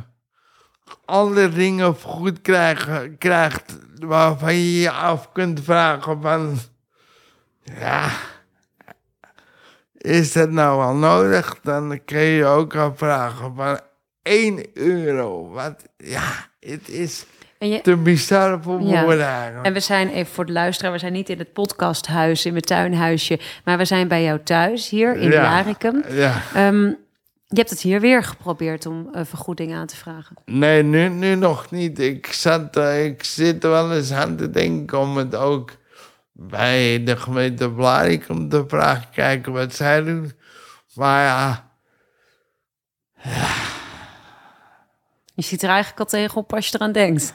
andere 1.04 1.48
dingen 1.48 1.94
goed 1.94 2.40
krijgt, 2.40 3.18
krijgt 3.18 3.78
waarvan 3.94 4.54
je 4.54 4.80
je 4.80 4.90
af 4.90 5.32
kunt 5.32 5.60
vragen 5.60 6.22
van, 6.22 6.58
ja, 7.78 8.10
is 9.92 10.32
dat 10.32 10.50
nou 10.50 10.78
wel 10.78 10.94
nodig? 10.94 11.58
Dan 11.62 12.00
kun 12.04 12.20
je 12.20 12.44
ook 12.44 12.76
afvragen 12.76 13.54
van 13.54 13.80
1 14.22 14.66
euro. 14.74 15.48
Wat, 15.48 15.84
ja, 15.96 16.48
het 16.60 16.88
is 16.88 17.26
je, 17.58 17.80
te 17.80 17.96
bizar 17.96 18.62
voor 18.62 18.78
woorden 18.78 19.62
en 19.62 19.72
we 19.72 19.80
zijn, 19.80 20.08
even 20.08 20.32
voor 20.32 20.46
de 20.46 20.52
luisteraar, 20.52 20.92
we 20.92 20.98
zijn 20.98 21.12
niet 21.12 21.28
in 21.28 21.38
het 21.38 21.52
podcasthuis, 21.52 22.44
in 22.46 22.52
mijn 22.52 22.64
tuinhuisje, 22.64 23.40
maar 23.64 23.78
we 23.78 23.84
zijn 23.84 24.08
bij 24.08 24.22
jou 24.22 24.40
thuis, 24.44 24.88
hier 24.88 25.16
in 25.16 25.30
Ja. 25.30 25.42
Laricum. 25.42 26.04
Ja. 26.08 26.42
Ehm, 26.54 26.84
je 27.46 27.56
hebt 27.56 27.70
het 27.70 27.80
hier 27.80 28.00
weer 28.00 28.22
geprobeerd 28.22 28.86
om 28.86 29.08
eh, 29.12 29.22
vergoeding 29.24 29.74
aan 29.74 29.86
te 29.86 29.96
vragen. 29.96 30.36
Nee, 30.44 30.82
nu, 30.82 31.08
nu 31.08 31.34
nog 31.34 31.70
niet. 31.70 31.98
Ik, 31.98 32.26
zat, 32.26 32.76
eh, 32.76 33.04
ik 33.04 33.24
zit 33.24 33.64
er 33.64 33.70
wel 33.70 33.92
eens 33.92 34.12
aan 34.12 34.36
te 34.36 34.50
denken 34.50 34.98
om 34.98 35.16
het 35.16 35.34
ook 35.34 35.70
bij 36.48 37.04
de 37.04 37.16
gemeente 37.16 37.70
Blarikum 37.70 38.48
te 38.48 38.64
vragen. 38.68 39.10
Kijken 39.14 39.52
wat 39.52 39.74
zij 39.74 40.02
doen. 40.02 40.32
Maar 40.94 41.24
ja, 41.24 41.70
Je 45.34 45.42
ziet 45.42 45.62
er 45.62 45.68
eigenlijk 45.68 46.00
al 46.00 46.06
tegenop 46.06 46.54
als 46.54 46.68
je 46.68 46.74
eraan 46.74 46.92
denkt. 46.92 47.32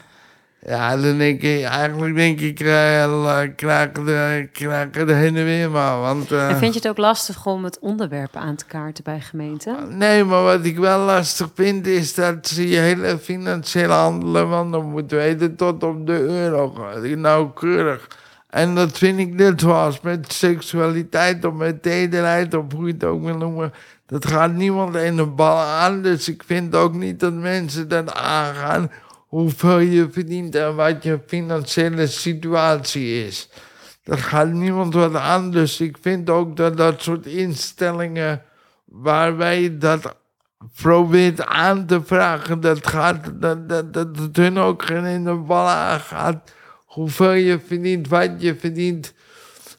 ja 0.59 0.97
dan 0.97 1.17
denk 1.17 1.41
ik, 1.41 1.63
eigenlijk 1.63 2.15
denk 2.15 2.39
ik, 2.39 2.59
uh, 2.59 3.41
krijg 3.55 3.91
de, 3.91 5.05
de 5.05 5.13
heen 5.13 5.35
en 5.37 5.43
weer 5.43 5.71
maar. 5.71 5.99
Want, 5.99 6.31
eh, 6.31 6.49
En 6.49 6.57
vind 6.57 6.73
je 6.73 6.79
het 6.79 6.89
ook 6.89 6.97
lastig 6.97 7.45
om 7.45 7.63
het 7.63 7.79
onderwerp 7.79 8.35
aan 8.35 8.55
te 8.55 8.65
kaarten 8.65 9.03
bij 9.03 9.19
gemeenten? 9.19 9.97
Nee, 9.97 10.23
maar 10.23 10.43
wat 10.43 10.65
ik 10.65 10.77
wel 10.77 10.99
lastig 10.99 11.49
vind 11.55 11.87
is 11.87 12.13
dat 12.13 12.47
ze 12.47 12.67
je 12.67 12.77
hele 12.77 13.17
financiële 13.17 13.93
handelen, 13.93 14.49
want 14.49 14.71
dan 14.71 14.89
moeten 14.89 15.17
weten 15.17 15.55
tot 15.55 15.83
op 15.83 16.05
de 16.05 16.19
euro, 16.19 16.73
nauwkeurig. 17.15 18.07
En 18.55 18.75
dat 18.75 18.97
vind 18.97 19.19
ik 19.19 19.33
net 19.33 19.61
zoals 19.61 20.01
met 20.01 20.33
seksualiteit 20.33 21.45
of 21.45 21.53
met 21.53 21.81
tederheid 21.81 22.53
of 22.53 22.71
hoe 22.73 22.87
je 22.87 22.93
het 22.93 23.03
ook 23.03 23.23
wil 23.23 23.37
noemen. 23.37 23.73
Dat 24.05 24.25
gaat 24.25 24.53
niemand 24.53 24.95
in 24.95 25.15
de 25.15 25.25
bal 25.25 25.57
aan, 25.57 26.01
dus 26.01 26.29
ik 26.29 26.43
vind 26.45 26.75
ook 26.75 26.93
niet 26.93 27.19
dat 27.19 27.33
mensen 27.33 27.87
dat 27.87 28.13
aangaan 28.13 28.91
hoeveel 29.27 29.79
je 29.79 30.09
verdient 30.11 30.55
en 30.55 30.75
wat 30.75 31.03
je 31.03 31.19
financiële 31.27 32.07
situatie 32.07 33.25
is. 33.25 33.49
Dat 34.03 34.19
gaat 34.19 34.51
niemand 34.51 34.93
wat 34.93 35.15
aan, 35.15 35.51
dus 35.51 35.79
ik 35.79 35.97
vind 36.01 36.29
ook 36.29 36.55
dat 36.57 36.77
dat 36.77 37.01
soort 37.01 37.25
instellingen 37.25 38.41
waarbij 38.85 39.61
je 39.61 39.77
dat 39.77 40.15
probeert 40.81 41.45
aan 41.45 41.85
te 41.85 42.01
vragen, 42.03 42.59
dat, 42.59 42.87
gaat, 42.87 43.41
dat, 43.41 43.69
dat, 43.69 43.93
dat 43.93 44.17
het 44.17 44.35
hun 44.35 44.57
ook 44.57 44.85
geen 44.85 45.05
in 45.05 45.23
de 45.23 45.33
ballen 45.33 45.73
aangaat. 45.73 46.53
Hoeveel 46.95 47.31
je 47.31 47.59
verdient, 47.59 48.07
wat 48.07 48.31
je 48.37 48.55
verdient. 48.55 49.13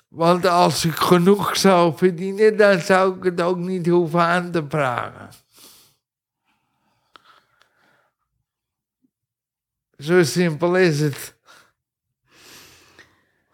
Want 0.08 0.46
als 0.46 0.84
ik 0.84 0.94
genoeg 0.94 1.56
zou 1.56 1.96
verdienen, 1.96 2.56
dan 2.56 2.80
zou 2.80 3.16
ik 3.16 3.24
het 3.24 3.40
ook 3.40 3.56
niet 3.56 3.86
hoeven 3.86 4.20
aan 4.20 4.50
te 4.50 4.64
vragen. 4.68 5.28
Zo 9.98 10.22
simpel 10.22 10.76
is 10.76 11.00
het. 11.00 11.34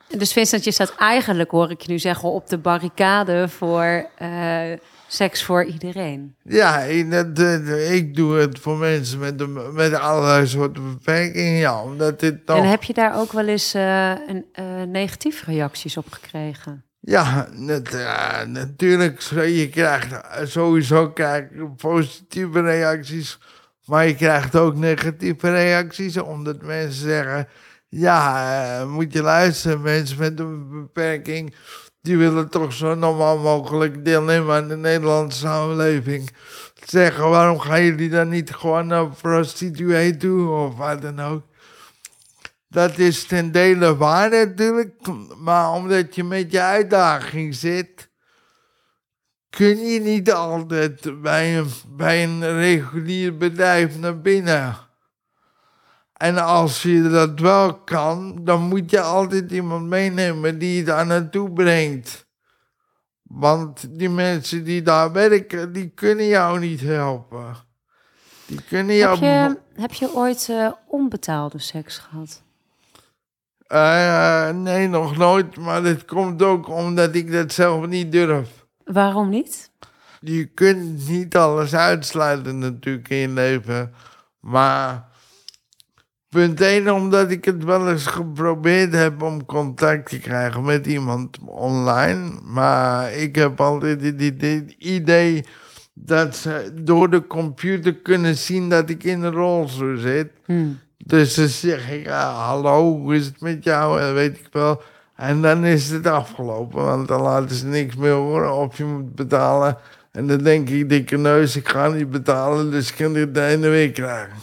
Dus 0.09 0.33
Vincent, 0.33 0.65
je 0.65 0.73
staat 0.73 0.95
eigenlijk, 0.97 1.51
hoor 1.51 1.71
ik 1.71 1.81
je 1.81 1.93
nu 1.93 1.99
zeggen, 1.99 2.29
op 2.29 2.49
de 2.49 2.59
barricade 2.59 3.49
voor 3.49 4.11
eh, 4.17 4.73
seks 5.13 5.45
voor 5.45 5.65
iedereen. 5.65 6.37
Ja, 6.43 6.79
ik, 6.79 7.11
dat, 7.11 7.39
eh, 7.39 7.95
ik 7.95 8.15
doe 8.15 8.35
het 8.35 8.59
voor 8.59 8.77
mensen 8.77 9.19
met, 9.19 9.39
de, 9.39 9.47
met 9.73 9.95
allerlei 9.95 10.47
soorten 10.47 10.93
beperkingen. 10.93 11.53
Ja, 11.53 11.83
omdat 11.83 12.21
dit 12.21 12.47
toch... 12.47 12.57
En 12.57 12.69
heb 12.69 12.83
je 12.83 12.93
daar 12.93 13.19
ook 13.19 13.33
wel 13.33 13.47
eens 13.47 13.75
eh, 13.75 14.11
een, 14.27 14.45
eh, 14.53 14.83
negatieve 14.83 15.45
reacties 15.45 15.97
op 15.97 16.07
gekregen? 16.11 16.85
Ja, 17.01 17.49
net, 17.53 17.89
ja, 17.93 18.45
natuurlijk. 18.45 19.21
Je 19.33 19.69
krijgt 19.71 20.21
sowieso 20.43 21.11
krijg 21.11 21.45
positieve 21.77 22.61
reacties. 22.61 23.39
Maar 23.85 24.07
je 24.07 24.15
krijgt 24.15 24.57
ook 24.57 24.77
negatieve 24.77 25.51
reacties. 25.51 26.17
Omdat 26.17 26.63
mensen 26.63 27.03
zeggen... 27.09 27.49
Ja, 27.89 28.81
eh, 28.81 28.87
moet 28.87 29.13
je 29.13 29.23
luisteren. 29.23 29.83
Mensen 29.83 30.19
met 30.19 30.41
een 30.41 30.71
beperking... 30.71 31.55
die 32.03 32.17
willen 32.17 32.49
toch 32.49 32.73
zo 32.73 32.95
normaal 32.95 33.39
mogelijk 33.39 34.05
deelnemen 34.05 34.55
aan 34.55 34.69
de 34.69 34.77
Nederlandse 34.77 35.39
samenleving. 35.39 36.31
Zeggen, 36.85 37.29
waarom 37.29 37.59
gaan 37.59 37.85
jullie 37.85 38.11
dan 38.11 38.29
niet 38.29 38.55
gewoon 38.55 38.91
een 38.91 39.11
prostituee 39.11 40.17
toe? 40.17 40.51
Of 40.51 40.77
wat 40.77 41.03
dan 41.03 41.21
ook. 41.21 41.43
Dat 42.69 42.99
is 42.99 43.25
ten 43.25 43.53
dele 43.53 43.97
waar 43.97 44.31
natuurlijk, 44.31 44.95
maar 45.39 45.71
omdat 45.73 46.15
je 46.15 46.25
met 46.25 46.53
je 46.53 46.61
uitdaging 46.61 47.55
zit, 47.55 48.09
kun 49.51 49.79
je 49.79 50.01
niet 50.01 50.33
altijd 50.33 51.23
bij 51.23 51.59
een, 51.59 51.69
bij 51.89 52.25
een 52.25 52.53
regulier 52.55 53.37
bedrijf 53.37 53.99
naar 53.99 54.21
binnen. 54.21 54.77
En 56.23 56.39
als 56.39 56.83
je 56.83 57.09
dat 57.09 57.41
wel 57.41 57.75
kan, 57.75 58.39
dan 58.45 58.63
moet 58.63 58.91
je 58.91 59.01
altijd 59.01 59.51
iemand 59.51 59.87
meenemen 59.87 60.59
die 60.59 60.77
je 60.77 60.85
daar 60.85 61.07
naartoe 61.07 61.51
brengt. 61.51 62.27
Want 63.23 63.99
die 63.99 64.09
mensen 64.09 64.65
die 64.65 64.83
daar 64.83 65.13
werken, 65.13 65.73
die 65.73 65.89
kunnen 65.89 66.27
jou 66.27 66.59
niet 66.59 66.81
helpen. 66.81 67.57
Die 68.47 68.63
kunnen 68.63 68.97
jou... 68.97 69.25
Heb 69.25 69.51
je, 69.51 69.81
heb 69.81 69.93
je 69.93 70.15
ooit 70.15 70.49
eh, 70.51 70.73
onbetaalde 70.87 71.59
seks 71.59 71.99
gehad? 71.99 72.43
Eh, 73.67 74.51
nee, 74.51 74.89
nog 74.89 75.17
nooit. 75.17 75.57
Maar 75.57 75.83
dat 75.83 76.05
komt 76.05 76.43
ook 76.43 76.69
omdat 76.69 77.15
ik 77.15 77.33
dat 77.33 77.53
zelf 77.53 77.87
niet 77.87 78.13
durf. 78.13 78.67
Waarom 78.85 79.29
niet? 79.29 79.71
Je 80.21 80.47
kunt 80.47 81.09
niet 81.09 81.37
alles 81.37 81.75
uitsluiten 81.75 82.59
natuurlijk 82.59 83.09
in 83.09 83.17
je 83.17 83.29
leven. 83.29 83.95
Maar 84.41 85.11
punt 86.33 86.61
1, 86.61 86.95
omdat 86.95 87.31
ik 87.31 87.45
het 87.45 87.65
wel 87.65 87.91
eens 87.91 88.07
geprobeerd 88.07 88.93
heb 88.93 89.23
om 89.23 89.47
contact 89.47 90.09
te 90.09 90.19
krijgen 90.19 90.65
met 90.65 90.87
iemand 90.87 91.39
online. 91.45 92.31
Maar 92.45 93.13
ik 93.13 93.35
heb 93.35 93.61
altijd 93.61 94.03
het 94.03 94.21
idee, 94.21 94.75
idee 94.79 95.45
dat 95.95 96.37
ze 96.37 96.73
door 96.83 97.11
de 97.11 97.27
computer 97.27 97.95
kunnen 97.95 98.37
zien 98.37 98.69
dat 98.69 98.91
ik 98.91 99.05
in 99.05 99.23
een 99.23 99.33
rolstoel 99.33 99.97
zit. 99.97 100.31
Hmm. 100.45 100.79
Dus 100.97 101.35
dan 101.35 101.49
zeg 101.49 101.91
ik, 101.91 102.09
ah, 102.09 102.47
hallo, 102.47 102.99
hoe 102.99 103.15
is 103.15 103.27
het 103.27 103.41
met 103.41 103.65
jou? 103.65 104.01
En 104.01 104.15
weet 104.15 104.39
ik 104.39 104.49
wel. 104.53 104.83
En 105.17 105.43
dan 105.43 105.65
is 105.65 105.91
het 105.91 106.07
afgelopen, 106.07 106.85
want 106.85 107.09
dan 107.09 107.23
laten 107.23 107.57
ze 107.57 107.67
niks 107.67 107.97
meer 107.97 108.13
horen 108.13 108.55
of 108.55 108.79
je 108.79 108.85
moet 108.85 109.15
betalen. 109.15 109.77
En 110.13 110.27
dan 110.27 110.39
denk 110.39 110.69
ik, 110.69 110.89
dikke 110.89 111.17
neus, 111.19 111.57
ik 111.57 111.69
ga 111.69 111.89
niet 111.89 112.11
betalen, 112.11 112.71
dus 112.71 112.91
ik 112.91 112.97
kan 112.97 113.13
dit 113.13 113.35
de 113.35 113.45
ene 113.45 113.69
week 113.69 113.95
krijgen. 113.95 114.37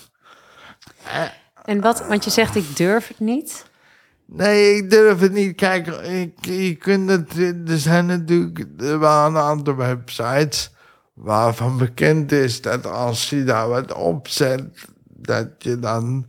En 1.69 1.81
wat, 1.81 2.07
want 2.07 2.23
je 2.23 2.29
zegt 2.29 2.55
ik 2.55 2.77
durf 2.77 3.07
het 3.07 3.19
niet. 3.19 3.65
Nee, 4.25 4.75
ik 4.75 4.89
durf 4.89 5.19
het 5.19 5.31
niet. 5.31 5.55
Kijk, 5.55 5.87
ik, 5.87 6.45
je 6.45 6.75
kunt 6.75 7.09
het, 7.09 7.37
er 7.67 7.77
zijn 7.77 8.05
natuurlijk 8.05 8.65
er 8.77 8.93
een 8.93 9.37
aantal 9.37 9.75
websites 9.75 10.71
waarvan 11.13 11.77
bekend 11.77 12.31
is 12.31 12.61
dat 12.61 12.85
als 12.85 13.29
je 13.29 13.43
daar 13.43 13.67
wat 13.67 13.93
opzet, 13.93 14.63
dat 15.03 15.47
je 15.57 15.79
dan 15.79 16.25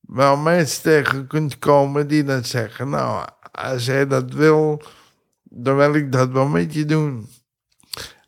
wel 0.00 0.36
mensen 0.36 0.82
tegen 0.82 1.26
kunt 1.26 1.58
komen 1.58 2.08
die 2.08 2.24
dan 2.24 2.44
zeggen, 2.44 2.88
nou, 2.88 3.28
als 3.52 3.84
jij 3.84 4.06
dat 4.06 4.32
wil, 4.32 4.82
dan 5.42 5.76
wil 5.76 5.94
ik 5.94 6.12
dat 6.12 6.30
wel 6.30 6.46
met 6.46 6.74
je 6.74 6.84
doen. 6.84 7.28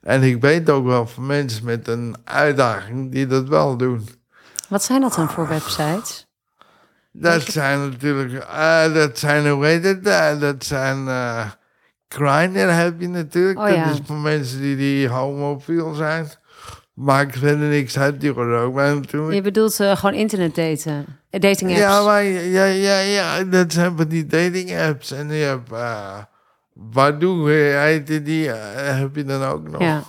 En 0.01 0.23
ik 0.23 0.41
weet 0.41 0.71
ook 0.71 0.85
wel 0.85 1.07
van 1.07 1.27
mensen 1.27 1.65
met 1.65 1.89
een 1.89 2.17
uitdaging 2.25 3.13
die 3.13 3.27
dat 3.27 3.49
wel 3.49 3.77
doen. 3.77 4.09
Wat 4.69 4.85
zijn 4.85 5.01
dat 5.01 5.15
dan 5.15 5.31
voor 5.31 5.49
websites? 5.49 6.28
Dat 7.21 7.43
zijn 7.43 7.89
natuurlijk, 7.89 8.45
eh, 8.45 8.95
dat 8.95 9.19
zijn, 9.19 9.49
hoe 9.49 9.67
heet 9.67 9.85
het, 9.85 10.07
eh, 10.07 10.41
dat 10.41 10.65
zijn, 10.65 11.09
Grindr 12.09 12.59
heb 12.59 13.01
je 13.01 13.09
natuurlijk. 13.09 13.59
Oh 13.59 13.69
ja. 13.69 13.85
Dat 13.85 13.95
is 13.95 14.01
voor 14.05 14.17
mensen 14.17 14.61
die, 14.61 14.77
die 14.77 15.09
homofiel 15.09 15.95
zijn. 15.95 16.27
Maakt 16.95 17.39
verder 17.39 17.69
niks 17.69 17.99
uit, 17.99 18.21
die 18.21 18.33
horen 18.33 18.61
ook 18.61 18.75
bij 18.75 18.95
natuurlijk. 18.95 19.35
Je 19.35 19.43
bedoelt 19.43 19.75
gewoon 19.75 20.15
internet 20.15 20.55
daten, 20.55 21.07
dating 21.31 21.71
apps. 21.71 21.81
Ja, 21.81 22.05
maar 22.05 22.25
ja, 22.25 22.65
ja, 22.65 22.99
ja, 22.99 23.45
dat 23.45 23.73
zijn 23.73 23.97
van 23.97 24.09
die 24.09 24.27
dating 24.27 24.79
apps. 24.79 25.13
En 25.13 25.29
je 25.29 25.45
hebt, 25.45 25.73
eh 25.73 26.19
Badoo 26.75 27.47
heette 27.47 28.23
die, 28.23 28.49
heb 28.49 29.17
je 29.17 29.25
dan 29.25 29.43
ook 29.43 29.69
nog. 29.69 29.81
Ja. 29.81 30.03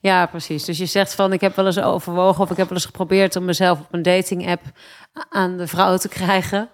Ja, 0.00 0.26
precies. 0.26 0.64
Dus 0.64 0.78
je 0.78 0.86
zegt 0.86 1.14
van, 1.14 1.32
ik 1.32 1.40
heb 1.40 1.56
wel 1.56 1.66
eens 1.66 1.80
overwogen 1.80 2.42
of 2.42 2.50
ik 2.50 2.56
heb 2.56 2.68
wel 2.68 2.76
eens 2.76 2.86
geprobeerd 2.86 3.36
om 3.36 3.44
mezelf 3.44 3.80
op 3.80 3.86
een 3.90 4.02
dating 4.02 4.48
app 4.48 4.62
aan 5.28 5.56
de 5.56 5.66
vrouw 5.66 5.96
te 5.96 6.08
krijgen. 6.08 6.68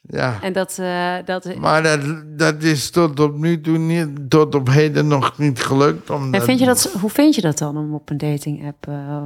Ja. 0.00 0.38
En 0.42 0.52
dat, 0.52 0.78
eh, 0.78 1.14
dat, 1.24 1.54
Maar 1.54 1.82
dat, 1.82 2.00
dat 2.38 2.62
is 2.62 2.90
tot 2.90 3.20
op 3.20 3.36
nu 3.36 3.60
toe 3.60 3.78
niet, 3.78 4.30
tot 4.30 4.54
op 4.54 4.68
heden 4.68 5.06
nog 5.06 5.38
niet 5.38 5.62
gelukt. 5.62 6.10
Omdat, 6.10 6.40
en 6.40 6.46
vind 6.46 6.58
je 6.58 6.66
dat, 6.66 6.92
hoe 7.00 7.10
vind 7.10 7.34
je 7.34 7.40
dat 7.40 7.58
dan 7.58 7.76
om 7.76 7.94
op 7.94 8.10
een 8.10 8.18
dating 8.18 8.66
app 8.66 8.86
eh, 8.88 9.22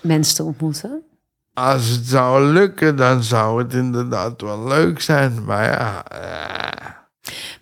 mensen 0.00 0.34
te 0.34 0.42
ontmoeten? 0.44 1.02
Als 1.54 1.88
het 1.88 2.06
zou 2.06 2.44
lukken, 2.44 2.96
dan 2.96 3.22
zou 3.22 3.62
het 3.62 3.74
inderdaad 3.74 4.40
wel 4.40 4.68
leuk 4.68 5.00
zijn. 5.00 5.44
Maar 5.44 5.64
ja, 5.64 6.04
eh, 6.04 6.90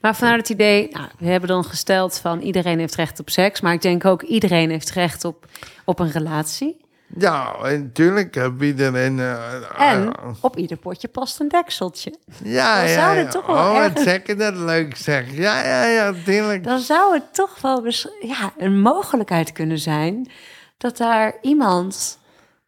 Maar 0.00 0.16
vanuit 0.16 0.36
het 0.40 0.48
idee, 0.48 0.88
nou, 0.92 1.08
we 1.18 1.26
hebben 1.26 1.48
dan 1.48 1.64
gesteld 1.64 2.18
van 2.18 2.40
iedereen 2.40 2.78
heeft 2.78 2.94
recht 2.94 3.20
op 3.20 3.30
seks, 3.30 3.60
maar 3.60 3.72
ik 3.72 3.82
denk 3.82 4.04
ook 4.04 4.22
iedereen 4.22 4.70
heeft 4.70 4.90
recht 4.90 5.24
op, 5.24 5.46
op 5.84 5.98
een 5.98 6.10
relatie. 6.10 6.76
ja, 7.18 7.56
natuurlijk 7.62 8.34
heb 8.34 8.62
iedereen... 8.62 9.18
eh, 9.18 9.90
En 9.92 10.14
ah, 10.16 10.34
op 10.40 10.56
ieder 10.56 10.76
potje 10.76 11.08
past 11.08 11.40
een 11.40 11.48
dekseltje. 11.48 12.14
ja, 12.44 12.76
dan 12.80 12.88
ja, 12.88 12.94
zou 12.94 13.16
ja. 13.16 13.22
het 13.22 13.30
toch 13.30 13.46
wel 13.46 13.56
Oh, 13.56 13.78
wat 13.78 14.00
zeg 14.00 14.26
je 14.26 14.34
dat 14.34 14.56
leuk 14.56 14.96
zeg. 14.96 15.36
Ja, 15.36 15.64
ja, 15.66 15.84
ja, 15.86 16.12
tuurlijk. 16.24 16.64
Dan 16.64 16.78
zou 16.78 17.14
het 17.14 17.34
toch 17.34 17.60
wel 17.60 17.86
ja, 18.20 18.52
een 18.58 18.80
mogelijkheid 18.80 19.52
kunnen 19.52 19.78
zijn 19.78 20.30
dat 20.78 20.96
daar 20.96 21.34
iemand 21.42 22.18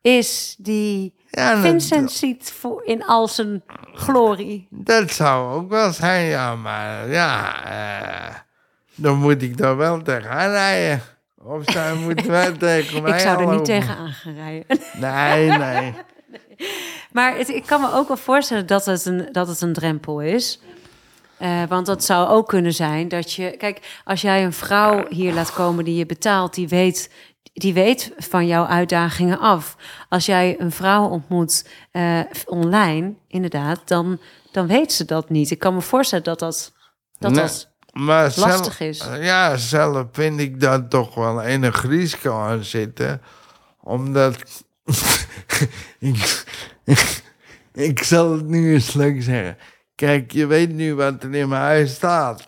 is 0.00 0.54
die 0.58 1.14
Ja, 1.30 1.52
dat- 1.54 1.60
Vincent 1.62 2.12
ziet 2.12 2.52
voor 2.58 2.82
in 2.84 3.04
al 3.04 3.28
zijn 3.28 3.62
glorie. 3.94 4.66
Dat 4.70 5.10
zou 5.10 5.52
ook 5.54 5.68
wel 5.70 5.92
zijn, 5.92 6.24
ja. 6.26 6.54
Maar 6.56 7.10
ja, 7.10 7.64
eh, 7.64 8.34
dan 8.94 9.16
moet 9.18 9.42
ik 9.42 9.56
daar 9.56 9.76
wel 9.76 10.02
tegenaan 10.02 10.50
rijden. 10.50 11.02
Of 11.42 11.62
zij 11.64 11.94
moet 12.04 12.22
wel 12.26 12.56
tegen 12.56 13.02
mij 13.02 13.12
Ik 13.12 13.18
zou 13.18 13.40
er 13.48 13.54
niet 13.54 13.64
tegenaan 13.64 14.08
gaan 14.12 14.34
rijden. 14.34 14.66
Nee, 15.00 15.48
nee. 15.58 15.94
Maar 17.12 17.36
het, 17.36 17.48
ik 17.48 17.66
kan 17.66 17.80
me 17.80 17.92
ook 17.92 18.08
wel 18.08 18.16
voorstellen 18.16 18.66
dat 18.66 18.84
het 18.84 19.04
een, 19.04 19.28
dat 19.32 19.48
het 19.48 19.60
een 19.60 19.72
drempel 19.72 20.20
is. 20.20 20.60
Eh, 21.38 21.62
want 21.68 21.86
dat 21.86 22.04
zou 22.04 22.28
ook 22.28 22.48
kunnen 22.48 22.72
zijn 22.72 23.08
dat 23.08 23.32
je... 23.32 23.50
Kijk, 23.56 24.00
als 24.04 24.20
jij 24.20 24.44
een 24.44 24.52
vrouw 24.52 25.04
hier 25.08 25.32
laat 25.32 25.52
komen 25.52 25.84
die 25.84 25.94
je 25.96 26.06
betaalt... 26.06 26.54
die 26.54 26.68
weet, 26.68 27.10
die 27.58 27.74
weet 27.74 28.12
van 28.16 28.46
jouw 28.46 28.66
uitdagingen 28.66 29.38
af. 29.38 29.76
Als 30.08 30.26
jij 30.26 30.60
een 30.60 30.72
vrouw 30.72 31.04
ontmoet 31.08 31.68
eh, 31.90 32.20
online, 32.46 33.14
inderdaad... 33.28 33.80
Dan, 33.84 34.20
dan 34.52 34.66
weet 34.66 34.92
ze 34.92 35.04
dat 35.04 35.30
niet. 35.30 35.50
Ik 35.50 35.58
kan 35.58 35.74
me 35.74 35.80
voorstellen 35.80 36.24
dat 36.24 36.38
dat... 36.38 36.72
dat, 37.18 37.30
Nee, 37.30 37.40
dat 37.40 37.68
maar 37.92 38.32
lastig 38.36 38.76
zelf- 38.76 38.80
is. 38.80 39.04
Ja, 39.20 39.56
zelf 39.56 40.06
vind 40.12 40.40
ik 40.40 40.60
daar 40.60 40.88
toch 40.88 41.14
wel 41.14 41.42
enig 41.42 41.86
risico 41.86 42.40
aan 42.40 42.64
zitten. 42.64 43.20
Omdat... 43.80 44.64
ik, 45.98 46.44
ik 47.72 48.02
zal 48.02 48.32
het 48.32 48.46
nu 48.46 48.72
eens 48.72 48.92
leuk 48.92 49.22
zeggen. 49.22 49.56
Kijk, 49.94 50.32
je 50.32 50.46
weet 50.46 50.72
nu 50.72 50.94
wat 50.94 51.22
er 51.22 51.34
in 51.34 51.48
mijn 51.48 51.62
huis 51.62 51.94
staat. 51.94 52.46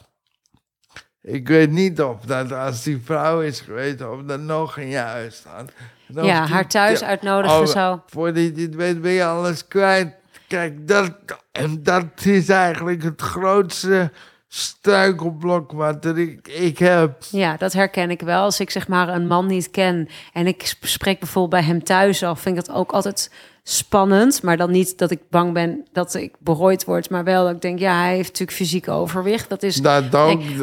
Ik 1.23 1.49
weet 1.49 1.71
niet 1.71 2.01
of 2.03 2.21
dat 2.21 2.53
als 2.53 2.83
die 2.83 3.01
vrouw 3.05 3.41
is 3.41 3.61
geweest, 3.61 4.07
of 4.07 4.23
dat 4.23 4.41
nog 4.41 4.81
je 4.81 4.97
huis 4.97 5.37
staat. 5.37 5.73
Ja, 6.07 6.23
die- 6.23 6.53
haar 6.53 6.69
thuis 6.69 7.03
uitnodigen 7.03 7.61
oh, 7.61 7.67
zou... 7.67 7.99
Voordat 8.07 8.43
je 8.57 8.63
het 8.63 8.75
weet 8.75 9.01
ben 9.01 9.11
je 9.11 9.25
alles 9.25 9.69
kwijt. 9.69 10.15
Kijk, 10.49 10.89
dat, 10.89 11.13
en 11.53 11.83
dat 11.83 12.25
is 12.25 12.49
eigenlijk 12.49 13.03
het 13.03 13.21
grootste 13.21 14.11
struikelblok 14.49 15.73
wat 15.73 16.05
er 16.05 16.19
ik, 16.19 16.49
ik 16.49 16.79
heb. 16.79 17.23
Ja, 17.31 17.57
dat 17.57 17.73
herken 17.73 18.11
ik 18.11 18.21
wel. 18.21 18.43
Als 18.43 18.61
ik 18.61 18.71
zeg 18.71 18.89
maar 18.89 19.09
een 19.09 19.27
man 19.27 19.47
niet 19.47 19.71
ken 19.71 20.09
en 20.33 20.47
ik 20.47 20.67
sp- 20.67 20.87
spreek 20.87 21.19
bijvoorbeeld 21.19 21.63
bij 21.63 21.71
hem 21.73 21.85
thuis 21.85 22.23
af, 22.23 22.41
vind 22.41 22.59
ik 22.59 22.67
dat 22.67 22.75
ook 22.75 22.93
altijd 22.93 23.33
spannend. 23.63 24.43
Maar 24.43 24.57
dan 24.57 24.71
niet 24.71 24.99
dat 24.99 25.11
ik 25.11 25.21
bang 25.31 25.53
ben 25.53 25.87
dat 25.93 26.15
ik 26.15 26.35
berooid 26.39 26.85
word, 26.85 27.11
maar 27.11 27.25
wel 27.25 27.45
dat 27.45 27.55
ik 27.55 27.61
denk, 27.61 27.79
ja, 27.79 28.01
hij 28.01 28.15
heeft 28.15 28.29
natuurlijk 28.29 28.57
fysiek 28.57 28.89
overwicht. 28.89 29.49
Dat 29.49 29.63
is. 29.63 29.77
Dat 29.77 30.11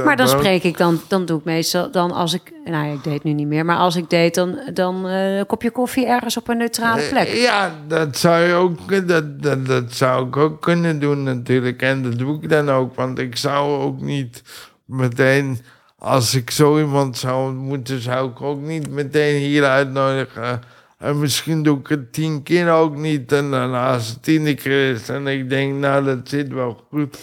maar 0.06 0.16
dan 0.16 0.28
spreek 0.28 0.64
ik 0.64 0.78
dan, 0.78 1.02
dan 1.08 1.26
doe 1.26 1.40
ik 1.40 1.46
meestal, 1.46 1.92
dan 1.92 2.12
als 2.12 2.34
ik, 2.34 2.52
nou 2.66 2.94
ik 2.94 3.04
date 3.04 3.20
nu 3.24 3.34
niet 3.34 3.48
meer, 3.48 3.66
maar 3.66 3.78
als 3.78 3.96
ik 3.96 4.10
date, 4.10 4.32
dan, 4.40 4.60
dan 4.74 5.08
eh, 5.08 5.38
een 5.38 5.46
kopje 5.46 5.72
koffie 5.72 6.06
ergens 6.06 6.38
op 6.38 6.48
een 6.48 6.58
neutrale 6.58 7.02
plek. 7.10 7.28
Eh, 7.28 7.42
Ja, 7.42 7.76
dat 7.88 8.18
zou 8.18 8.44
je 8.44 8.54
ook, 8.54 9.08
dat, 9.08 9.42
dat, 9.44 9.66
dat 9.66 9.94
zou 9.94 10.28
ik 10.28 10.38
ook 10.38 10.62
kunnen 10.62 11.00
doen 11.00 11.24
natuurlijk. 11.24 11.82
En 11.82 12.04
dat 12.04 12.18
doe 12.18 12.42
ik 12.42 12.50
dan 12.50 12.70
ook, 12.70 12.96
want 12.96 13.20
ik 13.20 13.36
zou 13.38 13.82
ook 13.82 14.02
niet 14.02 14.42
meteen, 14.86 15.62
als 16.00 16.36
ik 16.36 16.52
zo 16.52 16.78
iemand 16.80 17.18
zou 17.18 17.50
ontmoeten, 17.50 18.02
zou 18.02 18.30
ik 18.30 18.42
ook 18.42 18.62
niet 18.62 18.90
meteen 18.90 19.42
hier 19.42 19.66
uitnodigen. 19.66 20.62
En 20.98 21.20
misschien 21.20 21.64
doe 21.64 21.80
ik 21.80 21.88
het 21.88 22.14
tien 22.14 22.44
keer 22.44 22.72
ook 22.72 22.96
niet. 22.96 23.32
En 23.32 23.52
dan 23.52 23.74
als 23.74 24.08
het 24.10 24.24
tiende 24.24 24.54
keer 24.56 24.92
is 24.92 25.10
en 25.10 25.28
ik 25.28 25.50
denk, 25.50 25.74
nou 25.74 26.06
dat 26.06 26.30
zit 26.30 26.54
wel 26.54 26.86
goed. 26.90 27.18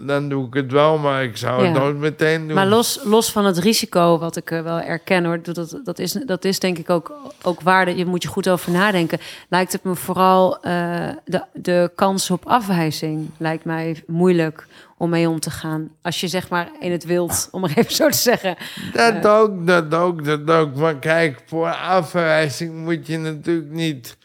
Dan 0.00 0.28
doe 0.28 0.46
ik 0.46 0.54
het 0.54 0.72
wel, 0.72 0.98
maar 0.98 1.22
ik 1.24 1.36
zou 1.36 1.64
het 1.64 1.74
Ja. 1.74 1.80
nooit 1.80 1.96
meteen 1.96 2.46
doen. 2.46 2.54
Maar 2.54 2.66
los, 2.66 3.00
los 3.04 3.32
van 3.32 3.44
het 3.44 3.58
risico, 3.58 4.18
wat 4.18 4.36
ik 4.36 4.50
eh, 4.50 4.62
wel 4.62 4.80
erken 4.80 5.24
hoor, 5.24 5.42
dat, 5.42 5.54
dat, 5.54 5.80
dat, 5.84 5.98
is, 5.98 6.12
dat 6.12 6.44
is 6.44 6.58
denk 6.58 6.78
ik 6.78 6.90
ook, 6.90 7.12
ook 7.42 7.60
waar. 7.60 7.96
Je 7.96 8.06
moet 8.06 8.22
je 8.22 8.28
goed 8.28 8.48
over 8.48 8.72
nadenken. 8.72 9.18
Lijkt 9.48 9.72
het 9.72 9.82
me 9.84 9.94
vooral 9.94 10.62
eh, 10.62 11.08
de, 11.24 11.42
de 11.52 11.90
kans 11.94 12.30
op 12.30 12.46
afwijzing 12.46 13.30
lijkt 13.38 13.64
mij 13.64 14.02
moeilijk 14.06 14.66
om 14.98 15.10
mee 15.10 15.28
om 15.28 15.40
te 15.40 15.50
gaan. 15.50 15.90
Als 16.02 16.20
je 16.20 16.28
zeg 16.28 16.48
maar 16.48 16.70
in 16.80 16.92
het 16.92 17.04
wild, 17.04 17.48
om 17.50 17.60
maar 17.60 17.72
even 17.76 17.94
zo 17.94 18.08
te 18.08 18.18
zeggen. 18.18 18.56
Dat 18.92 19.26
ook, 19.26 19.66
dat 19.66 19.94
ook, 19.94 20.24
dat 20.24 20.50
ook. 20.50 20.74
Maar 20.74 20.98
kijk, 20.98 21.42
voor 21.46 21.70
afwijzing 21.74 22.84
moet 22.84 23.06
je 23.06 23.18
natuurlijk 23.18 23.70
niet... 23.70 24.16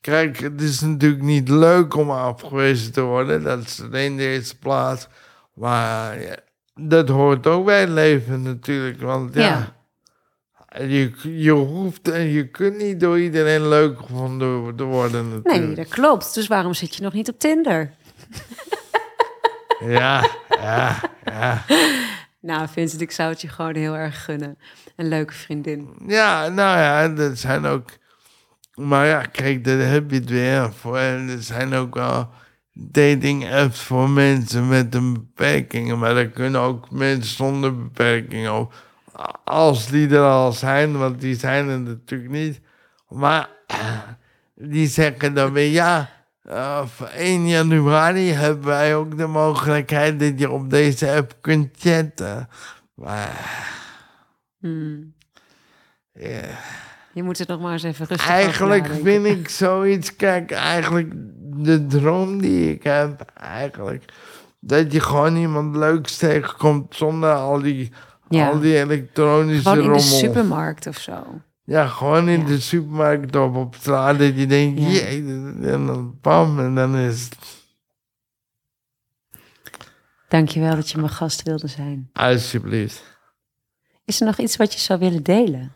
Kijk, 0.00 0.38
het 0.38 0.60
is 0.60 0.80
natuurlijk 0.80 1.22
niet 1.22 1.48
leuk 1.48 1.96
om 1.96 2.10
afgewezen 2.10 2.92
te 2.92 3.00
worden. 3.00 3.42
Dat 3.42 3.60
is 3.60 3.78
in 3.78 4.16
de 4.16 4.22
eerste 4.22 4.58
plaats. 4.58 5.08
Maar 5.54 6.22
ja, 6.22 6.36
dat 6.74 7.08
hoort 7.08 7.46
ook 7.46 7.64
bij 7.64 7.80
het 7.80 7.88
leven 7.88 8.42
natuurlijk. 8.42 9.00
Want 9.00 9.34
ja, 9.34 9.74
Je, 10.78 11.12
je 11.22 11.50
hoeft 11.50 12.08
en 12.08 12.22
je 12.22 12.48
kunt 12.48 12.76
niet 12.76 13.00
door 13.00 13.20
iedereen 13.20 13.68
leuk 13.68 13.98
gevonden 13.98 14.76
te 14.76 14.84
worden 14.84 15.28
natuurlijk. 15.28 15.66
Nee, 15.66 15.74
dat 15.74 15.88
klopt. 15.88 16.34
Dus 16.34 16.46
waarom 16.46 16.74
zit 16.74 16.94
je 16.94 17.02
nog 17.02 17.12
niet 17.12 17.28
op 17.28 17.38
Tinder? 17.38 17.94
Ja, 19.80 20.30
ja, 20.48 21.00
ja. 21.24 21.64
Nou, 22.40 22.68
Vincent, 22.68 23.00
ik 23.00 23.10
zou 23.10 23.30
het 23.30 23.40
je 23.40 23.48
gewoon 23.48 23.74
heel 23.74 23.96
erg 23.96 24.24
gunnen. 24.24 24.58
Een 24.96 25.08
leuke 25.08 25.32
vriendin. 25.32 25.88
Ja, 26.06 26.48
nou 26.48 26.78
ja, 26.78 27.08
dat 27.08 27.38
zijn 27.38 27.64
ook. 27.64 27.90
Maar 28.74 29.06
ja, 29.06 29.20
kijk, 29.20 29.64
daar 29.64 29.78
heb 29.78 30.10
je 30.10 30.16
het 30.16 30.30
weer 30.30 30.72
voor. 30.72 30.98
En 30.98 31.28
er 31.28 31.42
zijn 31.42 31.74
ook 31.74 31.94
wel 31.94 32.28
dating 32.72 33.52
apps 33.52 33.80
voor 33.80 34.10
mensen 34.10 34.68
met 34.68 34.94
een 34.94 35.12
beperking. 35.12 35.96
Maar 35.96 36.16
er 36.16 36.28
kunnen 36.28 36.60
ook 36.60 36.90
mensen 36.90 37.34
zonder 37.34 37.76
beperking 37.76 38.48
op. 38.48 38.74
Als 39.44 39.86
die 39.86 40.08
er 40.08 40.28
al 40.28 40.52
zijn, 40.52 40.98
want 40.98 41.20
die 41.20 41.34
zijn 41.34 41.68
er 41.68 41.80
natuurlijk 41.80 42.30
niet. 42.30 42.60
Maar 43.08 43.48
die 44.54 44.86
zeggen 44.86 45.34
dan 45.34 45.52
weer 45.52 45.70
ja. 45.70 46.10
Eh, 46.50 46.86
voor 46.86 47.06
1 47.06 47.48
januari 47.48 48.30
hebben 48.32 48.64
wij 48.66 48.94
ook 48.94 49.16
de 49.18 49.26
mogelijkheid 49.26 50.20
dat 50.20 50.38
je 50.38 50.50
op 50.50 50.70
deze 50.70 51.10
app 51.12 51.34
kunt 51.40 51.68
chatten. 51.78 52.48
Maar 52.94 53.68
Hmm. 54.60 55.14
Je 57.12 57.22
moet 57.22 57.38
het 57.38 57.48
nog 57.48 57.60
maar 57.60 57.72
eens 57.72 57.82
even 57.82 58.06
rustig 58.06 58.28
Eigenlijk 58.28 58.86
vind 59.02 59.26
ik 59.26 59.48
zoiets, 59.48 60.16
kijk, 60.16 60.50
eigenlijk 60.50 61.12
de 61.64 61.86
droom 61.86 62.40
die 62.40 62.72
ik 62.72 62.82
heb, 62.82 63.20
eigenlijk, 63.34 64.04
dat 64.60 64.92
je 64.92 65.00
gewoon 65.00 65.36
iemand 65.36 65.76
leuks 65.76 66.16
tegenkomt 66.16 66.96
zonder 66.96 67.32
al 67.34 67.60
die, 67.60 67.92
Ja. 68.28 68.48
al 68.48 68.58
die 68.60 68.76
elektronische 68.78 69.62
Gewoon 69.62 69.76
in 69.78 69.82
de 69.84 69.88
rommel. 69.98 70.00
supermarkt 70.18 70.86
of 70.86 70.96
zo. 70.98 71.24
Ja, 71.70 71.86
gewoon 71.86 72.28
in 72.28 72.40
Ja. 72.40 72.46
de 72.46 72.60
supermarkt 72.60 73.36
of 73.36 73.54
op 73.54 73.74
straat, 73.74 74.18
dat 74.18 74.38
je 74.38 74.46
denkt, 74.46 74.80
Ja. 74.80 74.88
jee, 74.88 75.18
en 75.62 75.86
dan 75.86 76.18
bam, 76.20 76.58
en 76.58 76.74
dan 76.74 76.96
is 76.96 77.24
het, 77.24 77.36
Dankjewel 80.28 80.74
dat 80.74 80.90
je 80.90 80.98
mijn 80.98 81.10
gast 81.12 81.42
wilde 81.42 81.66
zijn. 81.68 82.10
alsjeblieft. 82.12 83.18
Is 84.04 84.20
er 84.20 84.26
nog 84.26 84.38
iets 84.38 84.56
wat 84.56 84.72
je 84.72 84.78
zou 84.80 84.98
willen 84.98 85.22
delen? 85.22 85.72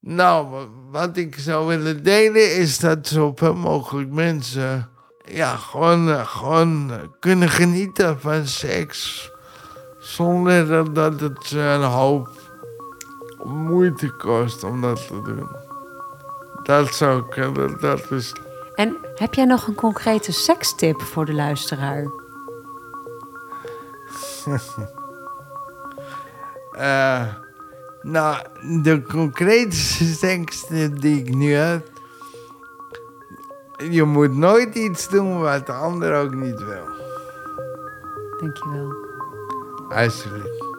Nou, 0.00 0.48
wa- 0.48 0.68
wat 0.90 1.16
ik 1.16 1.38
zou 1.38 1.66
willen 1.66 2.02
delen 2.02 2.56
is 2.56 2.78
dat 2.78 3.06
zoveel 3.08 3.54
mogelijk 3.54 4.10
mensen 4.10 4.88
ja, 5.24 5.56
gewoon, 5.56 6.08
eh, 6.10 6.26
gewoon 6.26 6.90
eh, 6.92 6.98
kunnen 7.20 7.48
genieten 7.48 8.20
van 8.20 8.46
seks. 8.46 9.30
Zonder 10.00 10.92
dat, 10.94 11.20
het 11.20 11.44
ze 11.46 11.58
een 11.58 11.82
hoop 11.82 12.41
moeite 13.44 14.10
kost 14.10 14.64
om 14.64 14.80
dat 14.80 15.06
te 15.06 15.22
doen. 15.22 15.48
Dat 16.62 16.94
zou 16.94 17.22
ik, 17.30 17.54
dat, 17.54 17.80
dat 17.80 18.10
is... 18.10 18.34
En 18.74 18.96
heb 19.14 19.34
jij 19.34 19.44
nog 19.44 19.66
een 19.66 19.74
concrete 19.74 20.32
sekstip 20.32 21.00
voor 21.00 21.24
de 21.24 21.34
luisteraar? 21.34 22.04
eh, 26.72 27.26
nou, 28.02 28.46
de 28.82 29.02
concrete 29.02 29.76
sekstip 30.20 31.00
die 31.00 31.24
ik 31.24 31.34
nu 31.34 31.52
heb... 31.52 31.88
je 33.90 34.02
moet 34.02 34.34
nooit 34.34 34.74
iets 34.74 35.08
doen 35.08 35.40
wat 35.40 35.66
de 35.66 35.72
ander 35.72 36.14
ook 36.14 36.34
niet 36.34 36.64
wil. 36.64 36.88
Dankjewel. 38.40 38.92
Alsjeblieft. 39.88 40.71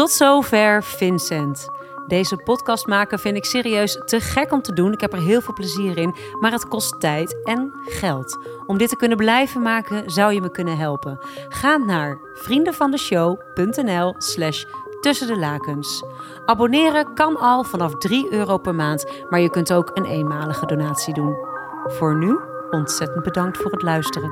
Tot 0.00 0.10
zover 0.10 0.82
Vincent. 0.82 1.68
Deze 2.06 2.36
podcast 2.36 2.86
maken 2.86 3.18
vind 3.18 3.36
ik 3.36 3.44
serieus 3.44 4.02
te 4.04 4.20
gek 4.20 4.52
om 4.52 4.62
te 4.62 4.72
doen. 4.72 4.92
Ik 4.92 5.00
heb 5.00 5.12
er 5.12 5.18
heel 5.18 5.40
veel 5.40 5.54
plezier 5.54 5.98
in, 5.98 6.14
maar 6.40 6.52
het 6.52 6.68
kost 6.68 7.00
tijd 7.00 7.44
en 7.44 7.72
geld. 7.84 8.38
Om 8.66 8.78
dit 8.78 8.88
te 8.88 8.96
kunnen 8.96 9.16
blijven 9.16 9.62
maken, 9.62 10.10
zou 10.10 10.32
je 10.32 10.40
me 10.40 10.50
kunnen 10.50 10.76
helpen. 10.76 11.18
Ga 11.48 11.76
naar 11.76 12.18
vriendenvandeshow.nl 12.34 14.14
slash 14.18 14.64
tussen 15.00 15.26
de 15.26 15.38
lakens. 15.38 16.02
Abonneren 16.46 17.14
kan 17.14 17.36
al 17.36 17.64
vanaf 17.64 17.94
3 17.94 18.32
euro 18.32 18.58
per 18.58 18.74
maand, 18.74 19.06
maar 19.30 19.40
je 19.40 19.50
kunt 19.50 19.72
ook 19.72 19.90
een 19.94 20.06
eenmalige 20.06 20.66
donatie 20.66 21.14
doen. 21.14 21.36
Voor 21.86 22.16
nu, 22.16 22.38
ontzettend 22.70 23.24
bedankt 23.24 23.58
voor 23.58 23.70
het 23.70 23.82
luisteren. 23.82 24.30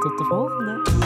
Tot 0.00 0.18
de 0.18 0.24
volgende. 0.24 1.05